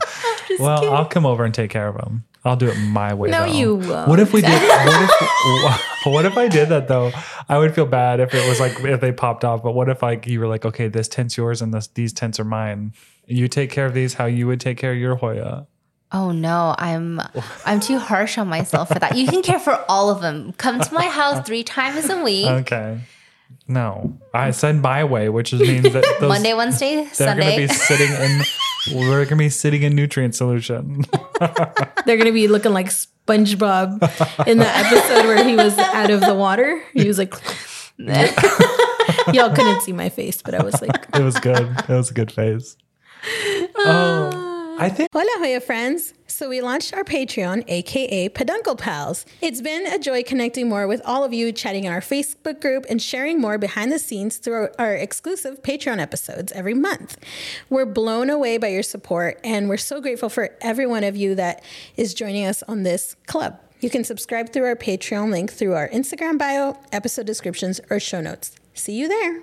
well, 0.59 0.93
I'll 0.93 1.05
come 1.07 1.25
over 1.25 1.45
and 1.45 1.55
take 1.55 1.71
care 1.71 1.87
of 1.87 1.97
them. 1.97 2.25
I'll 2.45 2.57
do 2.57 2.69
it 2.69 2.77
my 2.79 3.13
way. 3.13 3.29
No, 3.31 3.45
though. 3.45 3.53
you 3.53 3.75
won't. 3.75 4.09
What 4.09 4.19
if 4.19 4.33
we 4.33 4.41
did? 4.41 4.51
What 4.51 5.11
if? 5.23 5.87
what 6.07 6.25
if 6.25 6.37
I 6.39 6.49
did 6.49 6.71
that 6.71 6.89
though? 6.89 7.13
I 7.49 7.59
would 7.59 7.75
feel 7.75 7.87
bad 7.87 8.21
if 8.21 8.33
it 8.35 8.49
was 8.49 8.61
like 8.61 8.81
if 8.81 9.01
they 9.01 9.13
popped 9.13 9.45
off. 9.45 9.63
But 9.63 9.73
what 9.73 9.89
if 9.89 10.03
like 10.03 10.27
you 10.27 10.41
were 10.41 10.47
like, 10.47 10.65
okay, 10.65 10.89
this 10.89 11.09
tent's 11.09 11.37
yours 11.37 11.61
and 11.61 11.75
this 11.75 11.89
these 11.89 12.13
tents 12.13 12.41
are 12.41 12.45
mine. 12.45 12.95
You 13.27 13.47
take 13.49 13.71
care 13.71 13.87
of 13.87 13.95
these 13.95 14.15
how 14.15 14.27
you 14.27 14.47
would 14.47 14.61
take 14.61 14.79
care 14.79 14.93
of 14.93 14.99
your 14.99 15.17
Hoya. 15.17 15.67
Oh 16.13 16.33
no, 16.33 16.75
I'm 16.79 17.21
I'm 17.65 17.81
too 17.81 17.99
harsh 17.99 18.39
on 18.39 18.49
myself 18.49 18.89
for 18.89 18.99
that. 18.99 19.17
You 19.17 19.27
can 19.27 19.43
care 19.43 19.61
for 19.61 19.85
all 19.89 20.11
of 20.11 20.23
them. 20.23 20.53
Come 20.55 20.81
to 20.81 20.95
my 20.95 21.07
house 21.07 21.47
three 21.47 21.63
times 21.63 22.09
a 22.09 22.23
week. 22.23 22.47
Okay. 22.61 23.01
No, 23.69 24.19
I 24.35 24.51
said 24.51 24.83
my 24.83 25.05
way, 25.05 25.29
which 25.29 25.53
is 25.53 25.61
means 25.61 25.93
that 25.93 26.05
those, 26.21 26.29
Monday, 26.29 26.55
Wednesday, 26.55 26.97
they're 26.97 27.15
Sunday. 27.15 27.57
going 27.57 27.69
to 27.69 27.75
be 27.75 27.75
sitting 27.75 28.13
in. 28.13 28.43
We're 28.95 29.25
gonna 29.27 29.37
be 29.37 29.51
sitting 29.51 29.83
in 29.83 29.95
nutrient 29.95 30.35
solution. 30.35 31.05
They're 32.07 32.17
gonna 32.17 32.33
be 32.33 32.49
looking 32.49 32.73
like 32.73 32.87
SpongeBob 32.87 34.47
in 34.47 34.57
the 34.57 34.67
episode 34.67 35.27
where 35.27 35.45
he 35.47 35.55
was 35.55 35.77
out 35.77 36.11
of 36.11 36.21
the 36.21 36.35
water. 36.35 36.83
He 36.95 37.07
was 37.07 37.19
like, 37.19 37.35
y'all 37.99 39.55
couldn't 39.55 39.83
see 39.83 39.93
my 39.93 40.09
face, 40.09 40.41
but 40.41 40.55
I 40.55 40.63
was 40.63 40.81
like, 40.81 41.09
it 41.15 41.23
was 41.23 41.39
good. 41.39 41.69
It 41.79 41.89
was 41.91 42.11
a 42.11 42.15
good 42.15 42.33
face. 42.33 42.79
Oh, 43.77 44.31
oh. 44.33 44.50
I 44.81 44.89
think 44.89 45.11
Hola, 45.13 45.29
Hoya 45.37 45.61
friends. 45.61 46.15
So 46.27 46.49
we 46.49 46.63
launched 46.63 46.95
our 46.95 47.05
Patreon, 47.05 47.65
aka 47.69 48.31
Peduncle 48.31 48.77
Pals. 48.77 49.27
It's 49.43 49.61
been 49.61 49.87
a 49.87 49.99
joy 49.99 50.23
connecting 50.23 50.71
more 50.71 50.87
with 50.87 51.03
all 51.05 51.23
of 51.23 51.35
you, 51.35 51.53
chatting 51.53 51.85
in 51.85 51.93
our 51.93 52.01
Facebook 52.01 52.63
group, 52.63 52.87
and 52.89 53.03
sharing 53.03 53.39
more 53.39 53.59
behind 53.59 53.93
the 53.93 53.99
scenes 53.99 54.39
through 54.39 54.55
our, 54.55 54.73
our 54.79 54.95
exclusive 54.95 55.61
Patreon 55.61 55.99
episodes 55.99 56.51
every 56.53 56.73
month. 56.73 57.19
We're 57.69 57.85
blown 57.85 58.31
away 58.31 58.57
by 58.57 58.69
your 58.69 58.83
support, 58.83 59.39
and 59.45 59.69
we're 59.69 59.77
so 59.77 60.01
grateful 60.01 60.31
for 60.31 60.57
every 60.63 60.87
one 60.87 61.05
of 61.05 61.15
you 61.15 61.35
that 61.35 61.63
is 61.99 62.15
joining 62.15 62.47
us 62.47 62.63
on 62.63 62.83
this 62.83 63.17
club. 63.27 63.61
You 63.81 63.91
can 63.91 64.03
subscribe 64.03 64.51
through 64.51 64.65
our 64.65 64.77
Patreon 64.77 65.31
link 65.31 65.53
through 65.53 65.75
our 65.75 65.91
Instagram 65.91 66.39
bio, 66.39 66.79
episode 66.91 67.27
descriptions, 67.27 67.83
or 67.91 68.01
show 68.01 68.23
notes. 68.23 68.57
See 68.73 68.95
you 68.95 69.09
there. 69.09 69.43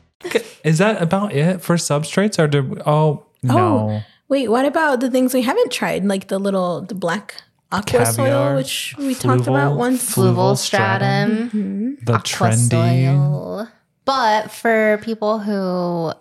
is 0.63 0.77
that 0.77 1.01
about 1.01 1.33
it 1.33 1.61
for 1.61 1.75
substrates, 1.75 2.37
or 2.37 2.47
do 2.47 2.77
oh 2.85 3.25
no 3.43 3.57
Oh, 3.57 4.03
wait, 4.27 4.47
what 4.49 4.65
about 4.65 4.99
the 4.99 5.09
things 5.09 5.33
we 5.33 5.41
haven't 5.41 5.71
tried, 5.71 6.05
like 6.05 6.27
the 6.27 6.39
little 6.39 6.81
the 6.81 6.95
black 6.95 7.41
aqua 7.71 8.05
soil, 8.05 8.55
which 8.55 8.95
we 8.97 9.15
talked 9.15 9.47
about 9.47 9.77
once? 9.77 10.15
Fluval 10.15 10.53
Fluval 10.53 10.57
stratum. 10.57 11.49
stratum, 11.49 11.97
the 12.03 12.13
aqua 12.13 12.49
trendy? 12.49 13.05
soil. 13.05 13.67
But 14.05 14.51
for 14.51 14.99
people 15.03 15.39
who 15.39 16.11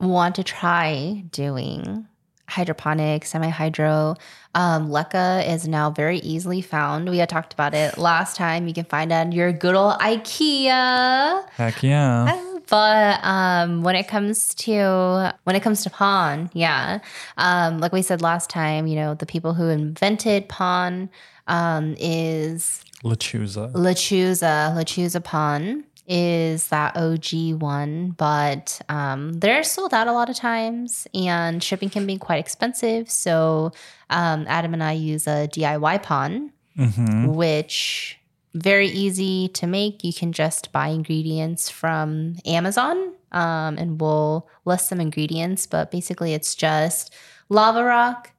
want 0.00 0.34
to 0.36 0.44
try 0.44 1.24
doing 1.30 2.06
hydroponic, 2.48 3.24
semi 3.24 3.48
hydro, 3.48 4.14
um, 4.54 4.88
Leca 4.88 5.46
is 5.48 5.66
now 5.66 5.90
very 5.90 6.18
easily 6.18 6.60
found. 6.60 7.08
We 7.08 7.18
had 7.18 7.28
talked 7.28 7.52
about 7.52 7.74
it 7.74 7.98
last 7.98 8.36
time. 8.36 8.68
You 8.68 8.74
can 8.74 8.84
find 8.84 9.10
it 9.10 9.14
at 9.14 9.32
your 9.32 9.52
good 9.52 9.74
old 9.74 9.94
IKEA. 9.98 11.48
Heck 11.50 11.82
yeah! 11.82 12.52
But 12.68 13.24
um, 13.24 13.82
when 13.82 13.96
it 13.96 14.08
comes 14.08 14.54
to 14.56 15.34
when 15.44 15.56
it 15.56 15.60
comes 15.60 15.82
to 15.84 15.90
pon, 15.90 16.50
yeah, 16.52 17.00
um, 17.36 17.78
like 17.78 17.92
we 17.92 18.02
said 18.02 18.22
last 18.22 18.50
time, 18.50 18.86
you 18.86 18.96
know, 18.96 19.14
the 19.14 19.26
people 19.26 19.54
who 19.54 19.68
invented 19.68 20.48
pon 20.48 21.10
um, 21.46 21.94
is 21.98 22.82
Lechuza. 23.02 23.72
Lechuza. 23.72 24.74
Lechuza 24.74 25.22
pon 25.22 25.84
is 26.06 26.68
that 26.68 26.96
OG 26.96 27.60
one, 27.60 28.10
but 28.10 28.80
um, 28.88 29.32
they're 29.34 29.62
sold 29.62 29.94
out 29.94 30.06
a 30.06 30.12
lot 30.12 30.28
of 30.28 30.36
times, 30.36 31.06
and 31.14 31.62
shipping 31.62 31.90
can 31.90 32.06
be 32.06 32.18
quite 32.18 32.38
expensive. 32.40 33.10
So 33.10 33.72
um, 34.10 34.44
Adam 34.48 34.74
and 34.74 34.82
I 34.82 34.92
use 34.92 35.26
a 35.26 35.48
DIY 35.48 36.02
pon 36.02 36.50
hmm 36.76 37.26
which 37.28 38.18
very 38.54 38.88
easy 38.88 39.48
to 39.48 39.66
make. 39.66 40.04
You 40.04 40.12
can 40.12 40.32
just 40.32 40.72
buy 40.72 40.88
ingredients 40.88 41.68
from 41.70 42.36
Amazon, 42.46 43.12
um, 43.32 43.76
and 43.78 44.00
we'll 44.00 44.48
list 44.64 44.88
some 44.88 45.00
ingredients. 45.00 45.66
But 45.66 45.90
basically, 45.90 46.34
it's 46.34 46.54
just 46.54 47.12
lava 47.48 47.84
rock, 47.84 48.32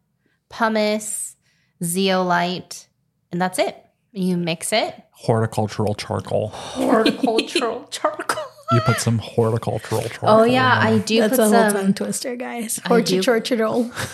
pumice, 0.49 1.36
zeolite, 1.84 2.88
and 3.32 3.41
that's 3.41 3.59
it. 3.59 3.76
You 4.11 4.38
mix 4.38 4.72
it. 4.72 4.95
Horticultural 5.11 5.93
charcoal. 5.95 6.47
Horticultural 6.49 7.88
charcoal. 7.91 8.43
You 8.72 8.80
put 8.82 8.99
some 8.99 9.20
horticultural 9.20 10.01
charcoal. 10.03 10.30
Oh 10.30 10.43
yeah, 10.43 10.88
in 10.88 10.93
I 10.95 10.97
do 10.99 11.20
That's 11.20 11.32
put 11.38 11.39
a 11.39 11.43
whole 11.43 11.51
some. 11.70 11.74
tongue 11.74 11.93
twister, 11.93 12.36
guys. 12.36 12.80
I 12.86 13.01
do- 13.01 13.22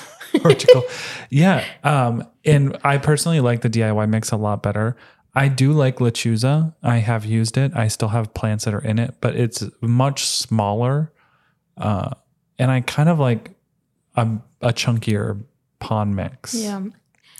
Horticultural. 0.41 0.83
Yeah. 1.29 1.63
Um, 1.83 2.27
and 2.45 2.77
I 2.83 2.97
personally 2.97 3.39
like 3.41 3.61
the 3.61 3.69
DIY 3.69 4.09
mix 4.09 4.31
a 4.31 4.37
lot 4.37 4.63
better. 4.63 4.95
I 5.33 5.47
do 5.47 5.71
like 5.71 5.97
Lechuza. 5.97 6.75
I 6.83 6.97
have 6.97 7.25
used 7.25 7.57
it. 7.57 7.71
I 7.75 7.87
still 7.87 8.09
have 8.09 8.33
plants 8.33 8.65
that 8.65 8.73
are 8.73 8.83
in 8.83 8.99
it, 8.99 9.15
but 9.21 9.35
it's 9.35 9.63
much 9.79 10.25
smaller. 10.25 11.13
Uh, 11.77 12.11
and 12.59 12.69
I 12.69 12.81
kind 12.81 13.07
of 13.07 13.17
like 13.17 13.51
a, 14.15 14.27
a 14.61 14.73
chunkier 14.73 15.41
pon 15.79 16.15
mix. 16.15 16.53
Yeah. 16.53 16.81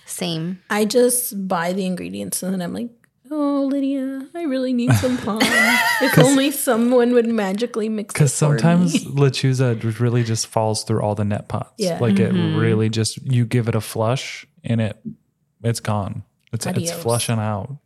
Same. 0.06 0.62
I 0.70 0.86
just 0.86 1.48
buy 1.48 1.74
the 1.74 1.86
ingredients 1.86 2.42
and 2.44 2.54
then 2.54 2.62
I'm 2.62 2.74
like, 2.74 2.90
oh, 3.30 3.70
Lydia, 3.72 4.28
I 4.36 4.44
really 4.44 4.74
need 4.74 4.94
some 4.94 5.18
pon. 5.18 5.40
if 5.44 6.18
only 6.18 6.52
someone 6.52 7.14
would 7.14 7.28
magically 7.28 7.90
mix 7.90 8.12
it 8.12 8.14
Because 8.14 8.34
sometimes 8.34 9.06
me. 9.06 9.12
Lechuza 9.16 10.00
really 10.00 10.24
just 10.24 10.48
falls 10.48 10.84
through 10.84 11.02
all 11.02 11.16
the 11.16 11.26
net 11.26 11.50
pots. 11.50 11.74
Yeah. 11.78 12.00
Like 12.00 12.20
it 12.20 12.32
really 12.32 12.90
just 12.90 13.18
you 13.26 13.46
give 13.46 13.68
it 13.68 13.76
a 13.76 13.82
flush 13.82 14.46
and 14.64 14.80
it 14.80 14.98
it's 15.64 15.80
gone. 15.80 16.24
It's 16.54 16.66
it's 16.66 16.92
flushing 16.92 17.40
out. 17.40 17.78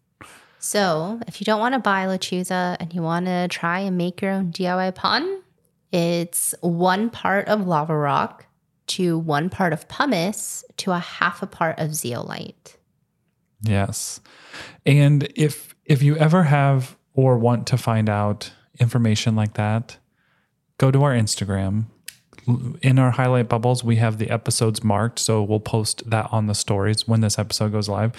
So, 0.59 1.21
if 1.27 1.39
you 1.39 1.45
don't 1.45 1.59
want 1.59 1.73
to 1.73 1.79
buy 1.79 2.05
Lechuza 2.05 2.77
and 2.79 2.91
you 2.93 3.03
want 3.03 3.27
to 3.27 3.47
try 3.49 3.81
and 3.81 3.97
make 3.97 4.21
your 4.21 4.31
own 4.31 4.51
DIY 4.51 4.95
pon, 4.95 5.43
it's 5.91 6.55
one 6.61 7.11
part 7.11 7.47
of 7.47 7.67
lava 7.67 7.95
rock 7.95 8.45
to 8.87 9.17
one 9.17 9.49
part 9.49 9.73
of 9.73 9.87
pumice 9.87 10.63
to 10.77 10.91
a 10.91 10.99
half 10.99 11.43
a 11.43 11.47
part 11.47 11.79
of 11.79 11.93
zeolite. 11.93 12.77
Yes. 13.61 14.19
And 14.85 15.31
if 15.35 15.75
if 15.85 16.01
you 16.01 16.15
ever 16.17 16.43
have 16.43 16.97
or 17.13 17.37
want 17.37 17.67
to 17.67 17.77
find 17.77 18.09
out 18.09 18.51
information 18.79 19.35
like 19.35 19.53
that, 19.53 19.97
go 20.77 20.91
to 20.91 21.03
our 21.03 21.13
Instagram. 21.13 21.85
In 22.81 22.99
our 22.99 23.11
highlight 23.11 23.49
bubbles, 23.49 23.83
we 23.83 23.95
have 23.95 24.17
the 24.17 24.29
episodes 24.29 24.83
marked, 24.83 25.17
so 25.17 25.41
we'll 25.41 25.59
post 25.59 26.07
that 26.09 26.27
on 26.31 26.45
the 26.45 26.53
stories 26.53 27.07
when 27.07 27.21
this 27.21 27.39
episode 27.39 27.71
goes 27.71 27.89
live. 27.89 28.11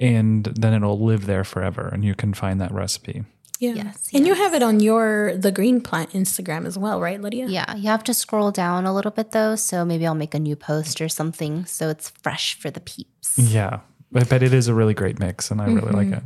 And 0.00 0.44
then 0.44 0.74
it'll 0.74 1.00
live 1.00 1.26
there 1.26 1.44
forever 1.44 1.88
and 1.92 2.04
you 2.04 2.14
can 2.14 2.34
find 2.34 2.60
that 2.60 2.72
recipe. 2.72 3.24
Yeah. 3.58 3.72
Yes, 3.72 4.08
And 4.14 4.24
you 4.24 4.34
have 4.34 4.54
it 4.54 4.62
on 4.62 4.78
your 4.78 5.36
the 5.36 5.50
green 5.50 5.80
plant 5.80 6.10
Instagram 6.10 6.64
as 6.64 6.78
well, 6.78 7.00
right, 7.00 7.20
Lydia? 7.20 7.48
Yeah, 7.48 7.74
you 7.74 7.88
have 7.88 8.04
to 8.04 8.14
scroll 8.14 8.52
down 8.52 8.86
a 8.86 8.94
little 8.94 9.10
bit 9.10 9.32
though. 9.32 9.56
So 9.56 9.84
maybe 9.84 10.06
I'll 10.06 10.14
make 10.14 10.34
a 10.34 10.38
new 10.38 10.54
post 10.54 11.00
or 11.00 11.08
something 11.08 11.64
so 11.66 11.88
it's 11.88 12.10
fresh 12.10 12.58
for 12.58 12.70
the 12.70 12.80
peeps. 12.80 13.36
Yeah. 13.36 13.80
But, 14.12 14.28
but 14.28 14.42
it 14.42 14.54
is 14.54 14.68
a 14.68 14.74
really 14.74 14.94
great 14.94 15.18
mix 15.18 15.50
and 15.50 15.60
I 15.60 15.66
really 15.66 15.92
like 15.92 16.06
mm-hmm. 16.06 16.14
it. 16.14 16.22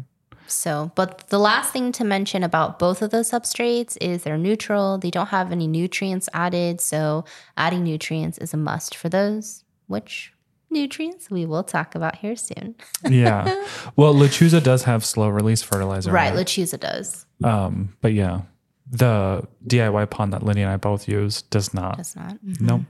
So, 0.46 0.92
but 0.94 1.28
the 1.28 1.38
last 1.38 1.72
thing 1.72 1.92
to 1.92 2.04
mention 2.04 2.42
about 2.42 2.78
both 2.78 3.00
of 3.00 3.10
those 3.10 3.30
substrates 3.30 3.96
is 4.00 4.22
they're 4.22 4.36
neutral. 4.36 4.98
They 4.98 5.10
don't 5.10 5.28
have 5.28 5.50
any 5.50 5.66
nutrients 5.66 6.28
added. 6.34 6.80
So, 6.80 7.24
adding 7.56 7.84
nutrients 7.84 8.36
is 8.36 8.52
a 8.52 8.58
must 8.58 8.94
for 8.94 9.08
those, 9.08 9.64
which 9.86 10.31
nutrients 10.72 11.30
we 11.30 11.46
will 11.46 11.62
talk 11.62 11.94
about 11.94 12.16
here 12.16 12.36
soon. 12.36 12.74
Yeah. 13.08 13.64
well, 13.96 14.14
Lechuza 14.14 14.62
does 14.62 14.84
have 14.84 15.04
slow 15.04 15.28
release 15.28 15.62
fertilizer. 15.62 16.10
Right, 16.12 16.32
it. 16.32 16.36
Lechuza 16.36 16.80
does. 16.80 17.26
Um, 17.44 17.96
but 18.00 18.12
yeah, 18.14 18.42
the 18.90 19.46
DIY 19.66 20.10
pon 20.10 20.30
that 20.30 20.42
Lydia 20.44 20.64
and 20.64 20.72
I 20.72 20.76
both 20.76 21.08
use 21.08 21.42
does 21.42 21.72
not. 21.74 21.98
Does 21.98 22.16
not. 22.16 22.38
Nope. 22.60 22.82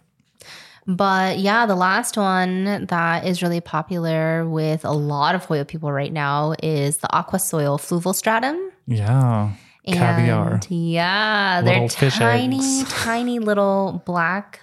But 0.86 1.38
yeah, 1.38 1.66
the 1.66 1.76
last 1.76 2.16
one 2.16 2.86
that 2.86 3.24
is 3.24 3.42
really 3.42 3.60
popular 3.60 4.48
with 4.48 4.84
a 4.84 4.90
lot 4.90 5.34
of 5.34 5.44
Hoya 5.44 5.64
people 5.64 5.92
right 5.92 6.12
now 6.12 6.54
is 6.62 6.98
the 6.98 7.14
aqua 7.14 7.38
soil 7.38 7.78
fluval 7.78 8.14
stratum. 8.14 8.58
Yeah. 8.86 9.52
Caviar. 9.86 10.60
Yeah, 10.68 11.60
Little 11.64 11.88
they're 11.88 12.10
tiny, 12.10 12.56
eggs. 12.56 12.84
tiny 13.02 13.38
little 13.38 14.02
black 14.06 14.60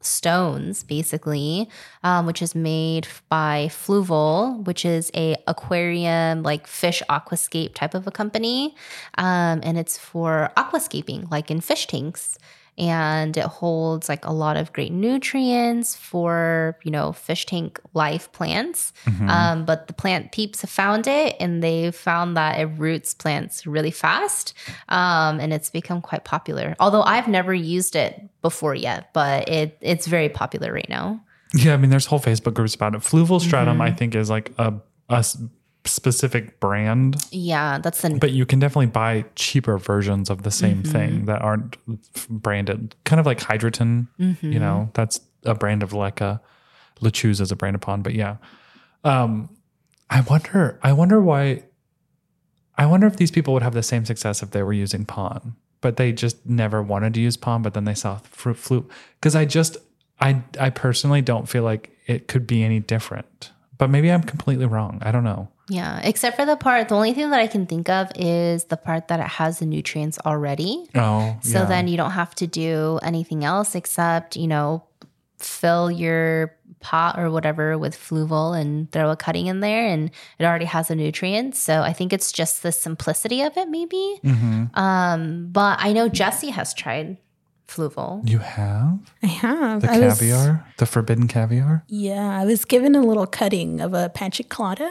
stones, 0.00 0.84
basically, 0.84 1.68
um, 2.02 2.26
which 2.26 2.40
is 2.40 2.54
made 2.54 3.08
by 3.28 3.68
Fluval, 3.70 4.64
which 4.64 4.84
is 4.84 5.10
a 5.14 5.36
aquarium 5.46 6.42
like 6.42 6.66
fish 6.66 7.02
aquascape 7.08 7.74
type 7.74 7.94
of 7.94 8.06
a 8.06 8.10
company, 8.10 8.74
um, 9.16 9.60
and 9.62 9.78
it's 9.78 9.98
for 9.98 10.50
aquascaping, 10.56 11.30
like 11.30 11.50
in 11.50 11.60
fish 11.60 11.86
tanks. 11.86 12.38
And 12.78 13.36
it 13.36 13.44
holds 13.44 14.08
like 14.08 14.24
a 14.24 14.32
lot 14.32 14.56
of 14.56 14.72
great 14.72 14.92
nutrients 14.92 15.96
for 15.96 16.78
you 16.84 16.90
know 16.90 17.12
fish 17.12 17.44
tank 17.46 17.80
life 17.94 18.30
plants. 18.32 18.92
Mm-hmm. 19.04 19.28
Um, 19.28 19.64
but 19.64 19.86
the 19.88 19.92
plant 19.92 20.32
peeps 20.32 20.60
have 20.60 20.70
found 20.70 21.06
it, 21.06 21.36
and 21.40 21.62
they 21.62 21.90
found 21.90 22.36
that 22.36 22.60
it 22.60 22.66
roots 22.78 23.14
plants 23.14 23.66
really 23.66 23.90
fast, 23.90 24.54
um, 24.88 25.40
and 25.40 25.52
it's 25.52 25.70
become 25.70 26.00
quite 26.00 26.24
popular. 26.24 26.76
Although 26.78 27.02
I've 27.02 27.28
never 27.28 27.52
used 27.52 27.96
it 27.96 28.22
before 28.42 28.74
yet, 28.74 29.12
but 29.12 29.48
it 29.48 29.76
it's 29.80 30.06
very 30.06 30.28
popular 30.28 30.72
right 30.72 30.88
now. 30.88 31.20
Yeah. 31.54 31.74
I 31.74 31.76
mean, 31.78 31.90
there's 31.90 32.06
whole 32.06 32.20
Facebook 32.20 32.54
groups 32.54 32.74
about 32.74 32.94
it. 32.94 33.00
Fluval 33.00 33.40
stratum, 33.40 33.74
Mm-hmm. 33.74 33.82
I 33.82 33.92
think, 33.92 34.14
is 34.14 34.28
like 34.30 34.52
a, 34.58 34.74
a 35.08 35.14
s- 35.16 35.38
specific 35.88 36.60
brand, 36.60 37.16
Yeah, 37.30 37.78
that's 37.78 38.02
the 38.02 38.10
but 38.18 38.30
you 38.32 38.46
can 38.46 38.58
definitely 38.60 38.86
buy 38.86 39.24
cheaper 39.34 39.78
versions 39.78 40.30
of 40.30 40.42
the 40.42 40.50
same 40.50 40.82
Mm-hmm. 40.82 40.92
thing 40.92 41.24
that 41.26 41.42
aren't 41.42 41.76
branded. 42.28 42.94
Kind 43.04 43.18
of 43.20 43.26
like 43.26 43.38
Hydroton, 43.40 44.08
Mm-hmm. 44.20 44.52
you 44.52 44.58
know, 44.60 44.90
that's 44.94 45.20
a 45.44 45.54
brand 45.54 45.82
of 45.82 45.90
Leca. 45.92 46.40
Lechuza 47.00 47.40
is 47.42 47.52
a 47.52 47.56
brand 47.56 47.74
of 47.76 47.80
pon, 47.80 48.02
but 48.02 48.14
yeah. 48.14 48.36
Um, 49.04 49.48
I 50.10 50.20
wonder, 50.22 50.78
I 50.82 50.92
wonder 50.92 51.20
why, 51.20 51.64
I 52.76 52.86
wonder 52.86 53.06
if 53.06 53.16
these 53.16 53.30
people 53.30 53.54
would 53.54 53.62
have 53.62 53.74
the 53.74 53.82
same 53.82 54.04
success 54.04 54.42
if 54.42 54.50
they 54.52 54.62
were 54.62 54.72
using 54.72 55.04
Pon, 55.04 55.54
but 55.80 55.96
they 55.96 56.12
just 56.12 56.44
never 56.46 56.82
wanted 56.82 57.14
to 57.14 57.20
use 57.20 57.36
Pon. 57.36 57.62
but 57.62 57.74
then 57.74 57.84
they 57.84 57.94
saw 57.94 58.18
fruit 58.30 58.56
flute. 58.56 58.88
Cause 59.20 59.34
I 59.36 59.44
just, 59.44 59.76
I, 60.20 60.42
I 60.58 60.70
personally 60.70 61.20
don't 61.22 61.48
feel 61.48 61.62
like 61.62 61.90
it 62.06 62.26
could 62.28 62.46
be 62.46 62.62
any 62.64 62.80
different, 62.80 63.52
but 63.78 63.88
maybe 63.90 64.10
I'm 64.12 64.22
completely 64.22 64.66
wrong. 64.66 64.98
I 65.02 65.10
don't 65.12 65.24
know. 65.24 65.48
yeah. 65.68 66.00
Except 66.02 66.36
for 66.36 66.44
the 66.46 66.56
part, 66.56 66.88
the 66.88 66.94
only 66.96 67.14
thing 67.14 67.30
that 67.30 67.40
I 67.40 67.46
can 67.46 67.66
think 67.66 67.88
of 67.88 68.10
is 68.16 68.64
the 68.64 68.76
part 68.76 69.08
that 69.08 69.20
it 69.20 69.26
has 69.28 69.58
the 69.60 69.66
nutrients 69.66 70.18
already. 70.26 70.86
Oh, 70.94 71.36
So 71.42 71.60
yeah. 71.60 71.64
then 71.66 71.88
you 71.88 71.96
don't 71.96 72.12
have 72.12 72.34
to 72.36 72.46
do 72.46 72.98
anything 73.02 73.44
else 73.44 73.74
except, 73.74 74.36
you 74.36 74.46
know, 74.48 74.84
fill 75.38 75.90
your 75.90 76.54
pot 76.80 77.18
or 77.18 77.30
whatever 77.30 77.76
with 77.78 77.94
fluval 77.96 78.58
and 78.58 78.90
throw 78.92 79.10
a 79.10 79.16
cutting 79.16 79.46
in 79.46 79.60
there 79.60 79.86
and 79.86 80.10
it 80.38 80.44
already 80.44 80.64
has 80.64 80.88
the 80.88 80.94
nutrients. 80.96 81.58
So 81.60 81.82
I 81.82 81.92
think 81.92 82.12
it's 82.12 82.30
just 82.32 82.62
the 82.62 82.72
simplicity 82.72 83.42
of 83.42 83.56
it 83.56 83.68
maybe. 83.68 84.20
Mhm. 84.24 84.76
Um, 84.76 85.48
but 85.52 85.78
I 85.80 85.92
know 85.92 86.08
Jessi 86.08 86.50
has 86.50 86.72
tried 86.74 87.18
fluval. 87.68 88.26
you 88.28 88.38
have 88.38 88.98
I 89.22 89.26
have. 89.26 89.82
the 89.82 89.90
I 89.92 90.00
was- 90.00 90.18
caviar, 90.18 90.66
the 90.78 90.86
forbidden 90.86 91.28
caviar. 91.28 91.84
yeah, 91.88 92.40
I 92.40 92.44
was 92.44 92.64
given 92.64 92.94
a 92.96 93.02
little 93.02 93.26
cutting 93.26 93.80
of 93.80 93.94
a 93.94 94.10
pachyclada 94.14 94.90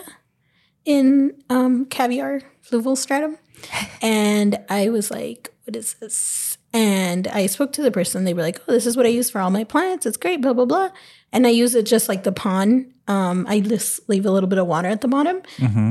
in 0.86 1.34
um, 1.50 1.86
caviar 1.86 2.42
fluval 2.64 2.96
stratum. 2.98 3.38
And 4.04 4.60
I 4.70 4.90
was 4.90 5.10
like, 5.10 5.52
what 5.64 5.76
is 5.76 5.96
this? 5.96 6.58
And 6.74 7.28
I 7.28 7.48
spoke 7.48 7.74
to 7.74 7.82
the 7.82 7.90
person. 7.90 8.24
They 8.24 8.34
were 8.36 8.44
like, 8.44 8.62
oh, 8.68 8.72
this 8.72 8.86
is 8.86 8.96
what 8.96 9.08
I 9.08 9.10
use 9.10 9.32
for 9.32 9.42
all 9.42 9.50
my 9.50 9.64
plants. 9.64 10.06
It's 10.06 10.16
great, 10.18 10.42
blah, 10.42 10.54
blah, 10.54 10.66
blah. 10.66 10.90
And 11.34 11.48
I 11.48 11.50
use 11.50 11.74
it 11.74 11.88
just 11.88 12.08
like 12.08 12.24
the 12.24 12.32
pon. 12.32 12.94
Um, 13.08 13.46
I 13.50 13.60
just 13.62 14.08
leave 14.08 14.26
a 14.28 14.32
little 14.32 14.48
bit 14.48 14.60
of 14.60 14.68
water 14.68 14.88
at 14.90 15.02
the 15.02 15.08
bottom. 15.08 15.42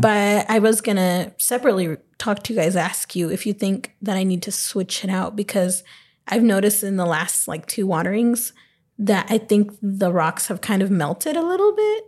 But 0.00 0.48
I 0.48 0.60
was 0.60 0.80
going 0.80 0.96
to 0.96 1.32
separately 1.38 1.96
talk 2.18 2.44
to 2.44 2.52
you 2.54 2.60
guys, 2.60 2.76
ask 2.76 3.16
you 3.16 3.30
if 3.30 3.44
you 3.46 3.52
think 3.52 3.96
that 4.00 4.16
I 4.16 4.22
need 4.22 4.42
to 4.44 4.52
switch 4.52 5.02
it 5.02 5.10
out 5.10 5.34
because 5.34 5.82
I've 6.28 6.42
noticed 6.42 6.82
in 6.82 6.96
the 6.96 7.06
last 7.06 7.46
like 7.46 7.66
two 7.66 7.86
waterings 7.86 8.52
that 8.98 9.26
I 9.30 9.38
think 9.38 9.72
the 9.82 10.12
rocks 10.12 10.48
have 10.48 10.60
kind 10.60 10.82
of 10.82 10.90
melted 10.90 11.36
a 11.36 11.42
little 11.42 11.74
bit. 11.74 12.04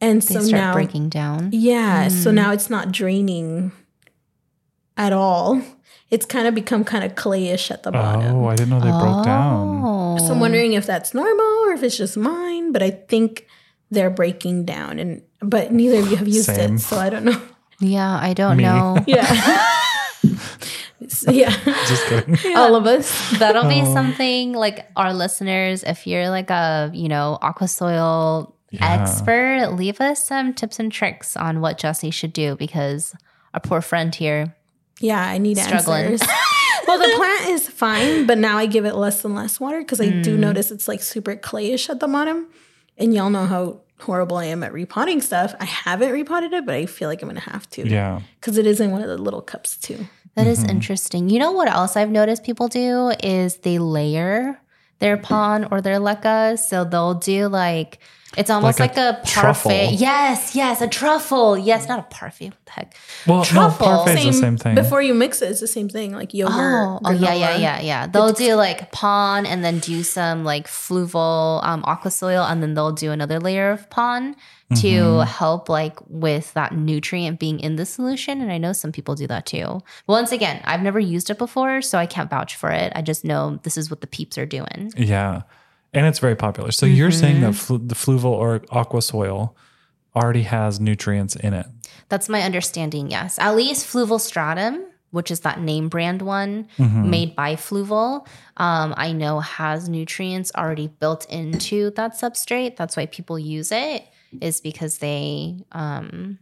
And 0.00 0.20
They 0.20 0.34
so 0.34 0.40
start 0.40 0.60
now, 0.60 0.72
breaking 0.72 1.10
down. 1.10 1.50
yeah, 1.52 2.08
so 2.08 2.30
hmm. 2.30 2.36
now 2.36 2.52
it's 2.52 2.68
not 2.68 2.90
draining 2.90 3.70
at 4.96 5.12
all. 5.12 5.62
It's 6.10 6.26
kind 6.26 6.46
of 6.46 6.54
become 6.54 6.84
kind 6.84 7.04
of 7.04 7.14
clayish 7.14 7.70
at 7.70 7.84
the 7.84 7.90
oh, 7.90 7.92
bottom. 7.92 8.36
Oh, 8.36 8.46
I 8.46 8.56
didn't 8.56 8.70
know 8.70 8.80
they 8.80 8.90
broke 8.90 9.24
down. 9.24 9.80
Oh. 9.84 10.18
So 10.18 10.32
I'm 10.32 10.40
wondering 10.40 10.72
if 10.72 10.86
that's 10.86 11.14
normal 11.14 11.46
or 11.64 11.72
if 11.72 11.82
it's 11.82 11.96
just 11.96 12.16
mine, 12.16 12.72
but 12.72 12.82
I 12.82 12.90
think 12.90 13.46
they're 13.90 14.10
breaking 14.10 14.64
down 14.64 14.98
and 14.98 15.22
but 15.40 15.72
neither 15.72 16.00
of 16.00 16.10
you 16.10 16.16
have 16.16 16.28
used 16.28 16.46
Same. 16.46 16.76
it, 16.76 16.78
so 16.78 16.96
I 16.96 17.08
don't 17.08 17.24
know. 17.24 17.40
Yeah, 17.80 18.16
I 18.16 18.32
don't 18.32 18.56
Me. 18.56 18.64
know. 18.64 18.98
Yeah. 19.06 19.68
So, 21.18 21.30
yeah. 21.32 21.50
Just 21.86 22.06
kidding. 22.06 22.56
All 22.56 22.74
of 22.74 22.86
us. 22.86 23.38
That'll 23.38 23.68
be 23.68 23.82
Oh. 23.82 23.94
something 23.94 24.52
like 24.52 24.88
our 24.96 25.12
listeners, 25.12 25.82
if 25.82 26.06
you're 26.06 26.28
like 26.30 26.50
a, 26.50 26.90
you 26.94 27.08
know, 27.08 27.38
aqua 27.42 27.68
soil 27.68 28.54
Yeah. 28.70 29.00
expert, 29.00 29.72
leave 29.76 30.00
us 30.00 30.26
some 30.26 30.54
tips 30.54 30.78
and 30.78 30.90
tricks 30.90 31.36
on 31.36 31.60
what 31.60 31.78
Jessi 31.78 32.12
should 32.12 32.32
do 32.32 32.56
because 32.56 33.14
our 33.54 33.60
poor 33.60 33.80
friend 33.80 34.14
here. 34.14 34.54
Yeah, 35.00 35.20
I 35.20 35.38
need 35.38 35.58
Struggling. 35.58 36.04
answers. 36.12 36.28
well, 36.86 36.98
the 36.98 37.12
plant 37.16 37.48
is 37.48 37.68
fine, 37.68 38.26
but 38.26 38.38
now 38.38 38.56
I 38.56 38.66
give 38.66 38.84
it 38.84 38.94
less 38.94 39.24
and 39.24 39.34
less 39.34 39.58
water 39.60 39.80
because 39.80 40.00
I 40.00 40.08
do 40.08 40.36
mm. 40.36 40.40
notice 40.40 40.70
it's 40.70 40.88
like 40.88 41.02
super 41.02 41.36
clayish 41.36 41.88
at 41.90 42.00
the 42.00 42.08
bottom. 42.08 42.46
And 42.96 43.12
y'all 43.12 43.30
know 43.30 43.46
how 43.46 43.80
horrible 44.00 44.36
I 44.36 44.46
am 44.46 44.62
at 44.62 44.72
repotting 44.72 45.20
stuff. 45.20 45.54
I 45.60 45.64
haven't 45.64 46.12
repotted 46.12 46.52
it, 46.52 46.66
but 46.66 46.74
I 46.74 46.86
feel 46.86 47.08
like 47.08 47.22
I'm 47.22 47.28
going 47.28 47.40
to 47.40 47.50
have 47.50 47.68
to. 47.70 47.88
Yeah. 47.88 48.20
Because 48.40 48.58
it 48.58 48.66
is 48.66 48.80
in 48.80 48.90
one 48.90 49.02
of 49.02 49.08
the 49.08 49.18
little 49.18 49.42
cups 49.42 49.76
too. 49.76 50.06
That 50.34 50.46
Mm-hmm. 50.46 50.52
is 50.52 50.64
interesting. 50.64 51.28
You 51.28 51.38
know 51.38 51.52
what 51.52 51.68
else 51.68 51.96
I've 51.96 52.10
noticed 52.10 52.44
people 52.44 52.68
do 52.68 53.12
is 53.22 53.58
they 53.58 53.78
layer 53.78 54.58
their 54.98 55.16
pon 55.16 55.64
or 55.70 55.80
their 55.80 55.98
leca. 55.98 56.58
So 56.58 56.84
they'll 56.84 57.14
do 57.14 57.48
like 57.48 57.98
it's 58.36 58.50
almost 58.50 58.80
Like 58.80 58.96
like, 58.96 59.16
a 59.16 59.20
a, 59.22 59.26
truffle. 59.26 59.70
Yes, 59.72 60.54
yes, 60.54 60.80
a 60.80 60.88
truffle. 60.88 61.58
Yes, 61.58 61.88
not 61.88 61.98
a 61.98 62.02
parfait. 62.04 62.48
What 62.50 62.64
the 62.66 62.72
heck? 62.72 62.94
Well, 63.26 63.44
Truffle. 63.44 63.86
no, 63.86 64.04
parfait's 64.04 64.24
the 64.24 64.32
same 64.32 64.56
thing. 64.56 64.74
Before 64.74 65.02
you 65.02 65.14
mix 65.14 65.42
it, 65.42 65.50
it's 65.50 65.60
the 65.60 65.66
same 65.66 65.88
thing, 65.88 66.12
like 66.12 66.32
yogurt. 66.34 66.54
Oh, 66.56 67.00
oh 67.04 67.10
yeah, 67.10 67.34
yeah, 67.34 67.56
yeah, 67.56 67.80
yeah. 67.80 68.06
They'll 68.06 68.32
do 68.32 68.54
like 68.54 68.90
pon 68.92 69.46
and 69.46 69.64
then 69.64 69.78
do 69.80 70.02
some 70.02 70.44
like 70.44 70.66
fluval 70.66 71.62
um, 71.64 71.82
aqua 71.86 72.10
soil, 72.10 72.44
and 72.44 72.62
then 72.62 72.74
they'll 72.74 72.92
do 72.92 73.10
another 73.12 73.38
layer 73.38 73.70
of 73.70 73.88
pon 73.90 74.34
to 74.76 74.86
Mm-hmm. 74.86 75.28
help 75.28 75.68
like 75.68 75.98
with 76.08 76.54
that 76.54 76.74
nutrient 76.74 77.38
being 77.38 77.60
in 77.60 77.76
the 77.76 77.84
solution. 77.84 78.40
And 78.40 78.50
I 78.50 78.56
know 78.56 78.72
some 78.72 78.90
people 78.90 79.14
do 79.14 79.26
that 79.26 79.44
too. 79.44 79.82
Once 80.06 80.32
again, 80.32 80.62
I've 80.64 80.80
never 80.82 80.98
used 80.98 81.28
it 81.28 81.36
before, 81.36 81.82
so 81.82 81.98
I 81.98 82.06
can't 82.06 82.30
vouch 82.30 82.56
for 82.56 82.70
it. 82.70 82.90
I 82.96 83.02
just 83.02 83.22
know 83.22 83.60
this 83.64 83.76
is 83.76 83.90
what 83.90 84.00
the 84.00 84.06
peeps 84.06 84.38
are 84.38 84.46
doing. 84.46 84.90
Yeah. 84.96 85.42
And 85.94 86.06
it's 86.06 86.18
very 86.20 86.36
popular. 86.36 86.70
So 86.72 86.86
you're 86.86 87.10
saying 87.10 87.36
Mm-hmm. 87.36 87.44
that 87.44 87.52
flu- 87.54 87.86
the 87.86 87.94
fluval 87.94 88.32
or 88.32 88.62
aqua 88.70 89.02
soil 89.02 89.56
already 90.16 90.42
has 90.42 90.80
nutrients 90.80 91.36
in 91.36 91.52
it. 91.54 91.66
That's 92.08 92.28
my 92.28 92.42
understanding. 92.42 93.10
Yes, 93.10 93.38
at 93.38 93.54
least 93.56 93.86
Fluval 93.86 94.20
Stratum, 94.20 94.84
which 95.10 95.30
is 95.30 95.40
that 95.40 95.60
name 95.60 95.88
brand 95.88 96.22
one 96.22 96.68
Mm-hmm. 96.78 97.10
made 97.10 97.36
by 97.36 97.56
Fluval, 97.56 98.26
um, 98.56 98.94
I 98.96 99.12
know 99.12 99.40
has 99.40 99.88
nutrients 99.88 100.50
already 100.56 100.88
built 100.88 101.26
into 101.30 101.90
that 101.96 102.12
substrate. 102.14 102.76
That's 102.76 102.96
why 102.96 103.06
people 103.06 103.38
use 103.38 103.70
it, 103.72 104.06
is 104.40 104.60
because 104.60 104.98
they, 104.98 105.64
um, 105.72 106.38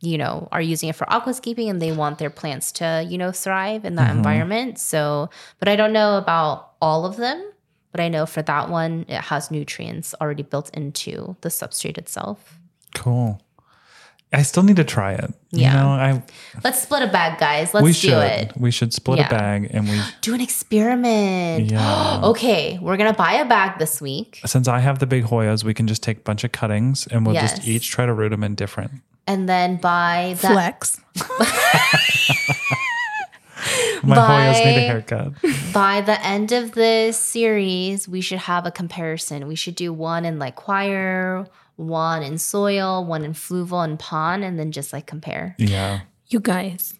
you 0.00 0.18
know, 0.18 0.48
are 0.52 0.62
using 0.62 0.88
it 0.88 0.96
for 0.96 1.06
aquascaping 1.06 1.68
and 1.70 1.80
they 1.82 1.90
want 1.92 2.18
their 2.18 2.30
plants 2.30 2.70
to, 2.72 3.04
you 3.08 3.18
know, 3.18 3.32
thrive 3.32 3.84
in 3.84 3.94
that 3.96 4.08
Mm-hmm. 4.08 4.18
environment. 4.18 4.78
So, 4.78 5.30
but 5.58 5.66
I 5.68 5.74
don't 5.76 5.92
know 5.92 6.18
about 6.18 6.72
all 6.80 7.06
of 7.06 7.16
them. 7.16 7.42
But 7.94 8.00
I 8.00 8.08
know 8.08 8.26
for 8.26 8.42
that 8.42 8.70
one, 8.70 9.04
it 9.06 9.20
has 9.20 9.52
nutrients 9.52 10.16
already 10.20 10.42
built 10.42 10.68
into 10.76 11.36
the 11.42 11.48
substrate 11.48 11.96
itself. 11.96 12.58
Cool. 12.92 13.40
I 14.32 14.42
still 14.42 14.64
need 14.64 14.74
to 14.76 14.84
try 14.84 15.12
it. 15.12 15.32
Yeah. 15.52 15.70
You 15.70 15.78
know, 15.78 15.88
I 15.90 16.22
Let's 16.64 16.82
split 16.82 17.02
a 17.02 17.06
bag, 17.06 17.38
guys. 17.38 17.72
Let's 17.72 17.84
we 17.84 17.90
do 17.92 17.94
should 17.94 18.18
it. 18.18 18.52
we 18.56 18.72
should 18.72 18.92
split 18.92 19.18
Yeah. 19.20 19.28
a 19.28 19.30
bag 19.30 19.68
and 19.70 19.88
we 19.88 20.00
Do 20.22 20.34
an 20.34 20.40
experiment. 20.40 21.70
Yeah. 21.70 22.20
okay, 22.24 22.80
we're 22.82 22.96
gonna 22.96 23.14
buy 23.14 23.34
a 23.34 23.44
bag 23.44 23.78
this 23.78 24.00
week, 24.00 24.40
since 24.44 24.66
I 24.66 24.80
have 24.80 24.98
the 24.98 25.06
big 25.06 25.26
Hoyas, 25.26 25.62
we 25.62 25.72
can 25.72 25.86
just 25.86 26.02
take 26.02 26.16
a 26.16 26.22
bunch 26.22 26.42
of 26.42 26.50
cuttings 26.50 27.06
and 27.06 27.24
we'll 27.24 27.36
just 27.36 27.64
each 27.68 27.92
try 27.92 28.06
to 28.06 28.12
root 28.12 28.30
them 28.30 28.42
in 28.42 28.56
different. 28.56 28.90
and 29.28 29.48
then 29.48 29.76
buy 29.76 30.34
the 30.40 30.48
Flex. 30.48 31.00
My 34.02 34.16
Hoyas 34.16 34.64
need 34.64 34.76
a 34.76 34.80
haircut. 34.80 35.32
by 35.72 36.00
the 36.00 36.22
end 36.24 36.52
of 36.52 36.72
this 36.72 37.18
series, 37.18 38.08
we 38.08 38.20
should 38.20 38.38
have 38.38 38.66
a 38.66 38.70
comparison. 38.70 39.46
We 39.46 39.56
should 39.56 39.74
do 39.74 39.92
one 39.92 40.24
in 40.24 40.38
like 40.38 40.56
coir, 40.56 41.46
one 41.76 42.22
in 42.22 42.38
soil, 42.38 43.04
one 43.04 43.24
in 43.24 43.32
fluval 43.32 43.84
and 43.84 43.98
pon, 43.98 44.42
and 44.42 44.58
then 44.58 44.72
just 44.72 44.92
like 44.92 45.06
compare. 45.06 45.54
Yeah. 45.58 46.00
You 46.28 46.40
guys, 46.40 46.94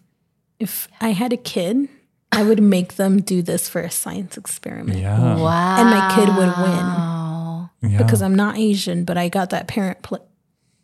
if 0.59 0.87
I 1.01 1.09
had 1.09 1.33
a 1.33 1.37
kid, 1.37 1.89
I 2.31 2.43
would 2.43 2.61
make 2.61 2.95
them 2.95 3.21
do 3.21 3.41
this 3.41 3.69
for 3.69 3.81
a 3.81 3.91
science 3.91 4.37
experiment. 4.37 4.99
Yeah. 4.99 5.35
Wow. 5.35 5.77
And 5.79 5.89
my 5.89 6.15
kid 6.15 6.27
would 6.29 6.53
win 6.57 7.91
Yeah. 7.91 7.97
because 7.97 8.21
I'm 8.21 8.35
not 8.35 8.57
Asian, 8.57 9.05
but 9.05 9.17
I 9.17 9.29
got 9.29 9.51
that 9.51 9.67
parent 9.67 10.01
pl- 10.01 10.27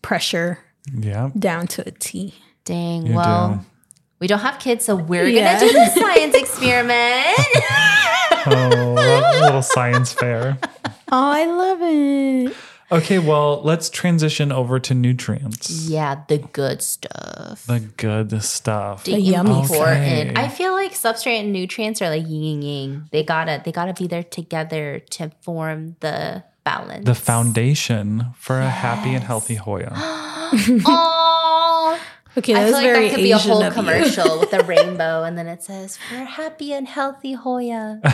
pressure 0.02 0.60
yeah. 0.94 1.30
down 1.38 1.68
to 1.68 1.88
a 1.88 1.92
T. 1.92 2.36
Dang. 2.64 3.08
You 3.08 3.16
well, 3.16 3.56
do. 3.56 3.66
We 4.22 4.28
don't 4.28 4.40
have 4.40 4.60
kids, 4.60 4.86
so 4.86 4.96
we're 4.96 5.28
Yeah. 5.28 5.60
gonna 5.60 5.68
do 5.68 5.74
the 5.74 5.90
science 5.90 6.36
experiment. 6.36 7.38
Oh, 8.44 8.96
a 8.98 9.42
little 9.46 9.62
science 9.62 10.14
fair. 10.14 10.58
Oh, 11.14 11.30
I 11.30 11.46
love 11.46 11.80
it. 11.82 12.56
Okay, 12.90 13.20
well, 13.20 13.62
let's 13.64 13.90
transition 13.90 14.50
over 14.52 14.80
to 14.80 14.94
nutrients. 14.94 15.90
yeah, 15.90 16.22
the 16.30 16.38
good 16.38 16.82
stuff. 16.82 17.66
The 17.68 17.80
good 17.98 18.42
stuff. 18.42 19.04
The 19.04 19.20
yummy 19.20 19.60
important. 19.60 20.32
Okay. 20.32 20.34
I 20.36 20.48
feel 20.48 20.72
like 20.72 20.94
substrate 20.94 21.42
and 21.42 21.52
nutrients 21.52 22.02
are 22.02 22.10
like 22.10 22.24
yin 22.28 22.54
and 22.56 22.64
yang. 22.64 23.10
They 23.12 23.24
gotta 23.24 23.62
they 23.64 23.74
gotta 23.74 23.94
be 23.94 24.08
there 24.08 24.24
together 24.24 25.00
to 25.12 25.32
form 25.42 25.98
the 26.00 26.44
balance. 26.64 27.06
The 27.06 27.16
foundation 27.16 28.28
for 28.38 28.60
a 28.60 28.70
happy 28.70 29.14
and 29.14 29.24
healthy 29.24 29.56
Hoya. 29.56 29.92
Oh, 30.86 31.21
Okay, 32.38 32.54
I 32.54 32.60
that's 32.60 32.68
feel 32.68 32.74
like 32.78 32.84
very 32.86 33.08
that 33.10 33.16
could 33.16 33.24
be 33.24 33.32
a 33.32 33.36
Asian 33.36 33.52
whole 33.52 33.72
commercial 33.72 34.40
with 34.40 34.54
a 34.54 34.64
rainbow, 34.66 35.24
and 35.24 35.38
then 35.38 35.48
it 35.48 35.62
says 35.64 35.98
"For 35.98 36.16
a 36.16 36.24
happy 36.26 36.72
and 36.74 36.88
healthy 36.88 37.34
Hoya." 37.34 38.02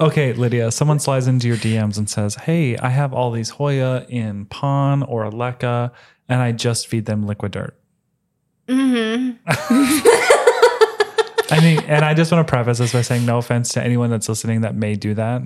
Okay, 0.00 0.32
Lydia, 0.32 0.70
someone 0.70 1.00
slides 1.00 1.26
into 1.26 1.48
your 1.48 1.56
DMs 1.56 1.98
and 1.98 2.08
says, 2.08 2.36
Hey, 2.36 2.76
I 2.76 2.90
have 2.90 3.12
all 3.12 3.32
these 3.32 3.50
Hoya 3.50 4.06
in 4.08 4.44
Pon 4.46 5.02
or 5.02 5.24
Aleka, 5.28 5.90
and 6.28 6.40
I 6.40 6.52
just 6.52 6.86
feed 6.86 7.06
them 7.06 7.26
liquid 7.26 7.50
dirt. 7.50 7.76
hmm 8.68 9.30
I 11.50 11.60
mean, 11.62 11.80
and 11.88 12.04
I 12.04 12.14
just 12.14 12.30
want 12.30 12.46
to 12.46 12.50
preface 12.50 12.78
this 12.78 12.92
by 12.92 13.02
saying 13.02 13.26
no 13.26 13.38
offense 13.38 13.70
to 13.70 13.82
anyone 13.82 14.08
that's 14.10 14.28
listening 14.28 14.60
that 14.60 14.76
may 14.76 14.94
do 14.94 15.14
that. 15.14 15.42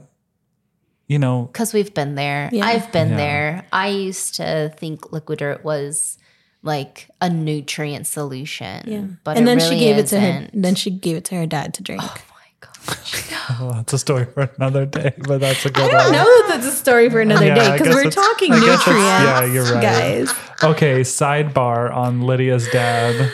You 1.06 1.18
know, 1.18 1.44
Because 1.44 1.72
we've 1.72 1.94
been 1.94 2.14
there. 2.16 2.50
Yeah. 2.52 2.66
I've 2.66 2.92
been 2.92 3.10
Yeah. 3.10 3.16
there. 3.16 3.66
I 3.72 3.88
used 3.88 4.34
to 4.34 4.70
think 4.76 5.12
liquid 5.12 5.38
dirt 5.38 5.64
was 5.64 6.18
like 6.62 7.08
a 7.20 7.28
nutrient 7.28 8.06
solution. 8.06 8.82
Yeah. 8.86 9.04
But 9.24 9.36
and 9.36 9.46
then 9.46 9.58
really 9.58 9.70
she 9.70 9.78
gave 9.80 9.98
it 9.98 10.06
to 10.08 10.20
her. 10.20 10.26
isn't. 10.28 10.62
Then 10.62 10.74
she 10.74 10.90
gave 10.90 11.16
it 11.16 11.24
to 11.26 11.34
her 11.36 11.46
dad 11.46 11.74
to 11.74 11.82
drink. 11.82 12.02
Oh 12.04 12.14
my 12.30 12.68
gosh. 12.86 13.32
well, 13.60 13.72
that's 13.74 13.92
a 13.92 13.98
story 13.98 14.24
for 14.26 14.48
another 14.56 14.86
day, 14.86 15.12
but 15.26 15.40
that's 15.40 15.64
a 15.66 15.70
good 15.70 15.84
I 15.84 15.88
don't 15.90 16.02
one. 16.04 16.12
know 16.12 16.24
that 16.24 16.46
that's 16.48 16.66
a 16.66 16.76
story 16.76 17.10
for 17.10 17.20
another 17.20 17.46
Yeah, 17.46 17.54
day 17.54 17.72
because 17.78 17.94
we're 17.94 18.10
talking 18.10 18.50
nutrients. 18.52 18.86
yeah, 18.86 19.44
you're 19.44 19.64
right. 19.74 19.82
guys. 19.82 20.32
Okay, 20.62 21.00
sidebar 21.00 21.92
on 21.94 22.22
Lydia's 22.22 22.68
dad 22.68 23.30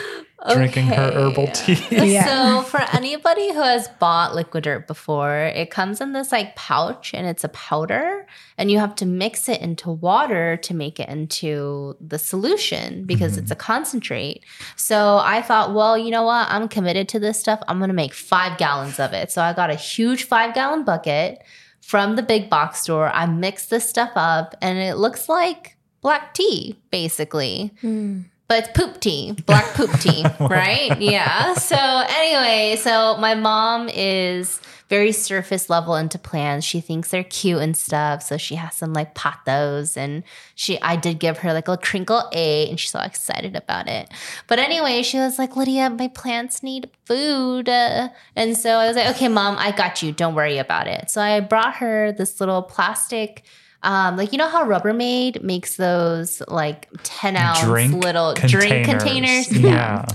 drinking 0.47 0.87
her 0.87 1.11
herbal 1.11 1.47
tea. 1.47 1.77
Yeah. 1.91 2.61
So 2.61 2.63
for 2.63 2.81
anybody 2.93 3.51
who 3.53 3.61
has 3.61 3.87
bought 3.99 4.33
liquid 4.35 4.63
dirt 4.63 4.87
before, 4.87 5.37
it 5.37 5.69
comes 5.69 6.01
in 6.01 6.13
this 6.13 6.31
like 6.31 6.55
pouch 6.55 7.13
and 7.13 7.27
it's 7.27 7.43
a 7.43 7.49
powder 7.49 8.25
and 8.57 8.71
you 8.71 8.79
have 8.79 8.95
to 8.95 9.05
mix 9.05 9.49
it 9.49 9.61
into 9.61 9.91
water 9.91 10.57
to 10.57 10.73
make 10.73 10.99
it 10.99 11.09
into 11.09 11.95
the 11.99 12.17
solution 12.17 13.05
because 13.05 13.33
mm-hmm. 13.33 13.43
it's 13.43 13.51
a 13.51 13.55
concentrate. 13.55 14.43
So 14.75 15.19
I 15.21 15.41
thought, 15.41 15.73
well, 15.73 15.97
you 15.97 16.11
know 16.11 16.23
what? 16.23 16.47
I'm 16.49 16.67
committed 16.67 17.09
to 17.09 17.19
this 17.19 17.39
stuff. 17.39 17.61
I'm 17.67 17.77
going 17.79 17.89
to 17.89 17.93
make 17.93 18.13
5 18.13 18.57
gallons 18.57 18.99
of 18.99 19.13
it. 19.13 19.31
So 19.31 19.41
I 19.41 19.53
got 19.53 19.69
a 19.69 19.75
huge 19.75 20.23
5 20.23 20.53
gallon 20.53 20.83
bucket 20.83 21.43
from 21.81 22.15
the 22.15 22.23
big 22.23 22.49
box 22.49 22.81
store. 22.81 23.09
I 23.09 23.25
mixed 23.25 23.69
this 23.69 23.87
stuff 23.87 24.11
up 24.15 24.55
and 24.61 24.77
it 24.79 24.95
looks 24.95 25.27
like 25.27 25.75
black 26.01 26.33
tea 26.33 26.77
basically 26.91 27.73
hmm. 27.81 28.21
But 28.49 28.63
it's 28.63 28.69
poop 28.77 28.99
tea, 28.99 29.31
black 29.45 29.75
poop 29.75 29.91
tea, 29.99 30.25
right? 30.39 30.99
Yeah. 30.99 31.53
So 31.53 31.77
anyway, 31.77 32.77
so 32.77 33.15
my 33.17 33.35
mom 33.35 33.89
is 33.89 34.59
very 34.89 35.11
surface 35.11 35.69
level 35.69 35.95
into 35.95 36.17
plants. 36.17 36.65
She 36.65 36.81
thinks 36.81 37.11
they're 37.11 37.23
cute 37.23 37.61
and 37.61 37.77
stuff. 37.77 38.23
So 38.23 38.37
she 38.37 38.55
has 38.55 38.75
some 38.75 38.91
like 38.91 39.13
pothos 39.13 39.95
and 39.95 40.23
she 40.55 40.81
I 40.81 40.95
did 40.95 41.19
give 41.19 41.37
her 41.37 41.53
like 41.53 41.67
a 41.67 41.77
crinkle 41.77 42.23
A 42.33 42.69
and 42.69 42.79
she's 42.79 42.89
so 42.89 42.99
excited 42.99 43.55
about 43.55 43.87
it. 43.87 44.09
But 44.47 44.57
anyway, 44.57 45.03
she 45.03 45.19
was 45.19 45.37
like, 45.37 45.55
Lydia, 45.55 45.91
my 45.91 46.07
plants 46.07 46.63
need 46.63 46.89
food. 47.05 47.69
And 47.69 48.57
so 48.57 48.71
I 48.71 48.87
was 48.87 48.95
like, 48.95 49.15
okay, 49.15 49.27
mom, 49.27 49.57
I 49.59 49.71
got 49.71 50.01
you. 50.01 50.11
Don't 50.11 50.33
worry 50.33 50.57
about 50.57 50.87
it. 50.87 51.11
So 51.11 51.21
I 51.21 51.39
brought 51.39 51.75
her 51.75 52.11
this 52.11 52.39
little 52.39 52.63
plastic 52.63 53.43
um, 53.83 54.17
like 54.17 54.31
you 54.31 54.37
know 54.37 54.49
how 54.49 54.65
Rubbermaid 54.65 55.41
makes 55.43 55.77
those 55.77 56.41
like 56.47 56.89
10 57.03 57.37
ounce 57.37 57.61
Drink 57.61 57.93
little 58.03 58.33
drink 58.33 58.85
containers. 58.85 59.47
containers. 59.47 59.51
Yeah. 59.63 60.05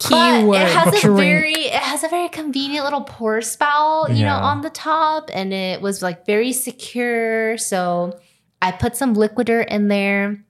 But 0.00 0.40
Keyword, 0.42 0.60
it 0.60 0.68
has 0.68 1.04
a 1.04 1.12
very 1.12 1.52
it 1.54 1.72
has 1.82 2.04
a 2.04 2.08
very 2.08 2.28
convenient 2.28 2.84
little 2.84 3.00
pour 3.00 3.40
spout, 3.42 4.10
you 4.10 4.18
Yeah. 4.18 4.28
know, 4.38 4.44
on 4.44 4.60
the 4.60 4.70
top, 4.70 5.28
and 5.34 5.52
it 5.52 5.80
was 5.80 6.02
like 6.02 6.24
very 6.24 6.52
secure. 6.52 7.58
So 7.58 8.16
I 8.62 8.70
put 8.70 8.96
some 8.96 9.14
liquid 9.14 9.48
dirt 9.48 9.68
in 9.70 9.88
there. 9.88 10.44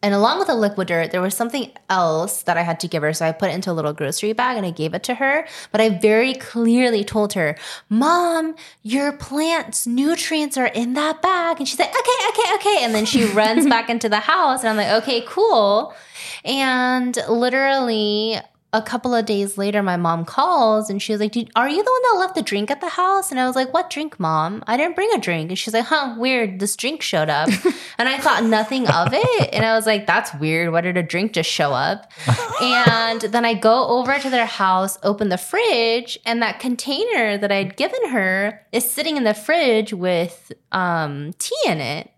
And 0.00 0.14
along 0.14 0.38
with 0.38 0.46
the 0.46 0.54
liquid 0.54 0.88
dirt, 0.88 1.10
there 1.10 1.20
was 1.20 1.34
something 1.34 1.72
else 1.90 2.42
that 2.42 2.56
I 2.56 2.62
had 2.62 2.78
to 2.80 2.88
give 2.88 3.02
her. 3.02 3.12
So 3.12 3.26
I 3.26 3.32
put 3.32 3.50
it 3.50 3.54
into 3.54 3.72
a 3.72 3.74
little 3.74 3.92
grocery 3.92 4.32
bag 4.32 4.56
and 4.56 4.64
I 4.64 4.70
gave 4.70 4.94
it 4.94 5.02
to 5.04 5.14
her. 5.16 5.46
But 5.72 5.80
I 5.80 5.88
very 5.88 6.34
clearly 6.34 7.02
told 7.02 7.32
her, 7.32 7.56
Mom, 7.88 8.54
your 8.82 9.12
plant's 9.12 9.88
nutrients 9.88 10.56
are 10.56 10.66
in 10.66 10.94
that 10.94 11.20
bag. 11.20 11.58
And 11.58 11.68
she's 11.68 11.80
like, 11.80 11.90
okay, 11.90 12.28
okay, 12.28 12.54
okay. 12.54 12.84
And 12.84 12.94
then 12.94 13.06
she 13.06 13.24
runs 13.24 13.66
back 13.68 13.90
into 13.90 14.08
the 14.08 14.20
house. 14.20 14.62
And 14.62 14.68
I'm 14.68 14.76
like, 14.76 15.02
okay, 15.02 15.24
cool. 15.26 15.92
And 16.44 17.18
literally 17.28 18.38
a 18.74 18.82
couple 18.82 19.14
of 19.14 19.24
days 19.24 19.56
later, 19.56 19.82
my 19.82 19.96
mom 19.96 20.26
calls 20.26 20.90
and 20.90 21.00
she 21.00 21.12
was 21.12 21.20
like, 21.20 21.34
Are 21.56 21.68
you 21.68 21.82
the 21.82 21.90
one 21.90 22.02
that 22.02 22.18
left 22.18 22.34
the 22.34 22.42
drink 22.42 22.70
at 22.70 22.82
the 22.82 22.88
house? 22.88 23.30
And 23.30 23.40
I 23.40 23.46
was 23.46 23.56
like, 23.56 23.72
What 23.72 23.88
drink, 23.88 24.20
mom? 24.20 24.62
I 24.66 24.76
didn't 24.76 24.94
bring 24.94 25.10
a 25.14 25.18
drink. 25.18 25.50
And 25.50 25.58
she's 25.58 25.72
like, 25.72 25.86
Huh, 25.86 26.16
weird. 26.18 26.60
This 26.60 26.76
drink 26.76 27.00
showed 27.00 27.30
up. 27.30 27.48
and 27.98 28.08
I 28.08 28.18
thought 28.18 28.44
nothing 28.44 28.86
of 28.86 29.08
it. 29.12 29.54
And 29.54 29.64
I 29.64 29.74
was 29.74 29.86
like, 29.86 30.06
That's 30.06 30.34
weird. 30.34 30.70
Why 30.70 30.82
did 30.82 30.98
a 30.98 31.02
drink 31.02 31.32
just 31.32 31.50
show 31.50 31.72
up? 31.72 32.12
and 32.60 33.22
then 33.22 33.46
I 33.46 33.54
go 33.54 33.88
over 33.88 34.18
to 34.18 34.28
their 34.28 34.46
house, 34.46 34.98
open 35.02 35.30
the 35.30 35.38
fridge, 35.38 36.18
and 36.26 36.42
that 36.42 36.60
container 36.60 37.38
that 37.38 37.50
I'd 37.50 37.76
given 37.76 38.10
her 38.10 38.66
is 38.72 38.90
sitting 38.90 39.16
in 39.16 39.24
the 39.24 39.34
fridge 39.34 39.94
with 39.94 40.52
um, 40.72 41.32
tea 41.38 41.56
in 41.66 41.80
it 41.80 42.10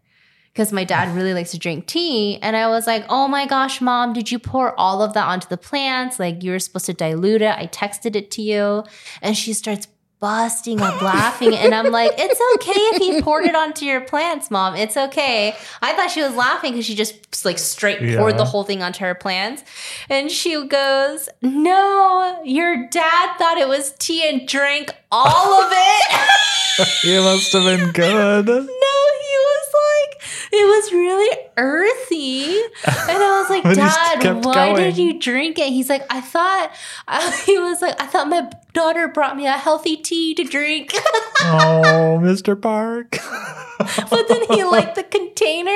because 0.61 0.75
my 0.75 0.85
dad 0.85 1.17
really 1.17 1.33
likes 1.33 1.53
to 1.53 1.59
drink 1.59 1.87
tea. 1.87 2.39
And 2.43 2.55
I 2.55 2.69
was 2.69 2.87
like, 2.87 3.07
oh 3.09 3.27
my 3.27 3.47
gosh, 3.47 3.81
mom, 3.81 4.13
did 4.13 4.31
you 4.31 4.39
pour 4.39 4.79
all 4.79 5.01
of 5.01 5.15
that 5.15 5.27
onto 5.27 5.49
the 5.49 5.57
plants? 5.57 6.21
Like 6.21 6.43
you 6.43 6.51
were 6.51 6.59
supposed 6.59 6.85
to 6.85 6.93
dilute 6.93 7.41
it. 7.41 7.57
I 7.57 7.67
texted 7.67 8.15
it 8.15 8.31
to 8.33 8.43
you. 8.43 8.85
And 9.23 9.35
she 9.35 9.55
starts 9.55 9.89
busting 10.21 10.81
up 10.83 11.01
laughing. 11.01 11.55
And 11.55 11.75
I'm 11.75 11.91
like, 11.91 12.13
it's 12.19 12.41
okay 12.57 12.73
if 12.95 13.03
you 13.03 13.23
poured 13.23 13.45
it 13.47 13.55
onto 13.55 13.85
your 13.87 14.03
plants, 14.03 14.51
mom. 14.51 14.77
It's 14.77 14.97
okay. 14.97 15.55
I 15.81 15.95
thought 15.95 16.11
she 16.11 16.23
was 16.23 16.35
laughing 16.35 16.73
because 16.73 16.85
she 16.87 16.95
just 16.95 17.45
like 17.45 17.59
straight 17.59 17.99
poured 18.17 18.33
Yeah. 18.33 18.37
the 18.39 18.45
whole 18.45 18.65
thing 18.65 18.83
onto 18.83 19.01
her 19.01 19.15
plants. 19.15 19.65
And 20.11 20.31
she 20.31 20.63
goes, 20.67 21.29
no, 21.41 22.41
your 22.45 22.87
dad 22.89 23.37
thought 23.39 23.57
it 23.59 23.67
was 23.69 23.93
tea 23.99 24.29
and 24.29 24.47
drank 24.47 24.95
all 25.11 25.63
of 25.63 25.71
it. 25.73 26.29
it 27.05 27.23
must 27.23 27.53
have 27.53 27.65
been 27.65 27.91
good. 27.93 28.47
No, 28.81 29.07
he 29.21 29.37
was 29.37 29.75
like, 29.75 30.23
it 30.53 30.65
was 30.67 30.93
really 30.93 31.39
earthy. 31.57 32.57
And 32.85 33.23
I 33.23 33.41
was 33.41 33.51
like, 33.51 33.65
he 33.69 33.75
Dad, 33.75 34.45
why 34.45 34.73
going. 34.73 34.77
did 34.77 34.99
you 34.99 35.19
drink 35.21 35.59
it? 35.59 35.69
He's 35.69 35.89
like, 35.89 36.05
I 36.11 36.21
thought, 36.21 36.73
he 37.47 37.59
was 37.59 37.81
like, 37.83 38.01
I 38.01 38.07
thought 38.07 38.29
my 38.29 38.51
daughter 38.73 39.09
brought 39.09 39.37
me 39.37 39.47
a 39.47 39.53
healthy 39.53 39.97
tea 39.97 40.35
to 40.35 40.45
drink. 40.45 40.93
Oh, 41.43 42.21
Mr. 42.23 42.61
Park. 42.61 43.17
but 44.11 44.29
then 44.29 44.43
he 44.51 44.63
liked 44.71 44.95
the 44.95 45.03
container. 45.03 45.75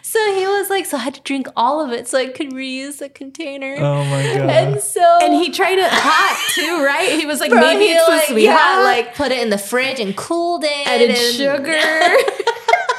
So 0.00 0.18
he 0.34 0.46
was 0.46 0.70
like, 0.70 0.86
so 0.86 0.96
I 0.96 1.00
had 1.00 1.14
to 1.16 1.20
drink 1.20 1.48
all 1.54 1.84
of 1.84 1.92
it 1.92 2.08
so 2.08 2.16
I 2.18 2.28
could 2.28 2.48
reuse 2.52 2.96
the 2.98 3.10
container. 3.10 3.76
Oh 3.78 4.04
my 4.06 4.22
god. 4.22 4.48
and 4.50 4.80
so. 4.80 5.18
And 5.20 5.34
he 5.34 5.50
tried 5.50 5.78
it 5.78 5.90
hot 5.92 6.52
too, 6.54 6.82
right? 6.82 7.12
He 7.20 7.26
was 7.26 7.40
like, 7.40 7.50
Bro, 7.50 7.60
maybe 7.60 7.84
he, 7.84 7.92
it's 7.92 8.08
like, 8.08 8.20
supposed 8.22 8.28
to 8.30 8.34
be 8.36 8.44
yeah, 8.44 8.56
hot. 8.56 8.82
like 8.84 9.14
put 9.14 9.32
it 9.32 9.42
in 9.42 9.50
the 9.50 9.58
fridge 9.58 10.00
and 10.00 10.16
cooled 10.16 10.64
it. 10.64 10.86
added 10.86 11.10
and- 11.10 11.18
sugar. 11.18 11.78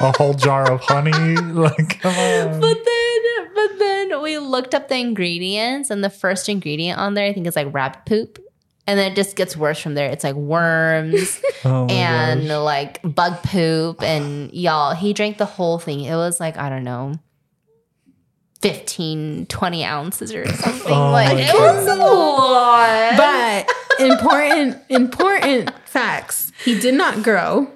a 0.00 0.12
whole 0.16 0.34
jar 0.34 0.70
of 0.70 0.82
honey. 0.82 1.10
Like, 1.36 2.00
come 2.00 2.14
on. 2.14 2.60
But 2.60 2.78
then, 2.84 3.48
but 3.54 3.78
then 3.80 4.22
we 4.22 4.38
looked 4.38 4.74
up 4.74 4.88
the 4.88 4.96
ingredients, 4.98 5.90
and 5.90 6.02
the 6.04 6.10
first 6.10 6.48
ingredient 6.48 6.98
on 7.00 7.14
there, 7.14 7.26
I 7.26 7.32
think, 7.32 7.46
is 7.48 7.56
like 7.56 7.72
rabbit 7.74 8.04
poop, 8.06 8.38
and 8.86 8.98
then 8.98 9.12
it 9.12 9.14
just 9.14 9.36
gets 9.36 9.56
worse 9.56 9.78
from 9.80 9.94
there. 9.94 10.10
It's 10.10 10.24
like 10.24 10.34
worms 10.34 11.40
Oh 11.64 11.86
and 11.86 12.42
gosh. 12.42 12.58
like 12.62 13.14
bug 13.14 13.42
poop, 13.42 14.02
and 14.02 14.52
y'all, 14.52 14.94
he 14.94 15.12
drank 15.12 15.38
the 15.38 15.46
whole 15.46 15.78
thing. 15.78 16.00
It 16.00 16.14
was 16.14 16.40
like 16.40 16.56
I 16.56 16.68
don't 16.68 16.84
know. 16.84 17.14
15 18.62 19.44
20 19.46 19.84
ounces 19.84 20.32
or 20.32 20.46
something 20.54 20.90
Oh 20.92 21.10
like 21.10 21.34
my 21.34 21.40
it 21.42 21.52
was 21.52 21.86
a 21.86 21.94
lot 21.96 23.16
But 23.18 23.70
important, 24.00 24.78
important 24.88 25.70
facts. 25.84 26.50
He 26.64 26.80
did 26.80 26.94
not 26.94 27.22
grow. 27.22 27.68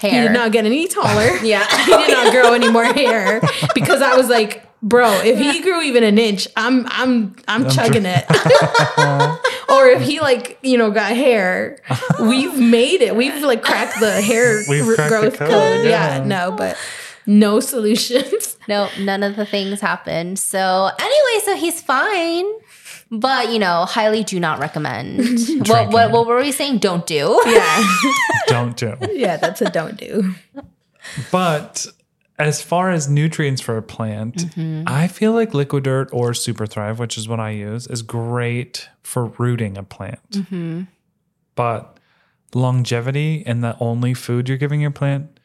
He 0.00 0.10
did 0.10 0.32
not 0.32 0.50
get 0.52 0.64
any 0.64 0.88
taller. 0.88 1.36
yeah 1.44 1.64
he 1.84 1.92
did 1.92 2.10
not 2.10 2.32
grow 2.32 2.52
any 2.52 2.68
more 2.70 2.84
hair 2.84 3.40
because 3.74 4.02
I 4.02 4.16
was 4.16 4.28
like, 4.28 4.64
bro, 4.82 5.08
if 5.24 5.38
he 5.38 5.60
grew 5.62 5.82
even 5.82 6.02
an 6.02 6.18
inch, 6.18 6.48
I'm 6.56 6.86
I'm 6.88 7.36
I'm, 7.46 7.68
chugging 7.70 8.04
it. 8.06 8.24
Or 9.68 9.86
if 9.86 10.02
he 10.02 10.20
like 10.20 10.58
you 10.62 10.78
know 10.78 10.90
got 10.90 11.12
hair, 11.12 11.78
we've 12.20 12.58
made 12.58 13.00
it. 13.02 13.14
We've 13.16 13.42
like 13.42 13.62
cracked 13.62 14.00
the 14.00 14.20
hair 14.22 14.62
We've 14.68 14.86
r- 14.86 14.94
cracked 14.94 15.10
the 15.10 15.20
growth 15.20 15.38
code, 15.38 15.50
code. 15.50 15.84
Yeah. 15.84 16.18
yeah. 16.18 16.24
no, 16.24 16.52
but 16.52 16.76
no 17.26 17.60
solutions. 17.60 18.56
No, 18.68 18.90
none 19.00 19.22
of 19.22 19.34
the 19.36 19.46
things 19.46 19.80
happened. 19.80 20.38
So 20.38 20.90
anyway, 20.98 21.42
so 21.42 21.56
he's 21.56 21.80
fine. 21.80 22.44
But 23.10 23.50
you 23.50 23.58
know, 23.58 23.86
highly 23.86 24.22
do 24.22 24.38
not 24.38 24.58
recommend. 24.58 25.20
what, 25.66 25.88
what 25.90 26.10
what 26.10 26.26
were 26.26 26.36
we 26.36 26.52
saying? 26.52 26.80
Don't 26.80 27.06
do. 27.06 27.40
Yeah, 27.46 27.84
don't 28.46 28.76
do. 28.76 28.94
yeah, 29.10 29.38
that's 29.38 29.62
a 29.62 29.70
don't 29.70 29.96
do. 29.96 30.34
But 31.32 31.86
as 32.38 32.62
far 32.62 32.90
as 32.90 33.08
nutrients 33.08 33.60
for 33.60 33.76
a 33.76 33.82
plant, 33.82 34.36
Mm-hmm. 34.36 34.84
I 34.86 35.08
feel 35.08 35.32
like 35.32 35.54
Liquid 35.54 35.84
Dirt 35.84 36.08
or 36.12 36.34
Super 36.34 36.66
Thrive, 36.66 36.98
which 36.98 37.18
is 37.18 37.28
what 37.28 37.40
I 37.40 37.50
use, 37.50 37.86
is 37.88 38.02
great 38.02 38.88
for 39.02 39.26
rooting 39.38 39.76
a 39.76 39.82
plant. 39.82 40.30
Mm-hmm. 40.30 40.82
But 41.54 41.98
longevity 42.54 43.42
and 43.46 43.62
the 43.62 43.76
only 43.80 44.14
food 44.14 44.48
you're 44.48 44.58
giving 44.58 44.80
your 44.80 44.90
plant, 44.90 45.38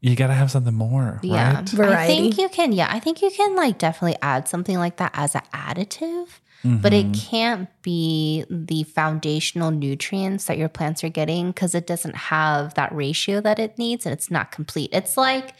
you 0.00 0.16
got 0.16 0.28
to 0.28 0.32
have 0.34 0.50
something 0.50 0.74
more, 0.74 1.20
Yeah. 1.22 1.56
right? 1.56 1.68
Variety. 1.68 1.96
I 2.02 2.06
think 2.06 2.38
you 2.38 2.48
can, 2.48 2.72
yeah, 2.72 2.88
I 2.90 2.98
think 2.98 3.22
you 3.22 3.30
can 3.30 3.54
like 3.56 3.78
definitely 3.78 4.16
add 4.22 4.48
something 4.48 4.78
like 4.78 4.96
that 4.96 5.12
as 5.14 5.34
an 5.34 5.42
additive, 5.54 6.28
but 6.64 6.92
it 6.92 7.12
can't 7.12 7.68
be 7.82 8.44
the 8.48 8.84
foundational 8.84 9.72
nutrients 9.72 10.44
that 10.44 10.58
your 10.58 10.68
plants 10.68 11.02
are 11.02 11.08
getting 11.08 11.48
because 11.48 11.74
it 11.74 11.88
doesn't 11.88 12.14
have 12.14 12.74
that 12.74 12.94
ratio 12.94 13.40
that 13.40 13.58
it 13.58 13.78
needs 13.78 14.06
and 14.06 14.12
it's 14.12 14.30
not 14.30 14.52
complete. 14.52 14.90
It's 14.92 15.16
like 15.16 15.54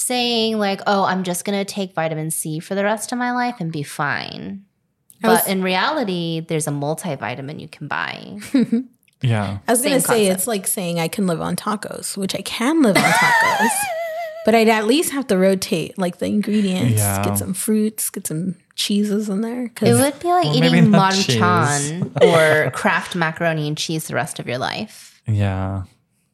saying, 0.00 0.58
like, 0.58 0.80
oh, 0.86 1.04
I'm 1.04 1.22
just 1.24 1.44
going 1.44 1.58
to 1.58 1.64
take 1.70 1.94
vitamin 1.94 2.30
C 2.30 2.58
for 2.58 2.74
the 2.74 2.84
rest 2.84 3.12
of 3.12 3.18
my 3.18 3.32
life 3.32 3.56
and 3.60 3.70
be 3.70 3.82
fine. 3.82 4.64
I 5.22 5.28
But 5.28 5.30
was- 5.44 5.46
in 5.48 5.62
reality, 5.62 6.40
there's 6.40 6.66
a 6.66 6.70
multivitamin 6.70 7.60
you 7.60 7.68
can 7.68 7.86
buy. 7.88 8.38
Yeah. 9.22 9.58
I 9.68 9.72
was 9.72 9.82
gonna 9.82 10.00
say 10.00 10.28
it's 10.28 10.46
like 10.46 10.66
saying 10.66 10.98
I 10.98 11.06
can 11.08 11.26
live 11.26 11.42
on 11.42 11.54
tacos, 11.54 12.16
which 12.16 12.34
I 12.34 12.40
can 12.40 12.80
live 12.80 12.96
on 12.96 13.02
tacos. 13.02 13.68
But 14.46 14.54
I'd 14.54 14.70
at 14.70 14.86
least 14.86 15.12
have 15.12 15.26
to 15.26 15.36
rotate 15.36 15.98
like 15.98 16.16
the 16.20 16.24
ingredients, 16.24 16.94
Yeah. 16.96 17.22
get 17.22 17.36
some 17.36 17.52
fruits, 17.52 18.08
get 18.08 18.26
some 18.26 18.54
cheeses 18.76 19.28
in 19.28 19.42
there. 19.42 19.64
It 19.82 19.92
would 19.92 20.18
be 20.20 20.28
like 20.28 20.44
Well, 20.46 20.56
eating 20.56 20.90
not 20.90 21.12
maruchan 21.12 22.22
or 22.22 22.70
Kraft 22.70 23.14
macaroni 23.14 23.68
and 23.68 23.76
cheese 23.76 24.08
the 24.08 24.14
rest 24.14 24.38
of 24.38 24.46
your 24.48 24.56
life. 24.56 25.20
Yeah. 25.26 25.82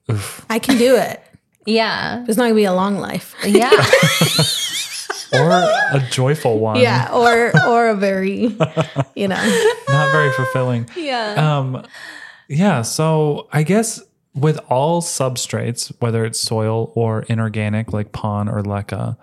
Oof. 0.08 0.46
I 0.48 0.60
can 0.60 0.78
do 0.78 0.94
it. 0.94 1.20
Yeah. 1.66 2.24
It's 2.28 2.36
not 2.36 2.44
gonna 2.44 2.54
be 2.54 2.64
a 2.64 2.72
long 2.72 2.96
life. 2.98 3.34
Yeah. 3.44 3.70
Or 5.32 5.50
a 5.50 6.06
joyful 6.10 6.60
one. 6.60 6.80
Yeah, 6.80 7.10
or 7.12 7.50
or 7.66 7.88
a 7.88 7.94
very, 7.96 8.56
you 9.16 9.26
know, 9.28 9.72
Not 9.88 10.12
very 10.12 10.30
fulfilling. 10.32 10.88
yeah. 10.96 11.34
Um, 11.58 11.84
yeah. 12.48 12.82
So 12.82 13.48
I 13.52 13.64
guess 13.64 14.00
with 14.34 14.58
all 14.68 15.02
substrates, 15.02 15.92
whether 16.00 16.24
it's 16.24 16.38
soil 16.40 16.92
or 16.94 17.22
inorganic 17.22 17.92
like 17.92 18.12
pon 18.12 18.48
or 18.48 18.62
leca, 18.62 19.16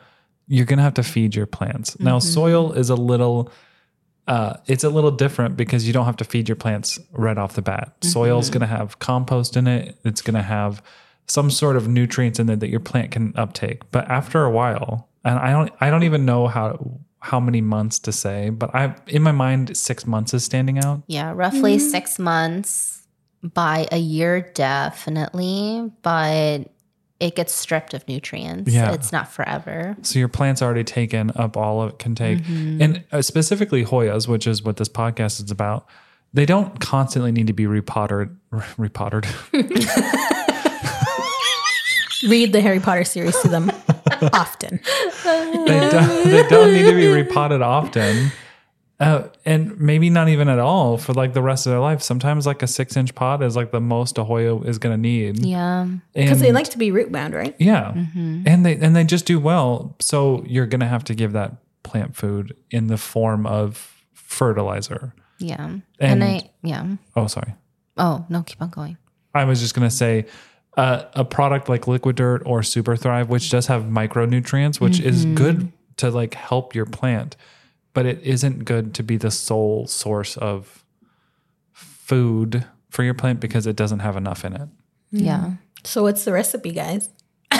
you're 0.47 0.65
gonna 0.65 0.81
have 0.83 0.95
to 0.95 1.03
feed 1.03 1.35
your 1.35 1.45
plants. 1.45 1.97
Now, 1.99 2.19
soil 2.19 2.73
is 2.73 2.89
a 2.89 2.95
little. 2.95 3.49
Uh, 4.27 4.57
it's 4.67 4.83
a 4.83 4.89
little 4.89 5.11
different 5.11 5.55
because 5.57 5.87
you 5.87 5.93
don't 5.93 6.05
have 6.05 6.17
to 6.17 6.25
feed 6.25 6.47
your 6.49 6.55
plants 6.57 6.99
right 7.13 7.37
off 7.37 7.53
the 7.53 7.61
bat. 7.61 7.93
Soil's 8.01 8.49
going 8.49 8.61
to 8.61 8.67
have 8.67 8.99
compost 8.99 9.57
in 9.57 9.67
it. 9.67 9.97
It's 10.05 10.21
going 10.21 10.35
to 10.35 10.41
have 10.41 10.81
some 11.27 11.49
sort 11.49 11.75
of 11.75 11.87
nutrients 11.87 12.39
in 12.39 12.47
there 12.47 12.55
that 12.55 12.69
your 12.69 12.79
plant 12.79 13.11
can 13.11 13.33
uptake. 13.35 13.89
But 13.91 14.09
after 14.09 14.43
a 14.43 14.51
while, 14.51 15.09
and 15.23 15.39
I 15.39 15.51
don't, 15.51 15.71
I 15.79 15.89
don't 15.89 16.03
even 16.03 16.25
know 16.25 16.47
how 16.47 16.99
how 17.23 17.39
many 17.39 17.61
months 17.61 17.99
to 17.99 18.11
say, 18.11 18.49
but 18.49 18.75
I 18.75 18.95
in 19.07 19.21
my 19.21 19.31
mind 19.31 19.77
six 19.77 20.05
months 20.05 20.33
is 20.33 20.43
standing 20.43 20.79
out. 20.79 21.03
Yeah. 21.07 21.31
Roughly 21.33 21.79
six 21.79 22.19
months 22.19 23.07
by 23.41 23.87
a 23.93 23.97
year, 23.97 24.41
definitely. 24.53 25.89
But 26.01 26.69
it 27.21 27.35
gets 27.35 27.53
stripped 27.53 27.93
of 27.93 28.05
nutrients. 28.09 28.73
Yeah. 28.73 28.91
It's 28.91 29.13
not 29.13 29.31
forever. 29.31 29.95
So 30.01 30.19
your 30.19 30.27
plant's 30.27 30.61
already 30.61 30.83
taken 30.83 31.31
up 31.35 31.55
all 31.55 31.87
it 31.87 31.97
can 31.97 32.15
take. 32.15 32.39
And 32.49 33.05
uh, 33.13 33.21
specifically 33.21 33.85
Hoyas, 33.85 34.27
which 34.27 34.45
is 34.45 34.61
what 34.61 34.75
this 34.75 34.89
podcast 34.89 35.41
is 35.41 35.49
about, 35.49 35.87
they 36.33 36.45
don't 36.45 36.77
constantly 36.81 37.31
need 37.31 37.47
to 37.47 37.53
be 37.53 37.67
repotted. 37.67 38.35
Repotted. 38.77 39.25
read 42.27 42.53
the 42.53 42.61
Harry 42.61 42.79
Potter 42.79 43.03
series 43.03 43.39
to 43.41 43.47
them 43.47 43.69
often. 44.33 44.79
they, 45.23 45.89
don't, 45.91 46.23
they 46.29 46.47
don't 46.49 46.73
need 46.73 46.83
to 46.83 46.95
be 46.95 47.07
repotted 47.07 47.61
often. 47.61 48.31
Uh, 48.99 49.27
and 49.45 49.77
maybe 49.81 50.09
not 50.09 50.29
even 50.29 50.47
at 50.47 50.59
all 50.59 50.97
for 50.97 51.13
like 51.13 51.33
the 51.33 51.41
rest 51.41 51.65
of 51.65 51.71
their 51.71 51.79
life. 51.79 52.01
Sometimes 52.01 52.45
like 52.45 52.61
a 52.63 52.67
six 52.67 52.95
inch 52.95 53.13
pot 53.15 53.41
is 53.43 53.55
like 53.55 53.71
the 53.71 53.81
most 53.81 54.17
a 54.17 54.23
Hoya 54.23 54.59
is 54.61 54.77
going 54.77 54.95
to 54.95 55.01
need. 55.01 55.39
Yeah. 55.45 55.87
Because 56.13 56.39
they 56.39 56.51
like 56.53 56.69
to 56.69 56.77
be 56.77 56.91
root 56.91 57.11
bound, 57.11 57.33
right? 57.33 57.55
Yeah. 57.59 57.91
And 58.15 58.65
they 58.65 58.77
and 58.77 58.95
they 58.95 59.03
just 59.03 59.25
do 59.25 59.39
well. 59.39 59.95
So 59.99 60.43
you're 60.47 60.67
going 60.67 60.79
to 60.81 60.87
have 60.87 61.03
to 61.05 61.15
give 61.15 61.33
that 61.33 61.53
plant 61.83 62.15
food 62.15 62.55
in 62.71 62.87
the 62.87 62.97
form 62.97 63.45
of 63.45 63.93
fertilizer. 64.13 65.13
Yeah. 65.39 65.65
And, 65.65 65.83
And- 65.99 66.23
I, 66.23 66.49
yeah. 66.61 66.95
Oh, 67.15 67.27
sorry. 67.27 67.55
Oh, 67.97 68.25
no, 68.29 68.41
keep 68.43 68.61
on 68.61 68.69
going. 68.69 68.97
I 69.35 69.43
was 69.45 69.59
just 69.59 69.75
going 69.75 69.87
to 69.89 69.93
say 69.95 70.25
uh, 70.77 71.05
a 71.13 71.23
product 71.23 71.69
like 71.69 71.87
Liquid 71.87 72.15
Dirt 72.15 72.41
or 72.45 72.63
Super 72.63 72.95
Thrive, 72.95 73.29
which 73.29 73.49
does 73.49 73.67
have 73.67 73.83
micronutrients, 73.83 74.79
which 74.79 74.99
is 74.99 75.25
good 75.25 75.71
to 75.97 76.09
like 76.09 76.33
help 76.33 76.73
your 76.73 76.85
plant, 76.85 77.35
but 77.93 78.05
it 78.05 78.19
isn't 78.23 78.65
good 78.65 78.93
to 78.95 79.03
be 79.03 79.17
the 79.17 79.31
sole 79.31 79.87
source 79.87 80.37
of 80.37 80.83
food 81.71 82.65
for 82.89 83.03
your 83.03 83.13
plant 83.13 83.39
because 83.39 83.67
it 83.67 83.75
doesn't 83.75 83.99
have 83.99 84.17
enough 84.17 84.43
in 84.43 84.53
it. 84.53 84.69
Yeah. 85.11 85.51
So 85.83 86.03
what's 86.03 86.25
the 86.25 86.31
recipe, 86.31 86.71
guys? 86.71 87.09
yeah, 87.51 87.59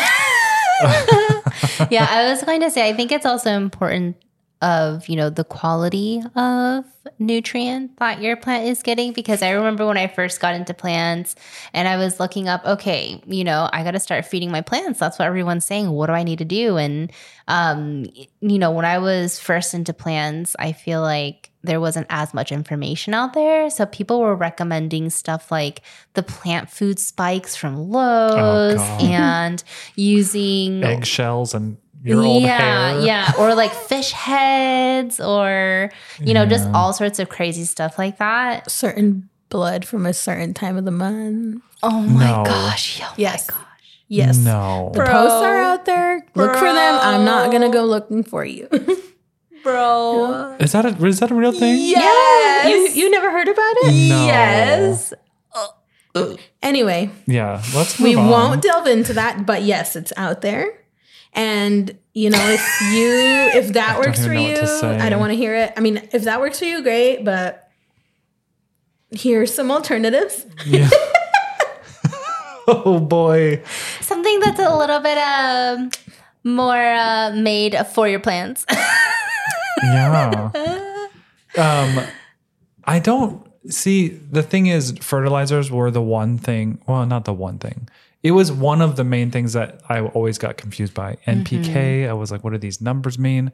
I 2.10 2.28
was 2.30 2.44
going 2.44 2.62
to 2.62 2.72
say 2.72 2.90
I 2.90 2.94
think 2.94 3.12
it's 3.12 3.26
also 3.26 3.52
important 3.52 4.18
of, 4.64 5.10
you 5.10 5.18
know, 5.18 5.30
the 5.30 5.44
quality 5.44 6.24
of 6.36 6.86
nutrient 7.20 7.98
that 7.98 8.22
your 8.22 8.38
plant 8.38 8.66
is 8.66 8.82
getting 8.82 9.12
because 9.12 9.42
I 9.42 9.52
remember 9.52 9.86
when 9.86 9.98
I 9.98 10.08
first 10.08 10.40
got 10.40 10.56
into 10.56 10.74
plants 10.74 11.36
and 11.74 11.86
I 11.86 11.98
was 11.98 12.18
looking 12.18 12.48
up, 12.48 12.66
okay, 12.66 13.22
you 13.28 13.44
know, 13.44 13.70
I 13.74 13.84
got 13.84 13.92
to 13.92 14.00
start 14.00 14.26
feeding 14.26 14.52
my 14.52 14.62
plants. 14.62 15.02
That's 15.02 15.20
what 15.20 15.28
everyone's 15.28 15.66
saying. 15.66 15.92
What 15.92 16.08
do 16.08 16.14
I 16.14 16.24
need 16.24 16.40
to 16.40 16.46
do? 16.46 16.78
And 16.78 17.12
um, 17.50 18.06
you 18.40 18.58
know, 18.58 18.72
when 18.72 18.86
I 18.86 19.00
was 19.00 19.38
first 19.38 19.74
into 19.74 19.94
plants, 19.94 20.56
I 20.58 20.72
feel 20.72 21.02
like 21.02 21.52
there 21.62 21.82
wasn't 21.82 22.08
as 22.10 22.34
much 22.34 22.54
information 22.54 23.14
out 23.14 23.34
there. 23.34 23.70
So 23.70 23.86
people 23.86 24.22
were 24.22 24.36
recommending 24.36 25.10
stuff 25.10 25.52
like 25.52 25.82
the 26.14 26.24
plant 26.24 26.70
food 26.70 27.00
spikes 27.00 27.58
from 27.58 27.90
Lowe's 27.90 28.76
God. 28.76 29.02
and 29.02 29.64
using 29.96 30.86
Eggshells 30.86 31.54
and 31.54 31.78
your 32.04 32.22
old 32.24 32.44
yeah, 32.44 32.92
hair. 32.94 33.00
yeah, 33.02 33.32
or 33.40 33.56
like 33.56 33.74
fish 33.74 34.12
heads, 34.12 35.20
or 35.20 35.90
you 36.20 36.34
know, 36.34 36.46
just 36.46 36.68
all 36.74 36.94
sorts 36.94 37.20
of 37.20 37.30
crazy 37.30 37.64
stuff 37.64 37.98
like 37.98 38.18
that. 38.20 38.70
Certain 38.70 39.30
blood 39.50 39.86
from 39.86 40.06
a 40.06 40.14
certain 40.14 40.54
time 40.54 40.78
of 40.78 40.86
the 40.86 40.92
month. 40.92 41.62
Oh 41.82 42.02
my 42.02 42.28
No. 42.32 42.44
gosh! 42.46 43.02
Oh 43.04 43.14
Yes. 43.18 43.48
my 43.50 43.56
gosh! 43.58 43.66
Yes. 44.08 44.38
No. 44.38 44.92
The 44.94 45.04
posts 45.06 45.44
are 45.44 45.58
out 45.58 45.86
there. 45.86 46.26
Look 46.36 46.54
for 46.56 46.66
them. 46.72 47.00
I'm 47.02 47.26
not 47.26 47.52
gonna 47.52 47.70
go 47.72 47.86
looking 47.86 48.24
for 48.24 48.44
you. 48.46 48.68
bro. 49.64 50.56
Is 50.60 50.74
that 50.74 50.86
a 50.86 51.06
is 51.06 51.20
that 51.20 51.32
a 51.32 51.36
real 51.36 51.52
thing? 51.54 51.78
Yes. 51.80 52.96
You 52.96 53.04
you 53.04 53.10
never 53.12 53.32
heard 53.32 53.48
about 53.48 53.74
it? 53.88 54.10
No. 54.10 54.26
Yes. 54.28 55.14
Anyway, 56.62 57.10
Yeah. 57.26 57.62
Let's 57.76 58.00
we 58.00 58.16
move 58.16 58.26
on. 58.26 58.30
won't 58.30 58.62
delve 58.62 58.86
into 58.88 59.14
that, 59.14 59.46
but 59.48 59.64
yes, 59.64 59.96
it's 59.96 60.14
out 60.16 60.42
there. 60.42 60.72
And 61.34 61.98
you 62.14 62.30
know, 62.30 62.50
if 62.50 62.82
you 62.94 63.10
if 63.60 63.74
that 63.74 64.00
works 64.00 64.26
for 64.26 64.34
you. 64.34 64.58
I 64.58 65.10
don't 65.10 65.20
want 65.20 65.32
to 65.32 65.38
hear 65.38 65.56
it. 65.56 65.74
I 65.76 65.80
mean, 65.80 66.08
if 66.12 66.24
that 66.24 66.40
works 66.40 66.60
for 66.60 66.66
you, 66.66 66.84
great. 66.84 67.24
But 67.24 67.70
here's 69.12 69.54
some 69.54 69.72
alternatives. 69.72 70.46
Yeah. 70.66 70.90
oh 72.68 73.00
boy. 73.00 73.62
Something 74.00 74.24
Something 74.24 74.40
that's 74.40 74.60
a 74.60 74.78
little 74.78 75.00
bit 75.00 75.18
um, 75.18 75.90
more 76.44 76.78
uh, 76.78 77.32
made 77.36 77.76
for 77.94 78.08
your 78.08 78.20
plants. 78.20 78.66
yeah. 79.84 80.52
Um, 81.58 82.06
I 82.86 83.00
don't 83.00 83.46
see 83.70 84.10
the 84.10 84.44
thing 84.44 84.68
is 84.68 84.94
fertilizers 85.02 85.72
were 85.72 85.92
the 85.92 86.02
one 86.02 86.38
thing. 86.38 86.80
Well, 86.88 87.06
not 87.06 87.26
the 87.26 87.34
one 87.34 87.60
thing. 87.60 87.90
It 88.24 88.32
was 88.32 88.52
one 88.52 88.82
of 88.82 88.96
the 88.96 89.04
main 89.04 89.32
things 89.32 89.54
that 89.54 89.82
I 89.90 90.02
always 90.02 90.38
got 90.38 90.58
confused 90.58 90.94
by. 90.94 91.18
NPK. 91.28 92.08
I 92.10 92.14
was 92.14 92.32
like, 92.32 92.44
what 92.44 92.54
do 92.54 92.58
these 92.58 92.82
numbers 92.82 93.20
mean? 93.20 93.52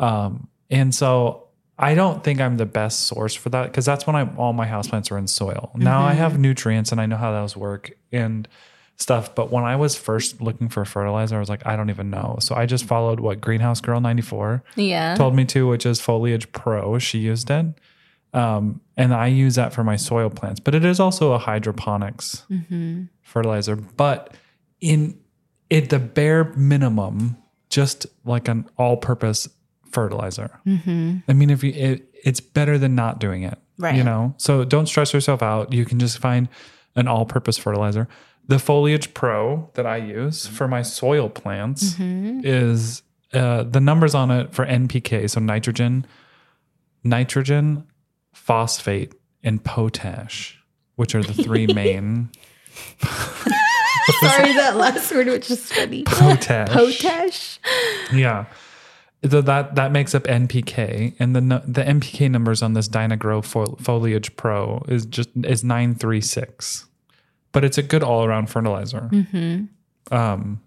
Um, 0.00 0.48
and 0.70 0.94
so 0.94 1.46
I 1.78 1.94
don't 1.94 2.24
think 2.24 2.40
I'm 2.40 2.56
the 2.56 2.66
best 2.66 3.06
source 3.06 3.34
for 3.34 3.50
that 3.50 3.66
because 3.66 3.84
that's 3.84 4.06
when 4.06 4.16
I 4.16 4.26
all 4.36 4.54
my 4.54 4.66
houseplants 4.66 5.12
are 5.12 5.18
in 5.18 5.26
soil. 5.26 5.70
Now 5.74 6.02
I 6.02 6.14
have 6.14 6.38
nutrients 6.38 6.90
and 6.90 7.00
I 7.00 7.06
know 7.06 7.16
how 7.16 7.32
those 7.32 7.56
work 7.56 7.92
and 8.10 8.48
stuff. 8.96 9.34
But 9.34 9.52
when 9.52 9.64
I 9.64 9.76
was 9.76 9.94
first 9.94 10.40
looking 10.40 10.68
for 10.70 10.84
fertilizer, 10.86 11.36
I 11.36 11.38
was 11.38 11.50
like, 11.50 11.66
I 11.66 11.76
don't 11.76 11.90
even 11.90 12.10
know. 12.10 12.38
So 12.40 12.54
I 12.54 12.64
just 12.64 12.84
followed 12.84 13.20
what 13.20 13.40
Greenhouse 13.40 13.82
Girl 13.82 14.00
94 14.00 14.62
yeah. 14.76 15.14
told 15.16 15.34
me 15.34 15.44
to, 15.46 15.68
which 15.68 15.84
is 15.84 16.00
Foliage 16.00 16.50
Pro. 16.52 16.98
She 16.98 17.18
used 17.18 17.50
it. 17.50 17.66
Um, 18.36 18.80
and 18.96 19.14
I 19.14 19.28
use 19.28 19.54
that 19.54 19.72
for 19.72 19.82
my 19.82 19.96
soil 19.96 20.28
plants, 20.30 20.60
but 20.60 20.74
it 20.74 20.84
is 20.84 21.00
also 21.00 21.32
a 21.32 21.38
hydroponics 21.38 22.44
fertilizer. 23.22 23.76
But 23.76 24.34
in 24.80 25.18
it, 25.70 25.88
the 25.88 25.98
bare 25.98 26.44
minimum, 26.54 27.36
just 27.70 28.06
like 28.24 28.46
an 28.48 28.68
all-purpose 28.76 29.48
fertilizer. 29.90 30.60
I 31.28 31.32
mean, 31.32 31.50
if 31.50 31.64
you, 31.64 31.72
it, 31.72 32.08
it's 32.24 32.40
better 32.40 32.76
than 32.78 32.94
not 32.94 33.18
doing 33.20 33.42
it, 33.42 33.58
right? 33.78 33.94
You 33.96 34.04
know, 34.04 34.34
so 34.36 34.64
don't 34.64 34.86
stress 34.86 35.12
yourself 35.14 35.42
out. 35.42 35.72
You 35.72 35.84
can 35.86 35.98
just 35.98 36.18
find 36.18 36.48
an 36.94 37.08
all-purpose 37.08 37.56
fertilizer. 37.58 38.06
The 38.48 38.58
Foliage 38.58 39.12
Pro 39.14 39.70
that 39.74 39.86
I 39.86 39.96
use 39.96 40.46
for 40.46 40.68
my 40.68 40.82
soil 40.82 41.28
plants 41.30 41.96
is 42.44 43.02
uh, 43.32 43.64
the 43.64 43.80
numbers 43.80 44.14
on 44.14 44.30
it 44.30 44.52
for 44.54 44.64
NPK, 44.66 45.28
so 45.30 45.40
nitrogen, 45.40 46.06
nitrogen, 47.02 47.84
phosphate, 48.46 49.12
and 49.42 49.62
potash, 49.64 50.58
which 50.94 51.14
are 51.14 51.22
the 51.22 51.34
three 51.42 51.66
main 51.74 52.30
Sorry, 54.20 54.52
that 54.52 54.76
last 54.76 55.10
word 55.12 55.26
was 55.26 55.48
just 55.48 55.72
funny. 55.72 56.04
potash. 56.04 56.68
Potash. 56.68 57.58
Yeah. 58.12 58.46
So 59.28 59.40
that 59.40 59.74
that 59.74 59.90
makes 59.92 60.14
up 60.14 60.24
NPK, 60.24 61.14
and 61.18 61.34
the 61.34 61.40
the 61.66 61.82
NPK 61.82 62.30
numbers 62.30 62.62
on 62.62 62.74
this 62.74 62.86
Dyna-Gro 62.86 63.42
fo- 63.42 63.76
Foliage 63.80 64.36
Pro 64.36 64.84
is 64.88 65.06
just 65.06 65.30
is 65.42 65.64
nine 65.64 65.94
three 65.94 66.20
six, 66.20 66.86
but 67.52 67.64
it's 67.64 67.78
a 67.78 67.82
good 67.82 68.04
all 68.04 68.24
around 68.24 68.48
fertilizer. 68.50 69.10
Um, 70.12 70.60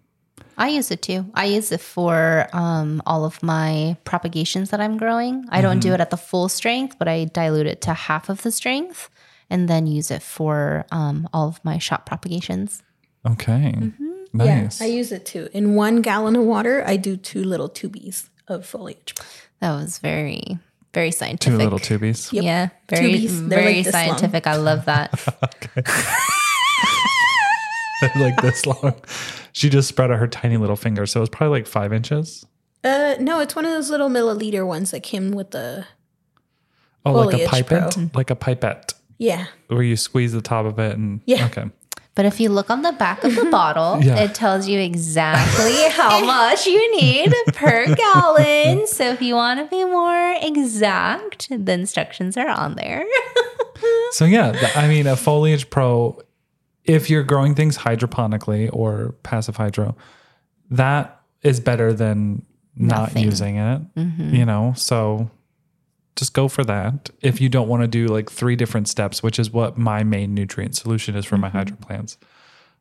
I 0.59 0.67
use 0.67 0.91
it 0.91 1.01
too. 1.01 1.25
I 1.33 1.45
use 1.45 1.71
it 1.71 1.79
for 1.79 2.47
um, 2.51 3.01
all 3.05 3.23
of 3.23 3.41
my 3.41 3.95
propagations 4.03 4.71
that 4.71 4.81
I'm 4.81 4.97
growing. 4.97 5.45
I 5.49 5.61
don't 5.61 5.79
do 5.79 5.93
it 5.93 6.01
at 6.01 6.09
the 6.09 6.17
full 6.17 6.49
strength, 6.49 6.97
but 6.99 7.07
I 7.07 7.25
dilute 7.25 7.65
it 7.65 7.79
to 7.83 7.93
half 7.93 8.27
of 8.27 8.41
the 8.41 8.51
strength 8.51 9.09
and 9.49 9.69
then 9.69 9.87
use 9.87 10.11
it 10.11 10.21
for 10.21 10.85
um, 10.91 11.29
all 11.33 11.47
of 11.47 11.63
my 11.63 11.77
shop 11.77 12.05
propagations. 12.05 12.83
okay, 13.25 13.73
Yeah, 14.33 14.61
nice. 14.61 14.81
I 14.81 14.85
use 14.85 15.13
it 15.13 15.25
too. 15.25 15.47
In 15.53 15.75
one 15.75 16.01
gallon 16.01 16.35
of 16.35 16.43
water, 16.43 16.83
I 16.85 16.97
do 16.97 17.15
two 17.15 17.43
little 17.43 17.69
tubies 17.69 18.27
of 18.49 18.65
foliage. 18.65 19.15
That 19.61 19.71
was 19.71 19.99
very, 19.99 20.59
very 20.93 21.11
scientific. 21.11 21.57
Two 21.57 21.63
little 21.63 21.79
tubies. 21.79 22.33
Yep. 22.33 22.43
Yeah, 22.43 22.69
very, 22.89 23.13
Tubies. 23.13 23.29
Very 23.47 23.83
like 23.83 23.87
scientific. 23.87 24.45
I 24.45 24.57
love 24.57 24.85
that. 24.85 25.11
like 28.15 28.41
this 28.41 28.65
long. 28.65 28.93
She 29.51 29.69
just 29.69 29.87
spread 29.87 30.11
out 30.11 30.19
her 30.19 30.27
tiny 30.27 30.57
little 30.57 30.75
finger, 30.75 31.05
so 31.05 31.21
it's 31.21 31.29
probably 31.29 31.59
like 31.59 31.67
five 31.67 31.91
inches. 31.93 32.45
Uh, 32.83 33.15
no, 33.19 33.39
it's 33.39 33.55
one 33.55 33.65
of 33.65 33.71
those 33.71 33.89
little 33.89 34.09
milliliter 34.09 34.65
ones 34.65 34.91
that 34.91 35.03
came 35.03 35.31
with 35.31 35.51
the. 35.51 35.85
Oh, 37.05 37.13
like 37.13 37.27
a 37.27 37.31
Foliage 37.47 37.49
pipette, 37.49 37.93
Pro. 37.93 38.09
like 38.13 38.29
a 38.29 38.35
pipette, 38.35 38.93
Yeah, 39.17 39.45
where 39.67 39.83
you 39.83 39.95
squeeze 39.95 40.33
the 40.33 40.41
top 40.41 40.65
of 40.65 40.79
it 40.79 40.97
and 40.97 41.21
Yeah. 41.25 41.45
Okay. 41.45 41.65
But 42.15 42.25
if 42.25 42.41
you 42.41 42.49
look 42.49 42.69
on 42.69 42.81
the 42.81 42.91
back 42.91 43.23
of 43.23 43.33
the 43.35 43.45
bottle, 43.51 44.03
Yeah. 44.03 44.17
it 44.19 44.35
tells 44.35 44.67
you 44.67 44.77
exactly 44.79 45.87
how 45.89 46.23
much 46.25 46.65
you 46.65 46.99
need 46.99 47.33
per 47.53 47.85
gallon. 47.95 48.85
So 48.87 49.11
if 49.11 49.21
you 49.21 49.35
want 49.35 49.59
to 49.61 49.65
be 49.73 49.85
more 49.85 50.35
exact, 50.41 51.47
the 51.49 51.71
instructions 51.71 52.35
are 52.35 52.49
on 52.49 52.75
there. 52.75 53.05
So 54.11 54.25
yeah, 54.25 54.69
I 54.75 54.87
mean, 54.89 55.07
a 55.07 55.15
foliage 55.15 55.69
pro, 55.69 56.19
if 56.83 57.09
you're 57.09 57.23
growing 57.23 57.55
things 57.55 57.77
hydroponically 57.77 58.69
or 58.73 59.15
passive 59.23 59.57
hydro, 59.57 59.95
that 60.71 61.21
is 61.41 61.59
better 61.59 61.93
than 61.93 62.45
not 62.75 63.15
using 63.17 63.57
it. 63.57 63.95
Mm-hmm. 63.95 64.35
You 64.35 64.45
know, 64.45 64.73
so 64.75 65.29
just 66.15 66.33
go 66.33 66.47
for 66.47 66.63
that. 66.65 67.09
If 67.21 67.41
you 67.41 67.49
don't 67.49 67.67
want 67.67 67.83
to 67.83 67.87
do 67.87 68.07
like 68.07 68.29
three 68.29 68.55
different 68.55 68.87
steps, 68.87 69.21
which 69.21 69.39
is 69.39 69.51
what 69.51 69.77
my 69.77 70.03
main 70.03 70.33
nutrient 70.33 70.75
solution 70.75 71.15
is 71.15 71.25
for 71.25 71.37
my 71.37 71.47
mm-hmm. 71.47 71.57
hydro 71.57 71.77
plants, 71.77 72.17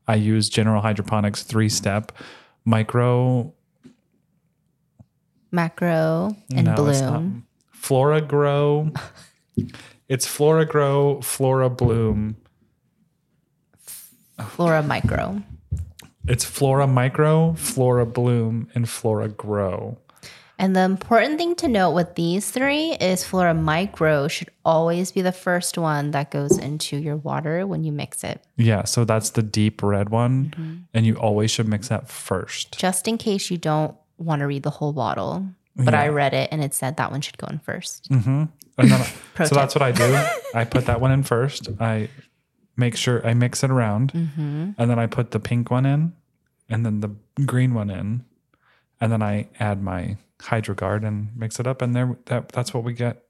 I 0.07 0.15
use 0.15 0.49
general 0.49 0.81
hydroponics 0.83 1.43
three 1.43 1.69
step 1.69 2.13
micro 2.65 3.53
Macro 5.51 6.37
and 6.55 6.67
No, 6.67 6.75
bloom. 6.75 7.47
Flora 7.73 8.21
Grow. 8.21 8.91
it's 10.09 10.27
Flora 10.27 10.67
Grow, 10.67 11.21
Flora 11.23 11.71
Bloom. 11.71 12.37
Flora 14.47 14.83
micro. 14.83 15.43
It's 16.27 16.45
Flora 16.45 16.87
Micro, 16.87 17.55
Flora 17.55 18.05
Bloom, 18.05 18.69
and 18.75 18.87
Flora 18.89 19.29
Grow. 19.29 19.97
And 20.59 20.75
the 20.77 20.81
important 20.81 21.39
thing 21.39 21.55
to 21.57 21.69
note 21.69 21.93
with 21.93 22.17
these 22.17 22.51
three 22.51 22.91
is 22.93 23.25
Flora 23.25 23.55
micro 23.55 24.29
should 24.29 24.51
always 24.65 25.13
be 25.13 25.23
the 25.23 25.33
first 25.33 25.79
one 25.79 26.11
that 26.11 26.31
goes 26.31 26.59
into 26.59 26.97
your 26.99 27.17
water 27.17 27.67
when 27.67 27.85
you 27.85 27.93
mix 27.93 28.25
it, 28.25 28.43
Yeah, 28.57 28.85
so 28.85 29.05
that's 29.05 29.31
the 29.31 29.43
deep 29.43 29.83
red 29.83 30.11
one. 30.11 30.51
Mm-hmm. 30.51 30.75
And 30.93 31.07
you 31.07 31.15
always 31.15 31.51
should 31.51 31.69
mix 31.69 31.89
that 31.89 32.09
first. 32.09 32.77
just 32.79 33.07
in 33.09 33.17
case 33.19 33.51
you 33.51 33.57
don't 33.57 33.97
want 34.19 34.41
to 34.41 34.47
read 34.47 34.65
the 34.65 34.71
whole 34.71 34.93
bottle. 34.93 35.47
But 35.77 35.95
I 35.95 36.09
read 36.09 36.35
it 36.35 36.49
and 36.51 36.63
it 36.63 36.75
said 36.75 36.97
that 36.97 37.13
one 37.13 37.21
should 37.21 37.39
go 37.39 37.47
in 37.47 37.61
first. 37.61 38.11
Mm-hmm. 38.11 38.45
And 38.79 38.91
then, 38.91 39.07
Pro 39.35 39.47
so 39.47 39.55
that's 39.55 39.77
what 39.77 39.83
I 39.83 39.93
do. 39.93 40.13
I 40.53 40.65
put 40.65 40.87
that 40.87 41.01
one 41.01 41.13
in 41.13 41.23
first. 41.23 41.69
I 41.79 42.09
make 42.79 42.97
sure 42.97 43.27
I 43.27 43.35
mix 43.35 43.63
it 43.63 43.71
around. 43.71 44.13
Mm-hmm. 44.13 44.71
And 44.79 44.91
then 44.91 44.99
I 44.99 45.07
put 45.07 45.33
the 45.33 45.41
pink 45.41 45.71
one 45.71 45.85
in 45.85 46.15
and 46.69 46.87
then 46.87 47.01
the 47.01 47.11
green 47.45 47.75
one 47.75 47.91
in. 47.91 48.25
And 49.01 49.13
then 49.13 49.23
I 49.23 49.49
add 49.61 49.83
my 49.83 50.17
HydroGuard 50.39 51.07
and 51.07 51.37
mix 51.37 51.61
it 51.61 51.67
up. 51.67 51.83
And 51.83 51.95
there, 51.95 52.17
that, 52.27 52.49
that's 52.51 52.73
what 52.73 52.85
we 52.85 52.95
get. 52.95 53.25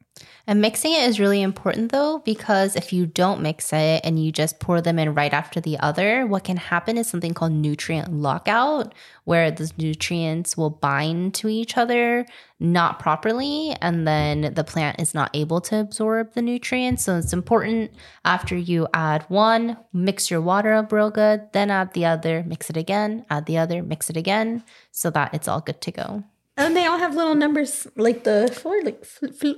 And 0.47 0.61
mixing 0.61 0.93
it 0.93 1.09
is 1.09 1.21
really 1.21 1.43
important 1.43 1.93
though, 1.93 2.21
because 2.25 2.75
if 2.75 2.93
you 2.93 3.07
don't 3.07 3.43
mix 3.43 3.73
it 3.73 4.01
and 4.03 4.23
you 4.23 4.33
just 4.33 4.61
pour 4.61 4.81
them 4.81 4.99
in 4.99 5.15
right 5.15 5.33
after 5.33 5.61
the 5.61 5.79
other, 5.79 6.27
what 6.27 6.45
can 6.45 6.57
happen 6.57 6.97
is 6.97 7.07
something 7.07 7.35
called 7.35 7.53
nutrient 7.53 8.13
lockout, 8.13 8.95
where 9.25 9.51
the 9.51 9.71
nutrients 9.77 10.57
will 10.57 10.71
bind 10.71 11.35
to 11.35 11.49
each 11.49 11.77
other 11.77 12.25
not 12.61 12.99
properly, 12.99 13.77
and 13.81 14.07
then 14.07 14.53
the 14.55 14.65
plant 14.65 15.01
is 15.01 15.15
not 15.15 15.31
able 15.35 15.61
to 15.61 15.79
absorb 15.79 16.33
the 16.33 16.43
nutrients. 16.43 17.05
So 17.05 17.17
it's 17.17 17.33
important 17.33 17.93
after 18.25 18.57
you 18.57 18.89
add 18.93 19.25
one, 19.29 19.77
mix 19.93 20.31
your 20.31 20.41
water 20.41 20.73
up 20.73 20.91
real 20.91 21.11
good, 21.11 21.49
then 21.53 21.71
add 21.71 21.93
the 21.93 22.07
other, 22.07 22.43
mix 22.47 22.69
it 22.69 22.77
again, 22.77 23.25
add 23.31 23.47
the 23.47 23.59
other, 23.59 23.83
mix 23.83 24.11
it 24.11 24.17
again, 24.17 24.65
so 24.91 25.11
that 25.11 25.35
it's 25.35 25.47
all 25.47 25.61
good 25.61 25.81
to 25.83 25.93
go. 25.93 26.25
And 26.59 26.77
they 26.77 26.87
all 26.87 26.99
have 26.99 27.15
little 27.15 27.35
numbers 27.35 27.87
like 27.97 28.25
the 28.25 28.51
foliage, 28.53 28.97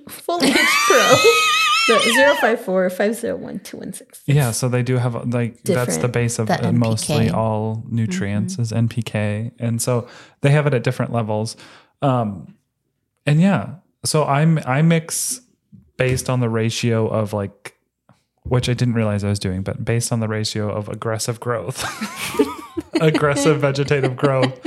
foliage 0.09 0.55
pro, 0.87 0.99
the 1.89 2.37
054 2.41 2.91
501 2.91 3.61
216. 3.61 4.35
Yeah, 4.37 4.51
so 4.51 4.69
they 4.69 4.83
do 4.83 4.99
have 4.99 5.15
like 5.33 5.63
that's 5.63 5.97
the 5.97 6.09
base 6.09 6.39
of 6.39 6.47
The 6.49 6.69
uh, 6.69 6.73
mostly 6.73 7.31
all 7.31 7.85
nutrients 7.89 8.59
is 8.59 8.71
NPK, 8.71 9.53
and 9.59 9.81
so 9.81 10.07
they 10.43 10.51
have 10.51 10.67
it 10.67 10.75
at 10.75 10.85
different 10.85 11.13
levels. 11.13 11.57
Um, 12.03 12.55
and 13.27 13.41
yeah, 13.41 13.77
so 14.05 14.25
I'm 14.25 14.59
I 14.67 14.83
mix 14.83 15.41
based 15.97 16.31
on 16.31 16.41
the 16.41 16.49
ratio 16.49 17.09
of 17.09 17.33
like, 17.33 17.77
which 18.45 18.69
I 18.69 18.75
didn't 18.75 18.95
realize 18.95 19.25
I 19.25 19.29
was 19.29 19.39
doing, 19.39 19.63
but 19.63 19.85
based 19.85 20.13
on 20.13 20.21
the 20.21 20.29
ratio 20.29 20.71
of 20.71 20.89
aggressive 20.89 21.41
growth, 21.41 21.83
aggressive 22.95 23.61
vegetative 23.67 24.17
growth. 24.17 24.61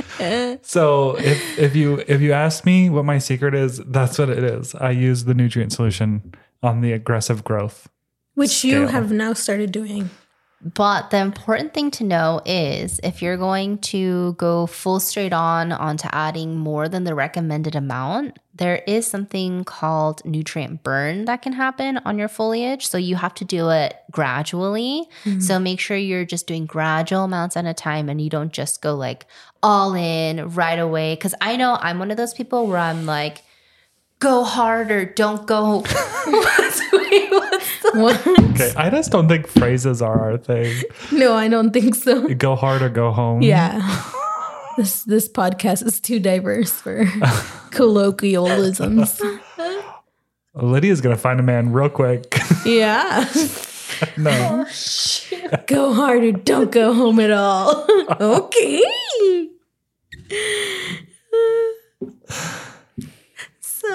So 0.64 1.16
if 1.18 1.58
if 1.58 1.76
you 1.76 2.02
if 2.06 2.20
you 2.20 2.32
ask 2.32 2.64
me 2.64 2.90
what 2.90 3.04
my 3.04 3.18
secret 3.18 3.54
is, 3.54 3.78
that's 3.86 4.18
what 4.18 4.30
it 4.30 4.42
is. 4.42 4.74
I 4.74 4.90
use 4.90 5.24
the 5.24 5.34
nutrient 5.34 5.72
solution 5.72 6.34
on 6.62 6.80
the 6.80 6.92
aggressive 6.92 7.44
growth. 7.44 7.88
Which 8.34 8.64
you 8.64 8.88
have 8.88 9.12
now 9.12 9.32
started 9.32 9.70
doing. 9.70 10.10
But 10.64 11.10
the 11.10 11.18
important 11.18 11.74
thing 11.74 11.90
to 11.92 12.04
know 12.04 12.40
is 12.46 12.98
if 13.04 13.20
you're 13.20 13.36
going 13.36 13.78
to 13.78 14.32
go 14.34 14.66
full 14.66 14.98
straight 14.98 15.34
on 15.34 15.72
onto 15.72 16.08
adding 16.10 16.56
more 16.56 16.88
than 16.88 17.04
the 17.04 17.14
recommended 17.14 17.76
amount, 17.76 18.38
there 18.54 18.82
is 18.86 19.06
something 19.06 19.64
called 19.64 20.24
nutrient 20.24 20.82
burn 20.82 21.26
that 21.26 21.42
can 21.42 21.52
happen 21.52 21.98
on 22.06 22.18
your 22.18 22.28
foliage. 22.28 22.86
So 22.86 22.96
you 22.96 23.16
have 23.16 23.34
to 23.34 23.44
do 23.44 23.68
it 23.68 23.94
gradually. 24.10 25.06
Mm-hmm. 25.24 25.40
So 25.40 25.58
make 25.58 25.80
sure 25.80 25.98
you're 25.98 26.24
just 26.24 26.46
doing 26.46 26.64
gradual 26.64 27.24
amounts 27.24 27.58
at 27.58 27.66
a 27.66 27.74
time 27.74 28.08
and 28.08 28.18
you 28.18 28.30
don't 28.30 28.52
just 28.52 28.80
go 28.80 28.94
like 28.94 29.26
all 29.62 29.94
in 29.94 30.48
right 30.50 30.78
away. 30.78 31.14
Cause 31.16 31.34
I 31.42 31.56
know 31.56 31.76
I'm 31.78 31.98
one 31.98 32.10
of 32.10 32.16
those 32.16 32.32
people 32.32 32.66
where 32.66 32.78
I'm 32.78 33.04
like, 33.04 33.42
go 34.18 34.44
harder, 34.44 35.04
don't 35.04 35.46
go. 35.46 35.84
what's, 37.30 37.82
the- 37.82 38.00
What? 38.00 38.26
Okay, 38.54 38.72
I 38.76 38.88
just 38.88 39.10
don't 39.10 39.26
think 39.26 39.48
phrases 39.48 40.00
are 40.00 40.20
our 40.30 40.38
thing. 40.38 40.82
No, 41.10 41.34
I 41.34 41.48
don't 41.48 41.72
think 41.72 41.96
so. 41.96 42.28
Go 42.34 42.54
hard 42.54 42.82
or 42.82 42.88
go 42.88 43.10
home. 43.10 43.42
Yeah. 43.42 43.80
this 44.76 45.02
this 45.02 45.28
podcast 45.28 45.84
is 45.84 46.00
too 46.00 46.20
diverse 46.20 46.70
for 46.70 47.04
colloquialisms. 47.72 49.20
Lydia's 50.54 51.00
gonna 51.00 51.16
find 51.16 51.40
a 51.40 51.42
man 51.42 51.72
real 51.72 51.88
quick. 51.88 52.38
Yeah. 52.64 53.28
no. 54.16 54.66
Go 55.66 55.92
hard 55.94 56.22
or 56.22 56.32
don't 56.32 56.70
go 56.70 56.94
home 56.94 57.18
at 57.18 57.32
all. 57.32 57.84
okay. 58.20 58.82
so 63.60 63.88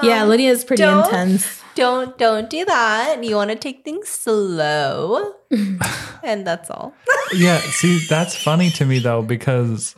um, 0.00 0.08
Yeah, 0.08 0.24
Lydia's 0.24 0.64
pretty 0.64 0.82
intense. 0.82 1.62
Don't 1.76 2.18
don't 2.18 2.50
do 2.50 2.64
that. 2.64 3.22
You 3.22 3.36
want 3.36 3.50
to 3.50 3.56
take 3.56 3.84
things 3.84 4.08
slow, 4.08 5.34
and 6.24 6.46
that's 6.46 6.70
all. 6.70 6.94
Yeah, 7.34 7.58
see, 7.58 8.06
that's 8.08 8.36
funny 8.36 8.70
to 8.70 8.84
me 8.84 9.00
though, 9.00 9.20
because 9.20 9.96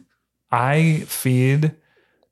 I 0.50 1.00
feed 1.06 1.74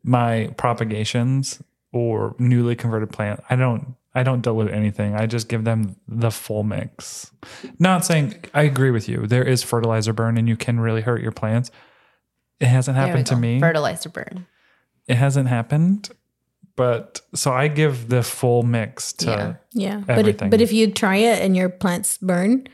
my 0.03 0.55
propagations 0.57 1.62
or 1.92 2.34
newly 2.38 2.76
converted 2.76 3.11
plant. 3.11 3.40
I 3.51 3.57
don't 3.57 3.94
I 4.14 4.22
don't 4.22 4.40
dilute 4.40 4.72
anything. 4.72 5.14
I 5.14 5.26
just 5.26 5.49
give 5.49 5.64
them 5.64 5.97
the 6.09 6.30
full 6.30 6.62
mix. 6.62 7.30
Not 7.78 8.07
saying 8.07 8.42
I 8.55 8.62
agree 8.62 8.90
with 8.90 9.07
you. 9.07 9.26
There 9.26 9.44
is 9.44 9.62
fertilizer 9.62 10.14
burn 10.14 10.38
and 10.38 10.49
you 10.49 10.57
can 10.57 10.80
really 10.80 11.03
hurt 11.03 11.20
your 11.20 11.32
plants. 11.32 11.70
It 12.59 12.68
hasn't 12.68 12.97
happened 12.97 13.26
to 13.26 13.34
go. 13.34 13.40
me. 13.40 13.61
Fertilizer 13.61 14.09
burn. 14.09 14.47
It 15.07 15.16
hasn't 15.16 15.49
happened. 15.49 16.09
But 16.77 17.22
so 17.35 17.53
I 17.53 17.68
give 17.68 18.09
the 18.09 18.22
full 18.22 18.62
mix 18.62 19.12
to 19.14 19.27
Yeah. 19.27 19.55
Yeah. 19.72 20.03
But 20.07 20.18
Everything. 20.18 20.47
if, 20.47 20.51
but 20.51 20.61
if 20.61 20.72
you 20.72 20.91
try 20.91 21.16
it 21.16 21.43
and 21.43 21.57
your 21.57 21.68
plants 21.70 22.18
burn, 22.18 22.66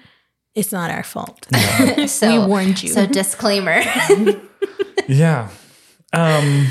it's 0.55 0.73
not 0.73 0.91
our 0.91 1.05
fault. 1.05 1.47
so 2.09 2.41
we 2.41 2.47
warned 2.47 2.83
you. 2.83 2.89
So 2.91 3.07
disclaimer. 3.07 3.83
Yeah. 5.09 5.49
Um, 6.13 6.69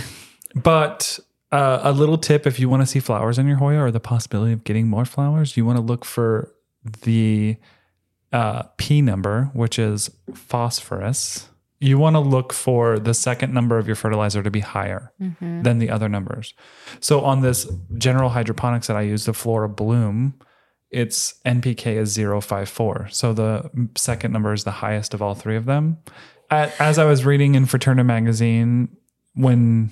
but 0.56 1.20
uh, 1.52 1.80
a 1.84 1.92
little 1.92 2.18
tip 2.18 2.48
if 2.48 2.60
you 2.60 2.70
want 2.70 2.82
to 2.82 2.86
see 2.86 3.00
flowers 3.00 3.38
in 3.38 3.48
your 3.48 3.58
Hoya 3.58 3.80
or 3.80 3.92
the 3.92 4.00
possibility 4.00 4.54
of 4.54 4.64
getting 4.64 4.88
more 4.88 5.06
flowers, 5.06 5.58
you 5.58 5.66
want 5.66 5.78
to 5.78 5.84
look 5.84 6.06
for 6.06 6.54
the 7.04 7.58
uh, 8.32 8.64
P 8.78 9.02
number, 9.02 9.50
which 9.54 9.78
is 9.78 10.10
phosphorus. 10.34 11.50
You 11.82 11.98
want 11.98 12.16
to 12.16 12.20
look 12.20 12.54
for 12.54 13.00
the 13.00 13.14
second 13.14 13.54
number 13.54 13.80
of 13.80 13.88
your 13.88 13.96
fertilizer 13.96 14.44
to 14.44 14.52
be 14.52 14.60
higher 14.60 15.12
than 15.64 15.80
the 15.80 15.90
other 15.90 16.08
numbers. 16.08 16.54
So 17.00 17.22
on 17.22 17.42
this 17.42 17.68
general 17.98 18.30
hydroponics 18.30 18.88
that 18.88 18.96
I 18.96 19.02
use, 19.02 19.26
the 19.26 19.34
Flora 19.34 19.68
Bloom, 19.68 20.36
its 20.92 21.34
NPK 21.44 21.98
is 21.98 22.16
054. 22.16 23.10
So 23.10 23.34
the 23.34 23.90
second 23.96 24.32
number 24.32 24.54
is 24.54 24.64
the 24.64 24.72
highest 24.72 25.16
of 25.16 25.22
all 25.24 25.34
three 25.34 25.56
of 25.56 25.66
them. 25.66 25.98
As 26.52 27.00
I 27.00 27.06
was 27.06 27.26
reading 27.26 27.56
in 27.56 27.66
Fraterna 27.66 28.06
magazine, 28.06 28.96
when 29.34 29.90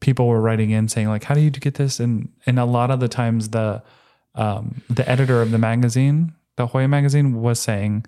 people 0.00 0.26
were 0.28 0.40
writing 0.40 0.70
in 0.70 0.88
saying 0.88 1.08
like, 1.08 1.24
"How 1.24 1.34
do 1.34 1.40
you 1.40 1.50
get 1.50 1.74
this?" 1.74 2.00
and 2.00 2.30
and 2.46 2.58
a 2.58 2.64
lot 2.64 2.90
of 2.90 3.00
the 3.00 3.08
times 3.08 3.48
the 3.50 3.82
um, 4.34 4.82
the 4.88 5.08
editor 5.08 5.42
of 5.42 5.50
the 5.50 5.58
magazine, 5.58 6.34
the 6.56 6.68
Hoya 6.68 6.88
magazine, 6.88 7.42
was 7.42 7.60
saying, 7.60 8.06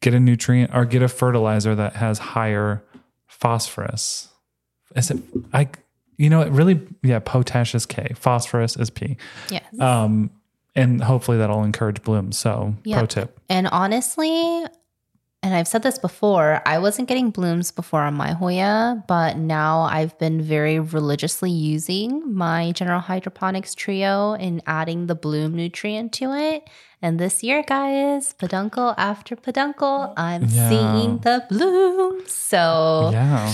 "Get 0.00 0.14
a 0.14 0.20
nutrient 0.20 0.74
or 0.74 0.84
get 0.84 1.02
a 1.02 1.08
fertilizer 1.08 1.74
that 1.74 1.96
has 1.96 2.18
higher 2.18 2.82
phosphorus." 3.26 4.28
Is 4.94 5.10
it? 5.10 5.18
I 5.52 5.68
you 6.16 6.30
know 6.30 6.40
it 6.40 6.50
really 6.50 6.80
yeah. 7.02 7.18
Potash 7.18 7.74
is 7.74 7.86
K, 7.86 8.12
phosphorus 8.14 8.76
is 8.76 8.90
P. 8.90 9.16
yes. 9.50 9.64
Um, 9.80 10.30
and 10.76 11.02
hopefully 11.02 11.38
that'll 11.38 11.62
encourage 11.62 12.02
blooms. 12.02 12.36
So 12.38 12.74
pro 12.90 13.06
tip. 13.06 13.38
And 13.48 13.68
honestly, 13.68 14.64
and 15.44 15.54
I've 15.54 15.68
said 15.68 15.82
this 15.82 15.98
before, 15.98 16.62
I 16.64 16.78
wasn't 16.78 17.06
getting 17.06 17.30
blooms 17.30 17.70
before 17.70 18.00
on 18.00 18.14
my 18.14 18.32
Hoya, 18.32 19.04
but 19.06 19.36
now 19.36 19.82
I've 19.82 20.18
been 20.18 20.40
very 20.40 20.80
religiously 20.80 21.50
using 21.50 22.34
my 22.34 22.72
General 22.72 23.00
Hydroponics 23.00 23.74
trio 23.74 24.32
and 24.34 24.62
adding 24.66 25.06
the 25.06 25.14
bloom 25.14 25.54
nutrient 25.54 26.12
to 26.14 26.32
it. 26.32 26.68
And 27.02 27.20
this 27.20 27.42
year, 27.42 27.62
guys, 27.62 28.32
peduncle 28.32 28.94
after 28.96 29.36
peduncle, 29.36 30.14
I'm 30.16 30.44
Yeah. 30.48 30.68
seeing 30.70 31.18
the 31.18 31.44
blooms. 31.50 32.32
So 32.32 33.10
Yeah. 33.12 33.52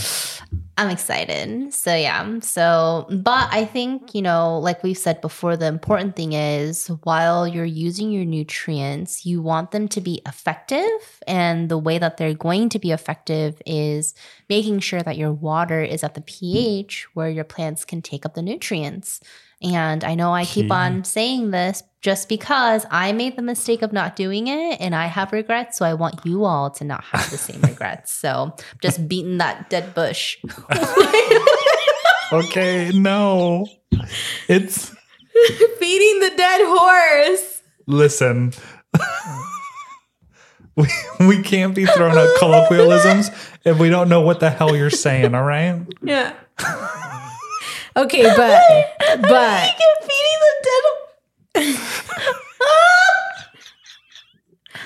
I'm 0.81 0.89
excited. 0.89 1.75
So 1.75 1.95
yeah. 1.95 2.41
So 2.41 3.07
but 3.11 3.51
I 3.53 3.67
think, 3.67 4.15
you 4.15 4.23
know, 4.23 4.59
like 4.59 4.83
we've 4.83 4.97
said 4.97 5.21
before, 5.21 5.55
the 5.55 5.67
important 5.67 6.17
thing 6.17 6.33
is 6.33 6.87
while 7.05 7.47
you're 7.47 7.67
using 7.67 8.11
your 8.11 8.25
nutrients, 8.25 9.27
you 9.27 9.43
want 9.43 9.73
them 9.73 9.89
to 9.89 10.01
be 10.01 10.23
effective. 10.27 11.21
And 11.27 11.69
the 11.69 11.77
way 11.77 11.99
that 11.99 12.17
they're 12.17 12.33
going 12.33 12.71
to 12.71 12.79
be 12.79 12.93
effective 12.93 13.61
is 13.67 14.15
making 14.49 14.81
sure 14.81 15.03
that 15.03 15.19
your 15.19 15.35
water 15.35 15.83
is 15.83 16.03
at 16.03 16.15
the 16.15 16.23
pH 16.23 17.09
where 17.13 17.29
your 17.29 17.45
plants 17.45 17.85
can 17.85 18.01
take 18.01 18.25
up 18.25 18.33
the 18.33 18.41
nutrients. 18.41 19.21
And 19.63 20.05
I 20.05 20.15
know 20.15 20.33
I 20.33 20.45
keep 20.45 20.67
Key. 20.69 20.73
on 20.73 21.05
saying 21.05 21.51
this 21.51 21.83
just 22.01 22.29
because 22.31 22.87
I 22.91 23.13
made 23.13 23.37
the 23.37 23.43
mistake 23.43 23.83
of 23.83 23.93
not 23.93 24.17
doing 24.17 24.47
it 24.49 24.81
and 24.81 24.95
I 24.95 25.05
have 25.07 25.33
regrets. 25.33 25.77
So 25.77 25.85
I 25.85 25.93
want 25.95 26.25
you 26.25 26.45
all 26.45 26.71
to 26.71 26.85
not 26.85 27.05
have 27.05 27.31
the 27.31 27.37
same 27.37 27.61
regrets. 27.63 28.11
So 28.13 28.57
just 28.81 29.07
beating 29.07 29.39
that 29.39 29.69
dead 29.71 29.95
bush. 29.95 30.39
Okay. 32.33 32.91
No. 32.95 33.67
It's 34.47 34.89
Feeding 35.79 36.21
the 36.21 36.33
dead 36.37 36.61
horse. 36.63 37.63
listen. 37.89 38.53
we, 40.77 40.87
we 41.27 41.43
can't 41.43 41.75
be 41.75 41.87
throwing 41.87 42.17
out 42.17 42.29
colloquialisms 42.39 43.31
if 43.65 43.79
we 43.81 43.89
don't 43.91 44.09
know 44.09 44.21
what 44.21 44.39
the 44.39 44.49
hell 44.51 44.77
you're 44.77 44.91
saying, 44.91 45.35
all 45.35 45.43
right? 45.43 45.81
Yeah. 46.03 46.35
Okay, 48.05 48.23
but 48.23 48.61
but 49.23 49.71
feeding 50.03 50.41
the 50.45 50.53
dead. 51.55 51.77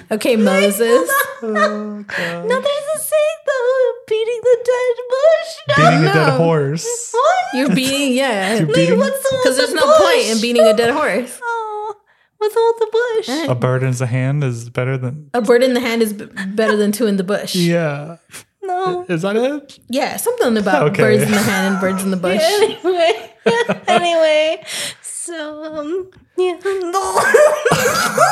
okay, 0.12 0.37
Moses. 0.37 1.11
No, 1.45 2.03
there's 2.07 2.89
a 2.95 2.99
saying 2.99 3.41
though, 3.47 3.93
beating 4.09 4.41
the 4.43 4.57
dead 4.65 4.97
bush. 5.11 5.77
Beating 5.77 6.05
a 6.09 6.12
dead 6.15 6.31
horse. 6.39 7.11
What? 7.12 7.45
You're 7.55 7.75
beating, 7.75 8.12
yeah. 8.15 8.59
You're 8.61 8.67
beating 8.67 8.99
What's 8.99 9.23
the 9.31 9.37
Because 9.43 9.57
there's 9.59 9.69
the 9.71 9.75
no 9.77 9.87
bush? 9.87 10.01
point 10.01 10.27
in 10.29 10.41
beating 10.41 10.62
a 10.67 10.75
dead 10.75 10.91
horse. 10.91 11.39
Oh, 11.43 11.97
what's 12.39 12.57
all 12.57 12.75
the 12.79 12.87
bush? 12.93 13.29
a 13.51 13.55
bird 13.55 13.83
in 13.83 13.93
the 13.93 14.07
hand 14.07 14.43
is 14.43 14.71
better 14.71 14.97
than. 14.97 15.29
A 15.35 15.43
bird 15.43 15.62
in 15.62 15.75
the 15.75 15.81
hand 15.81 16.01
is 16.01 16.15
b- 16.15 16.27
better 16.55 16.77
than 16.77 16.93
two 16.93 17.07
in 17.07 17.17
the 17.17 17.25
bush. 17.25 17.55
Yeah. 17.55 18.17
No. 18.67 19.05
Is 19.09 19.23
that 19.23 19.37
it? 19.37 19.79
Yeah, 19.89 20.17
something 20.17 20.57
about 20.57 20.89
Okay. 20.89 21.03
birds 21.03 21.23
in 21.23 21.31
the 21.31 21.39
hand 21.39 21.75
and 21.75 21.81
birds 21.81 22.03
in 22.03 22.11
the 22.11 22.17
bush. 22.17 22.41
Anyway, 22.85 23.31
anyway, 23.89 24.65
so 25.03 25.65
um, 25.65 26.11
yeah. 26.39 26.59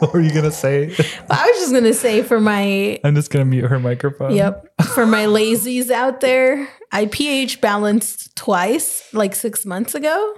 What 0.00 0.12
were 0.12 0.20
you 0.20 0.30
going 0.32 0.44
to 0.44 0.50
say? 0.52 0.94
I 1.30 1.46
was 1.46 1.58
just 1.60 1.72
gonna 1.72 1.94
say 1.94 2.22
for 2.22 2.40
my 2.40 3.00
I'm 3.04 3.14
just 3.14 3.30
going 3.30 3.44
to 3.44 3.48
mute 3.48 3.64
her 3.66 3.78
microphone. 3.78 4.34
yep 4.34 4.66
for 4.94 5.06
my 5.06 5.24
lazies 5.24 5.90
out 5.90 6.20
there, 6.20 6.68
I 6.92 7.06
pH 7.06 7.60
balanced 7.60 8.36
twice, 8.36 9.12
like 9.14 9.34
six 9.34 9.64
months 9.64 9.94
ago, 9.94 10.34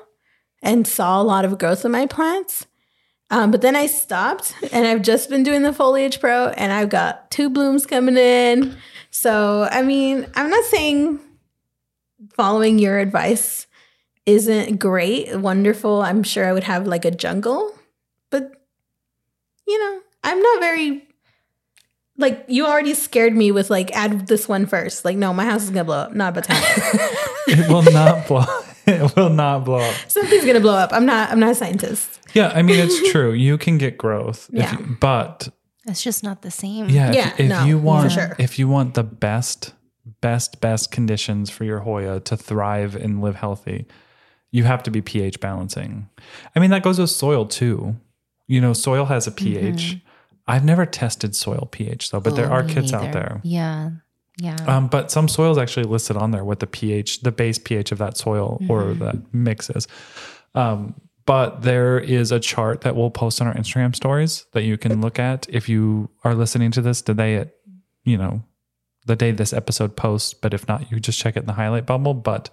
and 0.62 0.86
saw 0.86 1.20
a 1.20 1.24
lot 1.24 1.44
of 1.44 1.58
growth 1.58 1.84
in 1.84 1.90
my 1.92 2.06
plants. 2.06 2.66
Um, 3.30 3.50
but 3.50 3.60
then 3.60 3.74
I 3.74 3.86
stopped, 3.86 4.54
and 4.72 4.86
I've 4.86 5.02
just 5.02 5.28
been 5.28 5.42
doing 5.42 5.62
the 5.62 5.72
foliage 5.72 6.20
pro, 6.20 6.48
and 6.48 6.72
I've 6.72 6.90
got 6.90 7.30
two 7.30 7.50
blooms 7.50 7.84
coming 7.84 8.16
in. 8.16 8.76
So 9.10 9.68
I 9.70 9.82
mean, 9.82 10.26
I'm 10.34 10.50
not 10.50 10.64
saying 10.64 11.20
following 12.34 12.78
your 12.78 12.98
advice 12.98 13.66
isn't 14.26 14.78
great, 14.78 15.36
wonderful. 15.36 16.02
I'm 16.02 16.22
sure 16.22 16.46
I 16.46 16.52
would 16.52 16.64
have 16.64 16.86
like 16.86 17.04
a 17.04 17.10
jungle, 17.10 17.72
but 18.30 18.52
you 19.66 19.78
know, 19.78 20.00
I'm 20.22 20.40
not 20.40 20.60
very 20.60 21.05
like 22.18 22.44
you 22.48 22.66
already 22.66 22.94
scared 22.94 23.34
me 23.34 23.52
with 23.52 23.68
like 23.70 23.94
add 23.96 24.26
this 24.26 24.48
one 24.48 24.66
first. 24.66 25.04
Like, 25.04 25.16
no, 25.16 25.32
my 25.34 25.44
house 25.44 25.64
is 25.64 25.70
gonna 25.70 25.84
blow 25.84 25.98
up. 25.98 26.14
Not 26.14 26.30
about 26.36 26.44
time. 26.50 26.62
It 27.48 27.68
will 27.68 27.82
not 27.82 28.26
blow. 28.26 28.44
It 28.88 29.16
will 29.16 29.30
not 29.30 29.64
blow 29.64 29.78
up. 29.80 29.94
Something's 30.06 30.44
gonna 30.44 30.60
blow 30.60 30.76
up. 30.76 30.92
I'm 30.92 31.04
not. 31.06 31.30
I'm 31.32 31.40
not 31.40 31.50
a 31.50 31.54
scientist. 31.56 32.20
Yeah, 32.34 32.52
I 32.54 32.62
mean 32.62 32.78
it's 32.78 33.10
true. 33.10 33.32
You 33.32 33.58
can 33.58 33.78
get 33.78 33.98
growth, 33.98 34.48
if 34.52 34.60
Yeah. 34.60 34.78
you- 34.78 34.96
but 35.00 35.48
It's 35.88 36.04
just 36.04 36.22
not 36.22 36.42
the 36.42 36.52
same. 36.52 36.88
yeah, 36.88 37.10
Yeah, 37.10 37.28
if, 37.34 37.40
if 37.40 37.48
no, 37.48 37.64
you 37.64 37.78
want, 37.78 38.12
sure. 38.12 38.36
if 38.38 38.60
you 38.60 38.68
want 38.68 38.94
the 38.94 39.02
best, 39.02 39.72
best, 40.20 40.60
best 40.60 40.92
conditions 40.92 41.50
for 41.50 41.64
your 41.64 41.80
Hoya 41.80 42.20
to 42.20 42.36
thrive 42.36 42.94
and 42.94 43.20
live 43.20 43.34
healthy, 43.34 43.86
you 44.52 44.62
have 44.62 44.84
to 44.84 44.90
be 44.92 45.02
pH 45.02 45.40
balancing. 45.40 46.08
I 46.54 46.60
mean, 46.60 46.70
that 46.70 46.84
goes 46.84 47.00
with 47.00 47.10
soil 47.10 47.44
too. 47.44 47.96
You 48.46 48.60
know, 48.60 48.72
soil 48.72 49.06
has 49.06 49.26
a 49.26 49.32
pH. 49.32 49.96
Mm-hmm. 49.96 50.05
I've 50.48 50.64
never 50.64 50.86
tested 50.86 51.34
soil 51.34 51.68
pH 51.70 52.10
though, 52.10 52.20
but 52.20 52.36
there. 52.36 52.46
Oh, 52.46 52.54
are 52.56 52.62
me 52.62 52.72
kits 52.74 52.92
out 52.92 53.12
there. 53.12 53.40
Yeah. 53.42 53.90
Yeah. 54.38 54.56
Um, 54.66 54.88
but 54.88 55.10
some 55.10 55.28
soils 55.28 55.56
actually 55.58 55.86
listed 55.86 56.16
on 56.16 56.30
there 56.30 56.44
what 56.44 56.60
the 56.60 56.66
pH, 56.66 57.22
the 57.22 57.32
base 57.32 57.58
pH 57.58 57.90
of 57.92 57.98
that 57.98 58.16
soil 58.18 58.60
or 58.68 58.82
Mm-hmm. 58.82 59.04
that 59.04 59.34
mix 59.34 59.70
is. 59.70 59.88
Um, 60.54 60.94
but 61.24 61.62
there 61.62 61.98
is 61.98 62.30
a 62.32 62.38
chart 62.38 62.82
that 62.82 62.94
we'll 62.94 63.10
post 63.10 63.40
on 63.40 63.46
our 63.48 63.54
Instagram 63.54 63.96
stories 63.96 64.44
that 64.52 64.62
you 64.62 64.76
can 64.78 65.00
look 65.00 65.18
at 65.18 65.46
if 65.48 65.68
you 65.68 66.10
are 66.22 66.34
listening 66.34 66.70
to 66.72 66.82
this 66.82 67.02
today 67.02 67.36
at, 67.36 67.54
you 68.04 68.16
know, 68.16 68.42
the 69.06 69.16
day 69.16 69.32
this 69.32 69.52
episode 69.52 69.96
posts. 69.96 70.34
But 70.34 70.52
if 70.54 70.68
not, 70.68 70.92
you 70.92 71.00
just 71.00 71.18
check 71.18 71.36
it 71.36 71.40
in 71.40 71.46
the 71.46 71.52
highlight 71.54 71.86
bubble. 71.86 72.14
But 72.14 72.50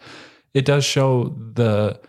it 0.53 0.65
does 0.65 0.85
show 0.85 1.35
the 1.53 1.99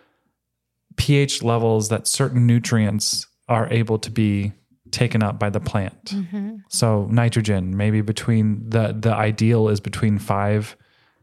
pH 0.96 1.42
levels 1.42 1.88
that 1.88 2.06
certain 2.06 2.46
nutrients 2.46 3.26
are 3.48 3.68
able 3.70 3.98
to 3.98 4.10
be 4.10 4.52
taken 4.94 5.22
up 5.22 5.38
by 5.38 5.50
the 5.50 5.60
plant. 5.60 6.04
Mm-hmm. 6.06 6.56
So 6.68 7.06
nitrogen, 7.10 7.76
maybe 7.76 8.00
between 8.00 8.70
the 8.70 8.94
the 8.98 9.12
ideal 9.12 9.68
is 9.68 9.80
between 9.80 10.18
five 10.18 10.76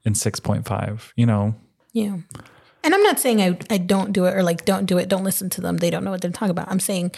and 0.06 0.16
six 0.18 0.40
point 0.40 0.66
five. 0.68 1.14
You 1.16 1.26
know, 1.26 1.56
Yeah. 1.94 2.18
And 2.84 2.96
I'm 2.96 3.04
not 3.04 3.20
saying 3.20 3.42
I, 3.42 3.60
I 3.70 3.78
don't 3.78 4.12
do 4.12 4.26
it 4.26 4.36
or 4.36 4.42
like 4.44 4.66
don't 4.66 4.86
do 4.88 4.98
it, 4.98 5.08
don't 5.08 5.24
listen 5.24 5.50
to 5.52 5.62
them. 5.62 5.78
They 5.78 5.90
don't 5.92 6.04
know 6.04 6.10
what 6.12 6.22
they're 6.22 6.32
talking 6.32 6.50
about. 6.50 6.70
I'm 6.72 6.80
saying 6.80 7.12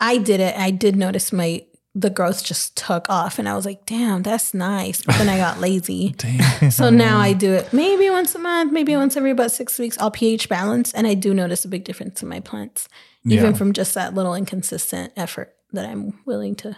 I 0.00 0.18
did 0.18 0.40
it. 0.40 0.54
I 0.56 0.70
did 0.70 0.94
notice 0.96 1.32
my 1.32 1.64
the 1.94 2.10
growth 2.10 2.44
just 2.44 2.76
took 2.76 3.08
off 3.08 3.38
and 3.38 3.48
I 3.48 3.56
was 3.56 3.64
like, 3.64 3.86
damn, 3.86 4.22
that's 4.22 4.52
nice. 4.52 5.02
But 5.02 5.16
then 5.16 5.30
I 5.30 5.38
got 5.38 5.60
lazy. 5.60 6.14
So 6.70 6.90
now 6.90 7.18
I 7.18 7.32
do 7.32 7.52
it 7.54 7.72
maybe 7.72 8.10
once 8.10 8.34
a 8.34 8.38
month, 8.38 8.72
maybe 8.72 8.94
once 8.96 9.16
every 9.16 9.30
about 9.30 9.50
six 9.52 9.78
weeks. 9.78 9.96
I'll 9.98 10.10
pH 10.10 10.48
balance 10.50 10.92
and 10.92 11.06
I 11.06 11.14
do 11.14 11.32
notice 11.32 11.64
a 11.64 11.68
big 11.68 11.84
difference 11.84 12.22
in 12.22 12.28
my 12.28 12.40
plants. 12.40 12.88
Even 13.26 13.52
Yeah. 13.52 13.52
from 13.56 13.72
just 13.72 13.94
that 13.94 14.14
little 14.14 14.34
inconsistent 14.34 15.12
effort 15.16 15.55
that 15.76 15.86
I'm 15.86 16.18
willing 16.26 16.54
to 16.56 16.76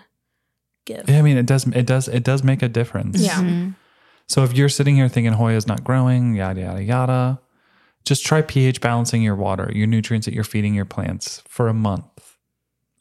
give. 0.85 1.09
Yeah, 1.09 1.19
I 1.19 1.23
mean, 1.23 1.37
it 1.37 1.47
does 1.47 1.67
it 1.67 1.87
does 1.87 2.09
it 2.09 2.23
does 2.25 2.45
make 2.45 2.63
a 2.63 2.69
difference. 2.69 3.21
Yeah. 3.21 3.41
Mm-hmm. 3.41 3.71
So 4.27 4.45
if 4.45 4.55
you're 4.55 4.69
sitting 4.69 4.97
here 4.97 5.09
thinking 5.09 5.33
Hoya's 5.33 5.67
not 5.67 5.83
growing, 5.83 6.35
yada 6.35 6.61
yada 6.61 6.83
yada, 6.85 7.41
just 8.05 8.25
try 8.27 8.43
pH 8.43 8.81
balancing 8.81 9.23
your 9.23 9.35
water, 9.37 9.71
your 9.75 9.87
nutrients 9.87 10.27
that 10.27 10.35
you're 10.35 10.45
feeding 10.45 10.75
your 10.75 10.85
plants 10.85 11.43
for 11.49 11.69
a 11.69 11.75
month, 11.75 12.37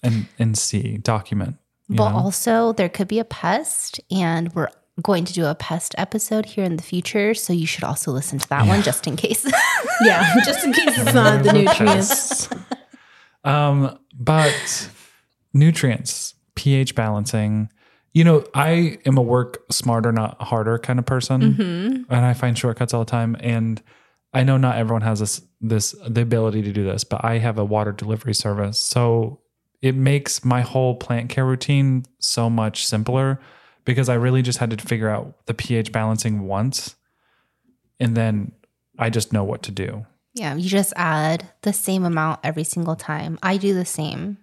and 0.02 0.28
and 0.40 0.58
see 0.58 0.98
document. 0.98 1.58
you 1.90 1.98
But 1.98 2.12
know? 2.12 2.18
also, 2.18 2.74
there 2.74 2.90
could 2.90 3.08
be 3.08 3.20
a 3.20 3.26
pest, 3.26 4.00
and 4.10 4.54
we're 4.56 4.70
going 5.04 5.26
to 5.26 5.34
do 5.34 5.46
a 5.46 5.54
pest 5.54 5.94
episode 5.98 6.46
here 6.46 6.64
in 6.64 6.76
the 6.78 6.82
future. 6.84 7.34
So 7.36 7.54
you 7.54 7.68
should 7.68 7.84
also 7.84 8.12
listen 8.12 8.40
to 8.40 8.50
that 8.50 8.66
one 8.68 8.82
just 8.82 9.06
in 9.08 9.16
case. 9.16 9.46
Yeah. 10.02 10.36
Just 10.46 10.64
in 10.64 10.74
case 10.74 10.96
it's 10.98 11.14
not 11.14 11.44
the 11.44 11.54
nutrients. 11.54 12.50
Um, 13.44 13.98
but 14.14 14.90
nutrients, 15.58 16.36
pH 16.56 16.96
balancing. 16.96 17.70
You 18.14 18.24
know, 18.24 18.46
I 18.54 19.00
am 19.06 19.18
a 19.18 19.22
work 19.22 19.64
smarter, 19.72 20.12
not 20.12 20.42
harder 20.42 20.80
kind 20.80 21.00
of 21.00 21.06
person, 21.06 21.42
mm-hmm. 21.42 22.14
and 22.14 22.26
I 22.26 22.34
find 22.34 22.58
shortcuts 22.58 22.94
all 22.94 23.04
the 23.04 23.12
time. 23.12 23.36
And 23.40 23.82
I 24.34 24.44
know 24.44 24.58
not 24.58 24.78
everyone 24.78 25.02
has 25.04 25.20
this 25.20 25.42
this 25.62 25.96
the 26.08 26.22
ability 26.22 26.62
to 26.64 26.72
do 26.72 26.84
this, 26.84 27.04
but 27.04 27.24
I 27.24 27.38
have 27.40 27.58
a 27.58 27.66
water 27.66 27.92
delivery 27.92 28.34
service, 28.34 28.78
so 28.78 29.42
it 29.82 29.96
makes 29.96 30.44
my 30.44 30.62
whole 30.62 30.96
plant 30.96 31.30
care 31.30 31.46
routine 31.46 32.04
so 32.20 32.50
much 32.50 32.86
simpler 32.86 33.40
because 33.86 34.10
I 34.10 34.16
really 34.16 34.42
just 34.42 34.58
had 34.58 34.72
to 34.72 34.78
figure 34.78 35.10
out 35.10 35.46
the 35.46 35.54
pH 35.54 35.92
balancing 35.92 36.48
once, 36.48 36.96
and 38.00 38.18
then 38.18 38.52
I 39.00 39.10
just 39.10 39.32
know 39.32 39.44
what 39.44 39.64
to 39.64 39.72
do. 39.72 40.06
yeah, 40.38 40.56
you 40.56 40.70
just 40.70 40.94
add 40.96 41.48
the 41.62 41.74
same 41.74 42.06
amount 42.06 42.40
every 42.44 42.64
single 42.64 42.96
time. 42.96 43.40
I 43.42 43.58
do 43.58 43.74
the 43.74 43.86
same. 43.86 44.38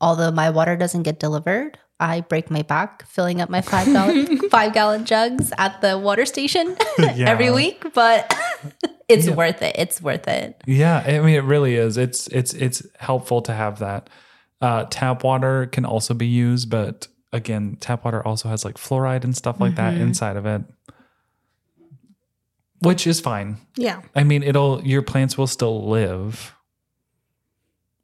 Although 0.00 0.30
my 0.30 0.50
water 0.50 0.76
doesn't 0.76 1.02
get 1.02 1.18
delivered, 1.18 1.78
I 2.00 2.22
break 2.22 2.50
my 2.50 2.62
back 2.62 3.06
filling 3.06 3.40
up 3.40 3.50
my 3.50 3.60
five 3.60 3.86
gallon 3.86 4.48
five 4.50 4.72
gallon 4.72 5.04
jugs 5.04 5.52
at 5.58 5.80
the 5.82 5.98
water 5.98 6.24
station 6.24 6.76
every 6.98 7.50
week. 7.50 7.84
But 7.92 8.34
it's 9.08 9.28
worth 9.28 9.60
it. 9.60 9.76
It's 9.78 10.00
worth 10.00 10.26
it. 10.26 10.62
Yeah, 10.66 11.02
I 11.06 11.18
mean 11.20 11.34
it 11.34 11.44
really 11.44 11.76
is. 11.76 11.98
It's 11.98 12.26
it's 12.28 12.54
it's 12.54 12.86
helpful 12.98 13.42
to 13.42 13.52
have 13.52 13.78
that. 13.80 14.08
Uh, 14.62 14.84
tap 14.90 15.24
water 15.24 15.66
can 15.66 15.84
also 15.84 16.12
be 16.14 16.26
used, 16.26 16.70
but 16.70 17.08
again, 17.32 17.76
tap 17.80 18.04
water 18.04 18.26
also 18.26 18.48
has 18.48 18.64
like 18.64 18.76
fluoride 18.76 19.24
and 19.24 19.36
stuff 19.36 19.60
like 19.60 19.74
that 19.76 19.94
inside 19.94 20.36
of 20.36 20.44
it, 20.44 20.62
which 22.80 23.06
is 23.06 23.20
fine. 23.20 23.58
Yeah. 23.76 24.02
I 24.14 24.24
mean, 24.24 24.42
it'll 24.42 24.82
your 24.82 25.02
plants 25.02 25.38
will 25.38 25.46
still 25.46 25.88
live, 25.88 26.54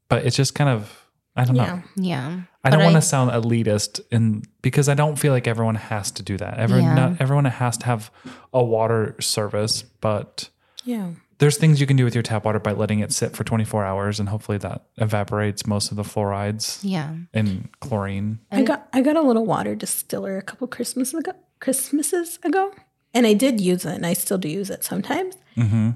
but 0.09 0.25
it's 0.25 0.37
just 0.37 0.55
kind 0.55 0.71
of 0.71 1.06
I 1.37 1.45
don't 1.45 1.57
Yeah. 1.57 1.67
know. 1.67 1.83
Yeah. 1.97 2.41
I 2.65 2.71
don't 2.71 2.83
want 2.83 2.97
to 2.97 3.03
sound 3.03 3.31
elitist, 3.31 4.01
and 4.11 4.47
because 4.63 4.89
I 4.89 4.95
don't 4.95 5.17
feel 5.17 5.33
like 5.33 5.47
everyone 5.47 5.77
has 5.77 6.11
to 6.13 6.23
do 6.23 6.37
that. 6.39 6.59
Everyone, 6.59 6.85
Yeah. 6.85 6.95
not 6.95 7.21
everyone 7.21 7.45
has 7.45 7.77
to 7.79 7.87
have 7.87 8.11
a 8.53 8.63
water 8.65 9.15
service, 9.21 9.83
but 10.01 10.49
Yeah. 10.85 11.11
there's 11.39 11.57
things 11.59 11.81
you 11.81 11.87
can 11.87 11.97
do 11.97 12.05
with 12.05 12.15
your 12.15 12.23
tap 12.23 12.45
water 12.45 12.59
by 12.59 12.73
letting 12.73 13.01
it 13.01 13.13
sit 13.13 13.37
for 13.37 13.45
24 13.45 13.85
hours 13.85 14.19
and 14.19 14.29
hopefully 14.31 14.59
that 14.59 14.83
evaporates 14.97 15.67
most 15.67 15.91
of 15.91 15.97
the 15.97 16.03
fluorides 16.03 16.79
Yeah. 16.83 17.15
and 17.35 17.69
chlorine. 17.81 18.39
I 18.51 18.63
got 18.63 18.89
I 18.93 19.01
got 19.03 19.17
a 19.17 19.23
little 19.23 19.45
water 19.47 19.75
distiller 19.77 20.37
a 20.39 20.43
couple 20.43 20.67
Christmas 20.67 21.13
ago, 21.15 21.33
Christmases 21.61 22.39
ago, 22.43 22.73
and 23.15 23.27
I 23.27 23.35
did 23.35 23.61
use 23.61 23.85
it, 23.85 23.95
and 23.95 24.07
I 24.07 24.15
still 24.15 24.39
do 24.39 24.49
use 24.49 24.71
it 24.71 24.83
sometimes. 24.83 25.37
Mm-hmm. 25.57 25.91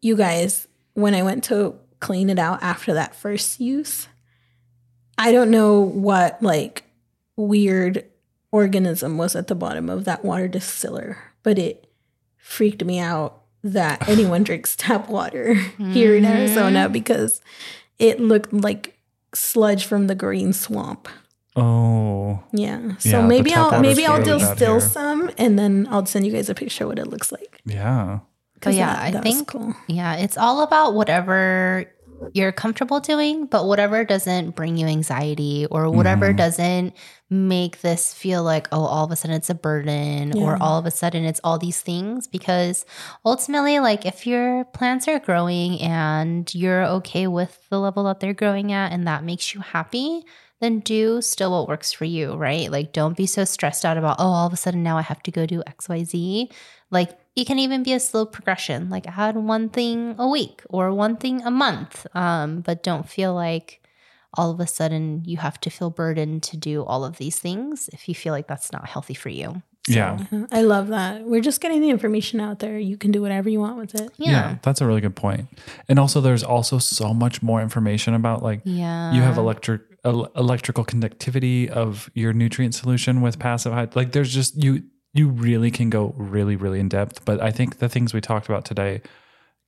You 0.00 0.16
guys, 0.16 0.68
when 0.94 1.14
I 1.14 1.22
went 1.22 1.44
to 1.44 1.74
clean 2.00 2.30
it 2.30 2.38
out 2.38 2.62
after 2.62 2.94
that 2.94 3.14
first 3.14 3.58
use, 3.60 4.08
I 5.18 5.32
don't 5.32 5.50
know 5.50 5.80
what 5.80 6.42
like 6.42 6.84
weird 7.36 8.04
organism 8.52 9.18
was 9.18 9.34
at 9.36 9.46
the 9.48 9.54
bottom 9.54 9.88
of 9.90 10.04
that 10.04 10.24
water 10.24 10.48
distiller, 10.48 11.18
but 11.42 11.58
it 11.58 11.86
freaked 12.36 12.84
me 12.84 12.98
out 12.98 13.42
that 13.62 14.08
anyone 14.08 14.44
drinks 14.44 14.76
tap 14.76 15.08
water 15.08 15.54
here 15.78 16.14
in 16.16 16.24
Arizona 16.24 16.88
because 16.88 17.40
it 17.98 18.20
looked 18.20 18.52
like 18.52 18.98
sludge 19.34 19.84
from 19.86 20.06
the 20.06 20.14
green 20.14 20.52
swamp. 20.52 21.08
Oh, 21.58 22.42
Yeah. 22.52 22.96
So 22.98 23.08
Yeah, 23.20 23.26
maybe 23.26 23.54
I'll 23.54 23.80
maybe 23.80 24.04
I'll 24.06 24.18
really 24.18 24.38
bad 24.38 24.58
distill 24.58 24.80
some 24.80 25.30
and 25.38 25.58
then 25.58 25.88
I'll 25.90 26.04
send 26.04 26.26
you 26.26 26.32
guys 26.32 26.50
a 26.50 26.54
picture 26.54 26.84
of 26.84 26.88
what 26.90 26.98
it 26.98 27.06
looks 27.06 27.32
like. 27.32 27.60
yeah. 27.64 28.20
'Cause 28.60 28.72
But 28.72 28.78
yeah, 28.78 28.86
that- 28.94 29.02
I 29.02 29.10
that 29.12 29.22
think 29.22 29.48
cool. 29.48 29.74
yeah, 29.86 30.14
it's 30.16 30.36
all 30.38 30.62
about 30.62 30.94
whatever 30.94 31.84
you're 32.32 32.52
comfortable 32.52 33.00
doing, 33.00 33.46
but 33.46 33.66
whatever 33.66 34.04
doesn't 34.04 34.56
bring 34.56 34.76
you 34.76 34.86
anxiety 34.86 35.66
or 35.70 35.90
whatever 35.90 36.28
Mm-hmm. 36.28 36.36
doesn't 36.36 36.96
make 37.28 37.80
this 37.80 38.14
feel 38.14 38.42
like 38.42 38.68
oh 38.70 38.84
all 38.84 39.04
of 39.04 39.10
a 39.10 39.16
sudden 39.16 39.36
it's 39.36 39.50
a 39.50 39.54
burden 39.54 40.38
or 40.38 40.56
all 40.62 40.78
of 40.78 40.86
a 40.86 40.90
sudden 40.90 41.24
it's 41.24 41.40
all 41.42 41.58
these 41.58 41.80
things. 41.80 42.26
Because 42.26 42.84
ultimately 43.24 43.78
like 43.80 44.06
if 44.06 44.26
your 44.26 44.64
plants 44.66 45.08
are 45.08 45.18
growing 45.18 45.80
and 45.80 46.52
you're 46.54 46.84
okay 46.84 47.26
with 47.26 47.68
the 47.70 47.80
level 47.80 48.04
that 48.04 48.20
they're 48.20 48.34
growing 48.34 48.72
at 48.72 48.92
and 48.92 49.06
that 49.06 49.24
makes 49.24 49.54
you 49.54 49.60
happy 49.60 50.22
then 50.60 50.80
do 50.80 51.20
still 51.20 51.52
what 51.52 51.68
works 51.68 51.92
for 51.92 52.06
you 52.06 52.34
right? 52.34 52.70
Like 52.70 52.92
don't 52.92 53.16
be 53.16 53.26
so 53.26 53.44
stressed 53.44 53.84
out 53.84 53.98
about 53.98 54.16
oh 54.18 54.24
all 54.24 54.46
of 54.46 54.52
a 54.52 54.56
sudden 54.56 54.82
now 54.82 54.96
i 54.96 55.02
have 55.02 55.22
to 55.24 55.30
go 55.30 55.44
do 55.46 55.62
xyz 55.78 56.50
like 56.90 57.10
it 57.36 57.46
can 57.46 57.58
even 57.58 57.82
be 57.82 57.92
a 57.92 58.00
slow 58.00 58.24
progression 58.26 58.88
like 58.90 59.06
add 59.18 59.36
one 59.36 59.68
thing 59.68 60.14
a 60.18 60.26
week 60.28 60.62
or 60.70 60.92
one 60.92 61.16
thing 61.16 61.42
a 61.42 61.50
month 61.50 62.06
um, 62.14 62.60
but 62.60 62.82
don't 62.82 63.08
feel 63.08 63.34
like 63.34 63.80
all 64.34 64.50
of 64.50 64.58
a 64.60 64.66
sudden 64.66 65.22
you 65.24 65.36
have 65.36 65.58
to 65.60 65.70
feel 65.70 65.90
burdened 65.90 66.42
to 66.42 66.56
do 66.56 66.82
all 66.84 67.04
of 67.04 67.16
these 67.18 67.38
things 67.38 67.88
if 67.92 68.08
you 68.08 68.14
feel 68.14 68.32
like 68.32 68.46
that's 68.48 68.72
not 68.72 68.88
healthy 68.88 69.14
for 69.14 69.28
you 69.28 69.62
Yeah. 69.88 70.18
Uh, 70.32 70.46
I 70.50 70.62
love 70.62 70.88
that. 70.88 71.22
We're 71.22 71.40
just 71.50 71.60
getting 71.60 71.80
the 71.80 71.90
information 71.90 72.40
out 72.40 72.58
there. 72.58 72.76
You 72.76 72.96
can 72.98 73.12
do 73.12 73.22
whatever 73.22 73.48
you 73.48 73.60
want 73.60 73.76
with 73.78 73.94
it. 73.94 74.10
yeah 74.18 74.56
That's 74.62 74.80
a 74.80 74.86
really 74.86 75.00
good 75.00 75.14
point. 75.14 75.46
And 75.88 75.98
also, 76.02 76.20
there's 76.20 76.42
also 76.42 76.78
so 76.80 77.14
much 77.14 77.40
more 77.40 77.62
information 77.62 78.12
about 78.14 78.42
like 78.42 78.60
yeah 78.64 79.14
you 79.14 79.22
have 79.22 79.38
electric 79.38 79.82
electrical 80.04 80.84
conductivity 80.84 81.68
of 81.70 82.10
your 82.14 82.32
nutrient 82.32 82.74
solution 82.74 83.20
with 83.22 83.38
passive 83.38 83.72
hyd- 83.72 83.94
like 83.96 84.10
there's 84.12 84.32
just 84.34 84.56
you 84.62 84.82
you 85.18 85.28
really 85.28 85.70
can 85.70 85.88
go 85.90 86.14
really 86.16 86.56
really 86.56 86.80
in 86.80 86.88
depth 86.88 87.24
but 87.24 87.40
i 87.40 87.50
think 87.50 87.78
the 87.78 87.88
things 87.88 88.12
we 88.14 88.20
talked 88.20 88.46
about 88.48 88.64
today 88.64 89.00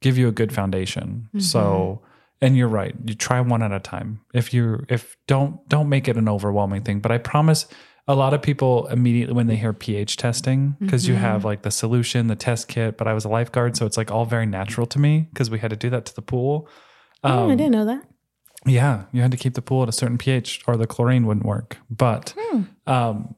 give 0.01 0.17
you 0.17 0.29
a 0.29 0.33
good 0.33 0.53
foundation. 0.53 1.29
So 1.41 2.03
and 2.41 2.57
you're 2.57 2.69
right 2.81 2.95
you 3.05 3.15
try 3.15 3.41
one 3.41 3.63
at 3.63 3.73
a 3.73 3.81
time. 3.81 4.21
If 4.33 4.55
you 4.55 4.85
if 4.89 5.17
don't 5.27 5.69
don't 5.69 5.89
make 5.89 6.07
it 6.07 6.17
an 6.17 6.29
overwhelming 6.29 6.83
thing 6.83 7.01
but 7.01 7.11
i 7.11 7.19
promise 7.19 7.67
a 8.07 8.15
lot 8.15 8.33
of 8.33 8.41
people 8.41 8.87
immediately 8.89 9.35
when 9.35 9.49
they 9.49 9.57
hear 9.57 9.73
ph 9.73 10.17
testing 10.17 10.77
because 10.81 11.09
you 11.09 11.15
have 11.15 11.45
like 11.45 11.63
the 11.63 11.71
solution 11.71 12.27
the 12.29 12.37
test 12.37 12.69
kit 12.69 12.97
but 12.97 13.07
i 13.09 13.13
was 13.13 13.25
a 13.25 13.29
lifeguard 13.29 13.77
so 13.77 13.87
it's 13.87 13.97
like 13.97 14.11
all 14.11 14.25
very 14.25 14.47
natural 14.47 14.87
to 14.87 14.99
me 14.99 15.29
because 15.33 15.51
we 15.51 15.59
had 15.59 15.71
to 15.71 15.77
do 15.77 15.91
that 15.91 16.05
to 16.07 16.15
the 16.15 16.23
pool. 16.23 16.69
Oh, 17.25 17.45
Um, 17.45 17.51
I 17.51 17.55
didn't 17.57 17.73
know 17.73 17.85
that. 17.87 18.05
yeah, 18.67 19.05
you 19.13 19.23
had 19.23 19.31
to 19.33 19.37
keep 19.37 19.55
the 19.55 19.63
pool 19.63 19.83
at 19.83 19.89
a 19.89 19.93
certain 19.93 20.19
pH 20.19 20.63
or 20.69 20.77
the 20.77 20.87
chlorine 20.87 21.27
wouldn't 21.27 21.45
work. 21.47 21.79
But 21.91 22.35
um, 22.87 23.35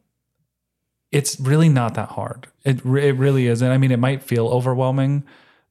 it's 1.12 1.38
really 1.40 1.68
not 1.68 1.94
that 1.94 2.10
hard. 2.10 2.48
It 2.64 2.84
it 2.84 3.16
really 3.16 3.46
isn't. 3.46 3.68
I 3.68 3.78
mean, 3.78 3.90
it 3.90 3.98
might 3.98 4.22
feel 4.22 4.48
overwhelming, 4.48 5.24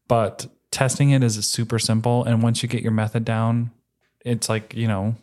but 0.07 0.48
testing 0.72 1.11
it 1.11 1.24
is 1.24 1.45
super 1.45 1.80
simple. 1.80 2.24
And 2.24 2.44
once 2.44 2.61
you 2.61 2.70
get 2.70 2.84
your 2.84 2.91
method 2.91 3.26
down, 3.26 3.72
it's 4.26 4.49
like, 4.49 4.76
you 4.76 4.88
know, 4.88 5.16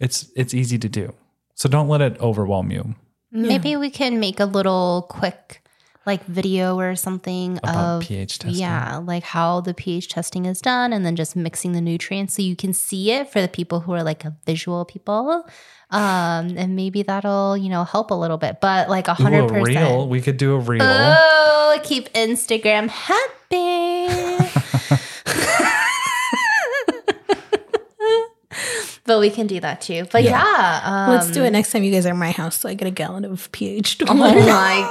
it's 0.00 0.30
it's 0.36 0.54
easy 0.54 0.78
to 0.78 0.88
do. 0.88 1.12
So 1.54 1.68
don't 1.68 1.88
let 1.88 2.00
it 2.00 2.20
overwhelm 2.20 2.72
you 2.72 2.96
Maybe 3.34 3.76
we 3.76 3.90
can 3.90 4.20
make 4.20 4.38
a 4.38 4.44
little 4.44 5.06
quick 5.10 5.60
like 6.06 6.24
video 6.26 6.78
or 6.78 6.94
something 6.96 7.58
about 7.58 7.76
of 7.76 8.02
pH 8.02 8.38
testing. 8.40 8.60
yeah, 8.60 8.96
like 8.98 9.22
how 9.22 9.60
the 9.60 9.72
pH 9.74 10.08
testing 10.08 10.44
is 10.46 10.60
done 10.60 10.92
and 10.92 11.04
then 11.04 11.16
just 11.16 11.34
mixing 11.34 11.72
the 11.72 11.80
nutrients 11.80 12.34
so 12.34 12.42
you 12.42 12.54
can 12.56 12.72
see 12.72 13.10
it 13.10 13.30
for 13.32 13.40
the 13.40 13.48
people 13.48 13.80
who 13.80 13.92
are 13.92 14.02
like 14.02 14.24
a 14.24 14.36
visual 14.46 14.84
people. 14.84 15.46
Um 15.90 16.56
and 16.56 16.76
maybe 16.76 17.02
that'll, 17.02 17.56
you 17.56 17.68
know, 17.70 17.84
help 17.84 18.10
a 18.10 18.14
little 18.14 18.36
bit. 18.38 18.60
But 18.60 18.88
like 18.90 19.08
a 19.08 19.14
hundred 19.14 19.48
percent. 19.48 20.08
We 20.08 20.20
could 20.20 20.36
do 20.36 20.54
a 20.54 20.58
reel. 20.58 20.82
Oh, 20.82 21.78
keep 21.84 22.12
Instagram 22.12 22.88
happy. 22.88 24.04
but 29.04 29.20
we 29.20 29.30
can 29.30 29.46
do 29.46 29.60
that 29.60 29.80
too. 29.80 30.06
But 30.10 30.22
yeah, 30.24 30.80
um, 30.84 31.10
Let's 31.14 31.30
do 31.30 31.44
it 31.44 31.50
next 31.50 31.72
time 31.72 31.82
you 31.82 31.92
guys 31.92 32.06
are 32.06 32.10
at 32.10 32.16
my 32.16 32.30
house 32.30 32.60
so 32.60 32.68
I 32.68 32.74
get 32.74 32.88
a 32.88 32.90
gallon 32.90 33.24
of 33.24 33.50
pH. 33.52 33.98
Oh 34.08 34.14
my 34.14 34.32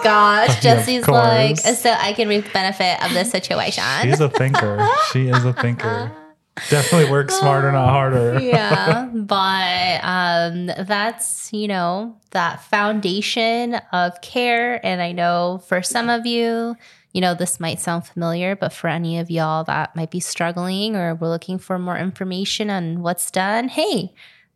gosh. 0.03 0.59
Jessi's 0.61 1.07
like, 1.07 1.57
so 1.57 1.91
I 1.91 2.13
can 2.13 2.27
reap 2.27 2.45
the 2.45 2.51
benefit 2.51 3.03
of 3.03 3.13
this 3.13 3.31
situation. 3.31 3.83
She's 4.03 4.19
a 4.19 4.29
thinker. 4.29 4.87
she 5.11 5.27
is 5.27 5.43
a 5.45 5.53
thinker. 5.53 6.11
Definitely 6.69 7.09
work 7.09 7.31
smarter, 7.31 7.71
not 7.71 7.89
harder. 7.89 8.39
yeah. 8.39 9.09
But 9.11 9.99
um, 10.03 10.67
that's, 10.85 11.51
you 11.51 11.67
know, 11.67 12.15
that 12.29 12.61
foundation 12.63 13.75
of 13.91 14.21
care. 14.21 14.79
And 14.85 15.01
I 15.01 15.13
know 15.13 15.63
for 15.67 15.81
some 15.81 16.09
of 16.09 16.27
you, 16.27 16.75
you 17.13 17.21
know, 17.21 17.35
this 17.35 17.59
might 17.59 17.79
sound 17.79 18.05
familiar, 18.05 18.55
but 18.55 18.73
for 18.73 18.87
any 18.87 19.19
of 19.19 19.29
y'all 19.29 19.63
that 19.65 19.95
might 19.95 20.11
be 20.11 20.19
struggling 20.19 20.95
or 20.95 21.15
we're 21.15 21.29
looking 21.29 21.59
for 21.59 21.77
more 21.77 21.97
information 21.97 22.69
on 22.69 23.01
what's 23.01 23.29
done, 23.29 23.69
hey, 23.69 24.13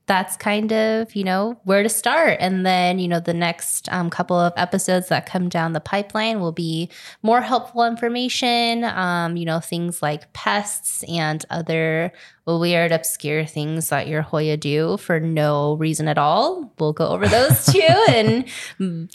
that's 0.07 0.37
kind 0.37 0.71
of, 0.71 1.13
you 1.15 1.23
know, 1.23 1.59
where 1.65 1.83
to 1.83 1.89
start. 1.89 2.37
And 2.39 2.65
then, 2.65 2.97
you 2.97 3.09
know, 3.09 3.19
the 3.19 3.33
next 3.33 3.89
um, 3.91 4.09
couple 4.09 4.39
of 4.39 4.53
episodes 4.55 5.09
that 5.09 5.25
come 5.25 5.49
down 5.49 5.73
the 5.73 5.81
pipeline 5.81 6.39
will 6.39 6.53
be 6.53 6.89
more 7.23 7.41
helpful 7.41 7.83
information, 7.83 8.85
um, 8.85 9.35
you 9.35 9.43
know, 9.43 9.59
things 9.59 10.01
like 10.01 10.31
pests 10.31 11.03
and 11.09 11.45
other 11.49 12.13
weird, 12.45 12.93
obscure 12.93 13.45
things 13.45 13.89
that 13.89 14.07
your 14.07 14.21
Hoya 14.21 14.55
do 14.55 14.95
for 14.95 15.19
no 15.19 15.73
reason 15.75 16.07
at 16.07 16.17
all. 16.17 16.73
We'll 16.79 16.93
go 16.93 17.09
over 17.09 17.27
those 17.27 17.65
too 17.73 18.05
and 18.07 18.45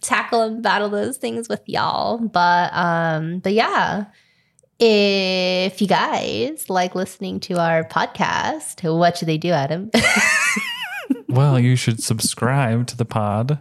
tackle 0.02 0.43
and 0.43 0.62
battle 0.62 0.90
those 0.90 1.16
things 1.16 1.48
with 1.48 1.62
y'all. 1.66 2.19
But, 2.19 2.70
um, 2.74 3.39
but 3.39 3.55
yeah. 3.55 4.06
If 4.85 5.81
you 5.81 5.86
guys 5.86 6.69
like 6.69 6.97
listening 6.97 7.39
to 7.40 7.60
our 7.60 7.85
podcast, 7.85 8.82
what 8.98 9.16
should 9.16 9.28
they 9.28 9.39
do, 9.39 9.51
Adam? 9.51 9.93
Well, 11.32 11.59
you 11.59 11.76
should 11.76 12.02
subscribe 12.02 12.86
to 12.88 12.96
the 12.96 13.04
pod. 13.06 13.59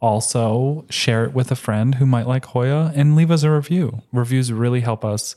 Also, 0.00 0.84
share 0.90 1.24
it 1.24 1.32
with 1.32 1.50
a 1.50 1.56
friend 1.56 1.94
who 1.94 2.06
might 2.06 2.26
like 2.26 2.46
Hoya 2.46 2.92
and 2.94 3.14
leave 3.16 3.30
us 3.30 3.42
a 3.42 3.50
review. 3.50 4.02
Reviews 4.12 4.52
really 4.52 4.80
help 4.80 5.04
us 5.04 5.36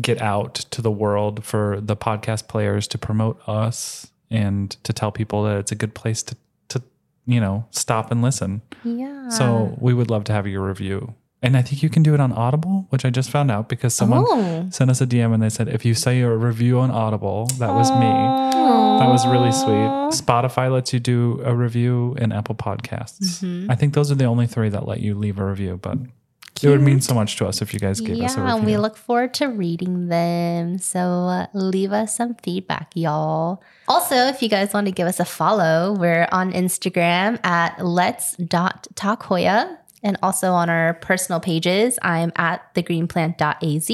get 0.00 0.20
out 0.20 0.54
to 0.54 0.82
the 0.82 0.90
world 0.90 1.42
for 1.44 1.80
the 1.80 1.96
podcast 1.96 2.46
players 2.48 2.86
to 2.88 2.98
promote 2.98 3.40
us 3.48 4.10
and 4.30 4.70
to 4.84 4.92
tell 4.92 5.10
people 5.10 5.42
that 5.44 5.56
it's 5.56 5.72
a 5.72 5.74
good 5.74 5.94
place 5.94 6.22
to, 6.22 6.36
to 6.68 6.82
you 7.26 7.40
know, 7.40 7.66
stop 7.70 8.10
and 8.12 8.20
listen. 8.22 8.60
yeah. 8.84 9.28
So 9.30 9.76
we 9.80 9.94
would 9.94 10.10
love 10.10 10.24
to 10.24 10.32
have 10.32 10.46
your 10.46 10.66
review. 10.66 11.14
And 11.42 11.56
I 11.56 11.62
think 11.62 11.82
you 11.82 11.88
can 11.88 12.02
do 12.02 12.12
it 12.12 12.20
on 12.20 12.32
Audible, 12.32 12.86
which 12.90 13.04
I 13.06 13.10
just 13.10 13.30
found 13.30 13.50
out 13.50 13.68
because 13.70 13.94
someone 13.94 14.24
Oh. 14.28 14.66
sent 14.70 14.90
us 14.90 15.00
a 15.00 15.06
DM 15.06 15.32
and 15.32 15.42
they 15.42 15.48
said, 15.48 15.68
if 15.68 15.84
you 15.86 15.94
say 15.94 16.20
a 16.20 16.28
review 16.28 16.78
on 16.80 16.90
Audible, 16.90 17.46
that 17.58 17.70
was 17.72 17.90
me. 17.92 18.10
That 19.00 19.08
was 19.08 19.26
really 19.26 19.50
sweet. 19.50 19.88
Spotify 20.12 20.70
lets 20.70 20.92
you 20.92 21.00
do 21.00 21.40
a 21.44 21.54
review 21.54 22.14
and 22.18 22.32
Apple 22.34 22.54
Podcasts. 22.54 23.40
Mm-hmm. 23.42 23.70
I 23.70 23.74
think 23.74 23.94
those 23.94 24.12
are 24.12 24.14
the 24.16 24.26
only 24.26 24.46
three 24.46 24.68
that 24.68 24.86
let 24.86 25.00
you 25.00 25.14
leave 25.14 25.38
a 25.38 25.44
review, 25.46 25.78
but 25.80 25.96
it 26.62 26.68
would 26.68 26.82
mean 26.82 27.00
so 27.00 27.14
much 27.14 27.36
to 27.36 27.46
us 27.46 27.62
if 27.62 27.72
you 27.72 27.80
guys 27.80 28.02
gave 28.02 28.20
us 28.20 28.36
a 28.36 28.38
Yeah, 28.38 28.42
review. 28.44 28.56
and 28.58 28.66
we 28.66 28.76
look 28.76 28.98
forward 28.98 29.32
to 29.40 29.46
reading 29.46 30.08
them. 30.08 30.76
So 30.76 30.98
uh, 31.00 31.46
leave 31.54 31.90
us 31.92 32.14
some 32.14 32.34
feedback, 32.34 32.90
y'all. 32.94 33.62
Also, 33.88 34.14
if 34.14 34.42
you 34.42 34.50
guys 34.50 34.74
want 34.74 34.84
to 34.88 34.92
give 34.92 35.08
us 35.08 35.18
a 35.18 35.24
follow, 35.24 35.96
we're 35.98 36.28
on 36.30 36.52
Instagram 36.52 37.42
at 37.46 37.82
let's.talkhoya 37.82 39.78
and 40.02 40.16
also 40.22 40.52
on 40.52 40.68
our 40.70 40.94
personal 40.94 41.40
pages. 41.40 41.98
I'm 42.02 42.32
at 42.36 42.74
thegreenplant.az. 42.74 43.90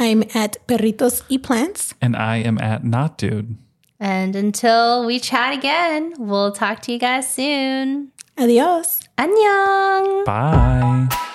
I'm 0.00 0.22
at 0.34 0.56
Perritos 0.68 1.22
y 1.28 1.38
Plants. 1.38 1.94
and 2.00 2.14
I 2.16 2.36
am 2.36 2.58
at 2.58 2.84
Knot 2.84 3.18
Dude. 3.18 3.56
And 4.00 4.36
until 4.36 5.04
we 5.04 5.18
chat 5.18 5.52
again, 5.52 6.14
we'll 6.18 6.52
talk 6.52 6.82
to 6.82 6.92
you 6.92 6.98
guys 7.00 7.28
soon. 7.32 8.12
Adios. 8.38 9.00
Annyeong! 9.18 10.24
Bye. 10.24 11.34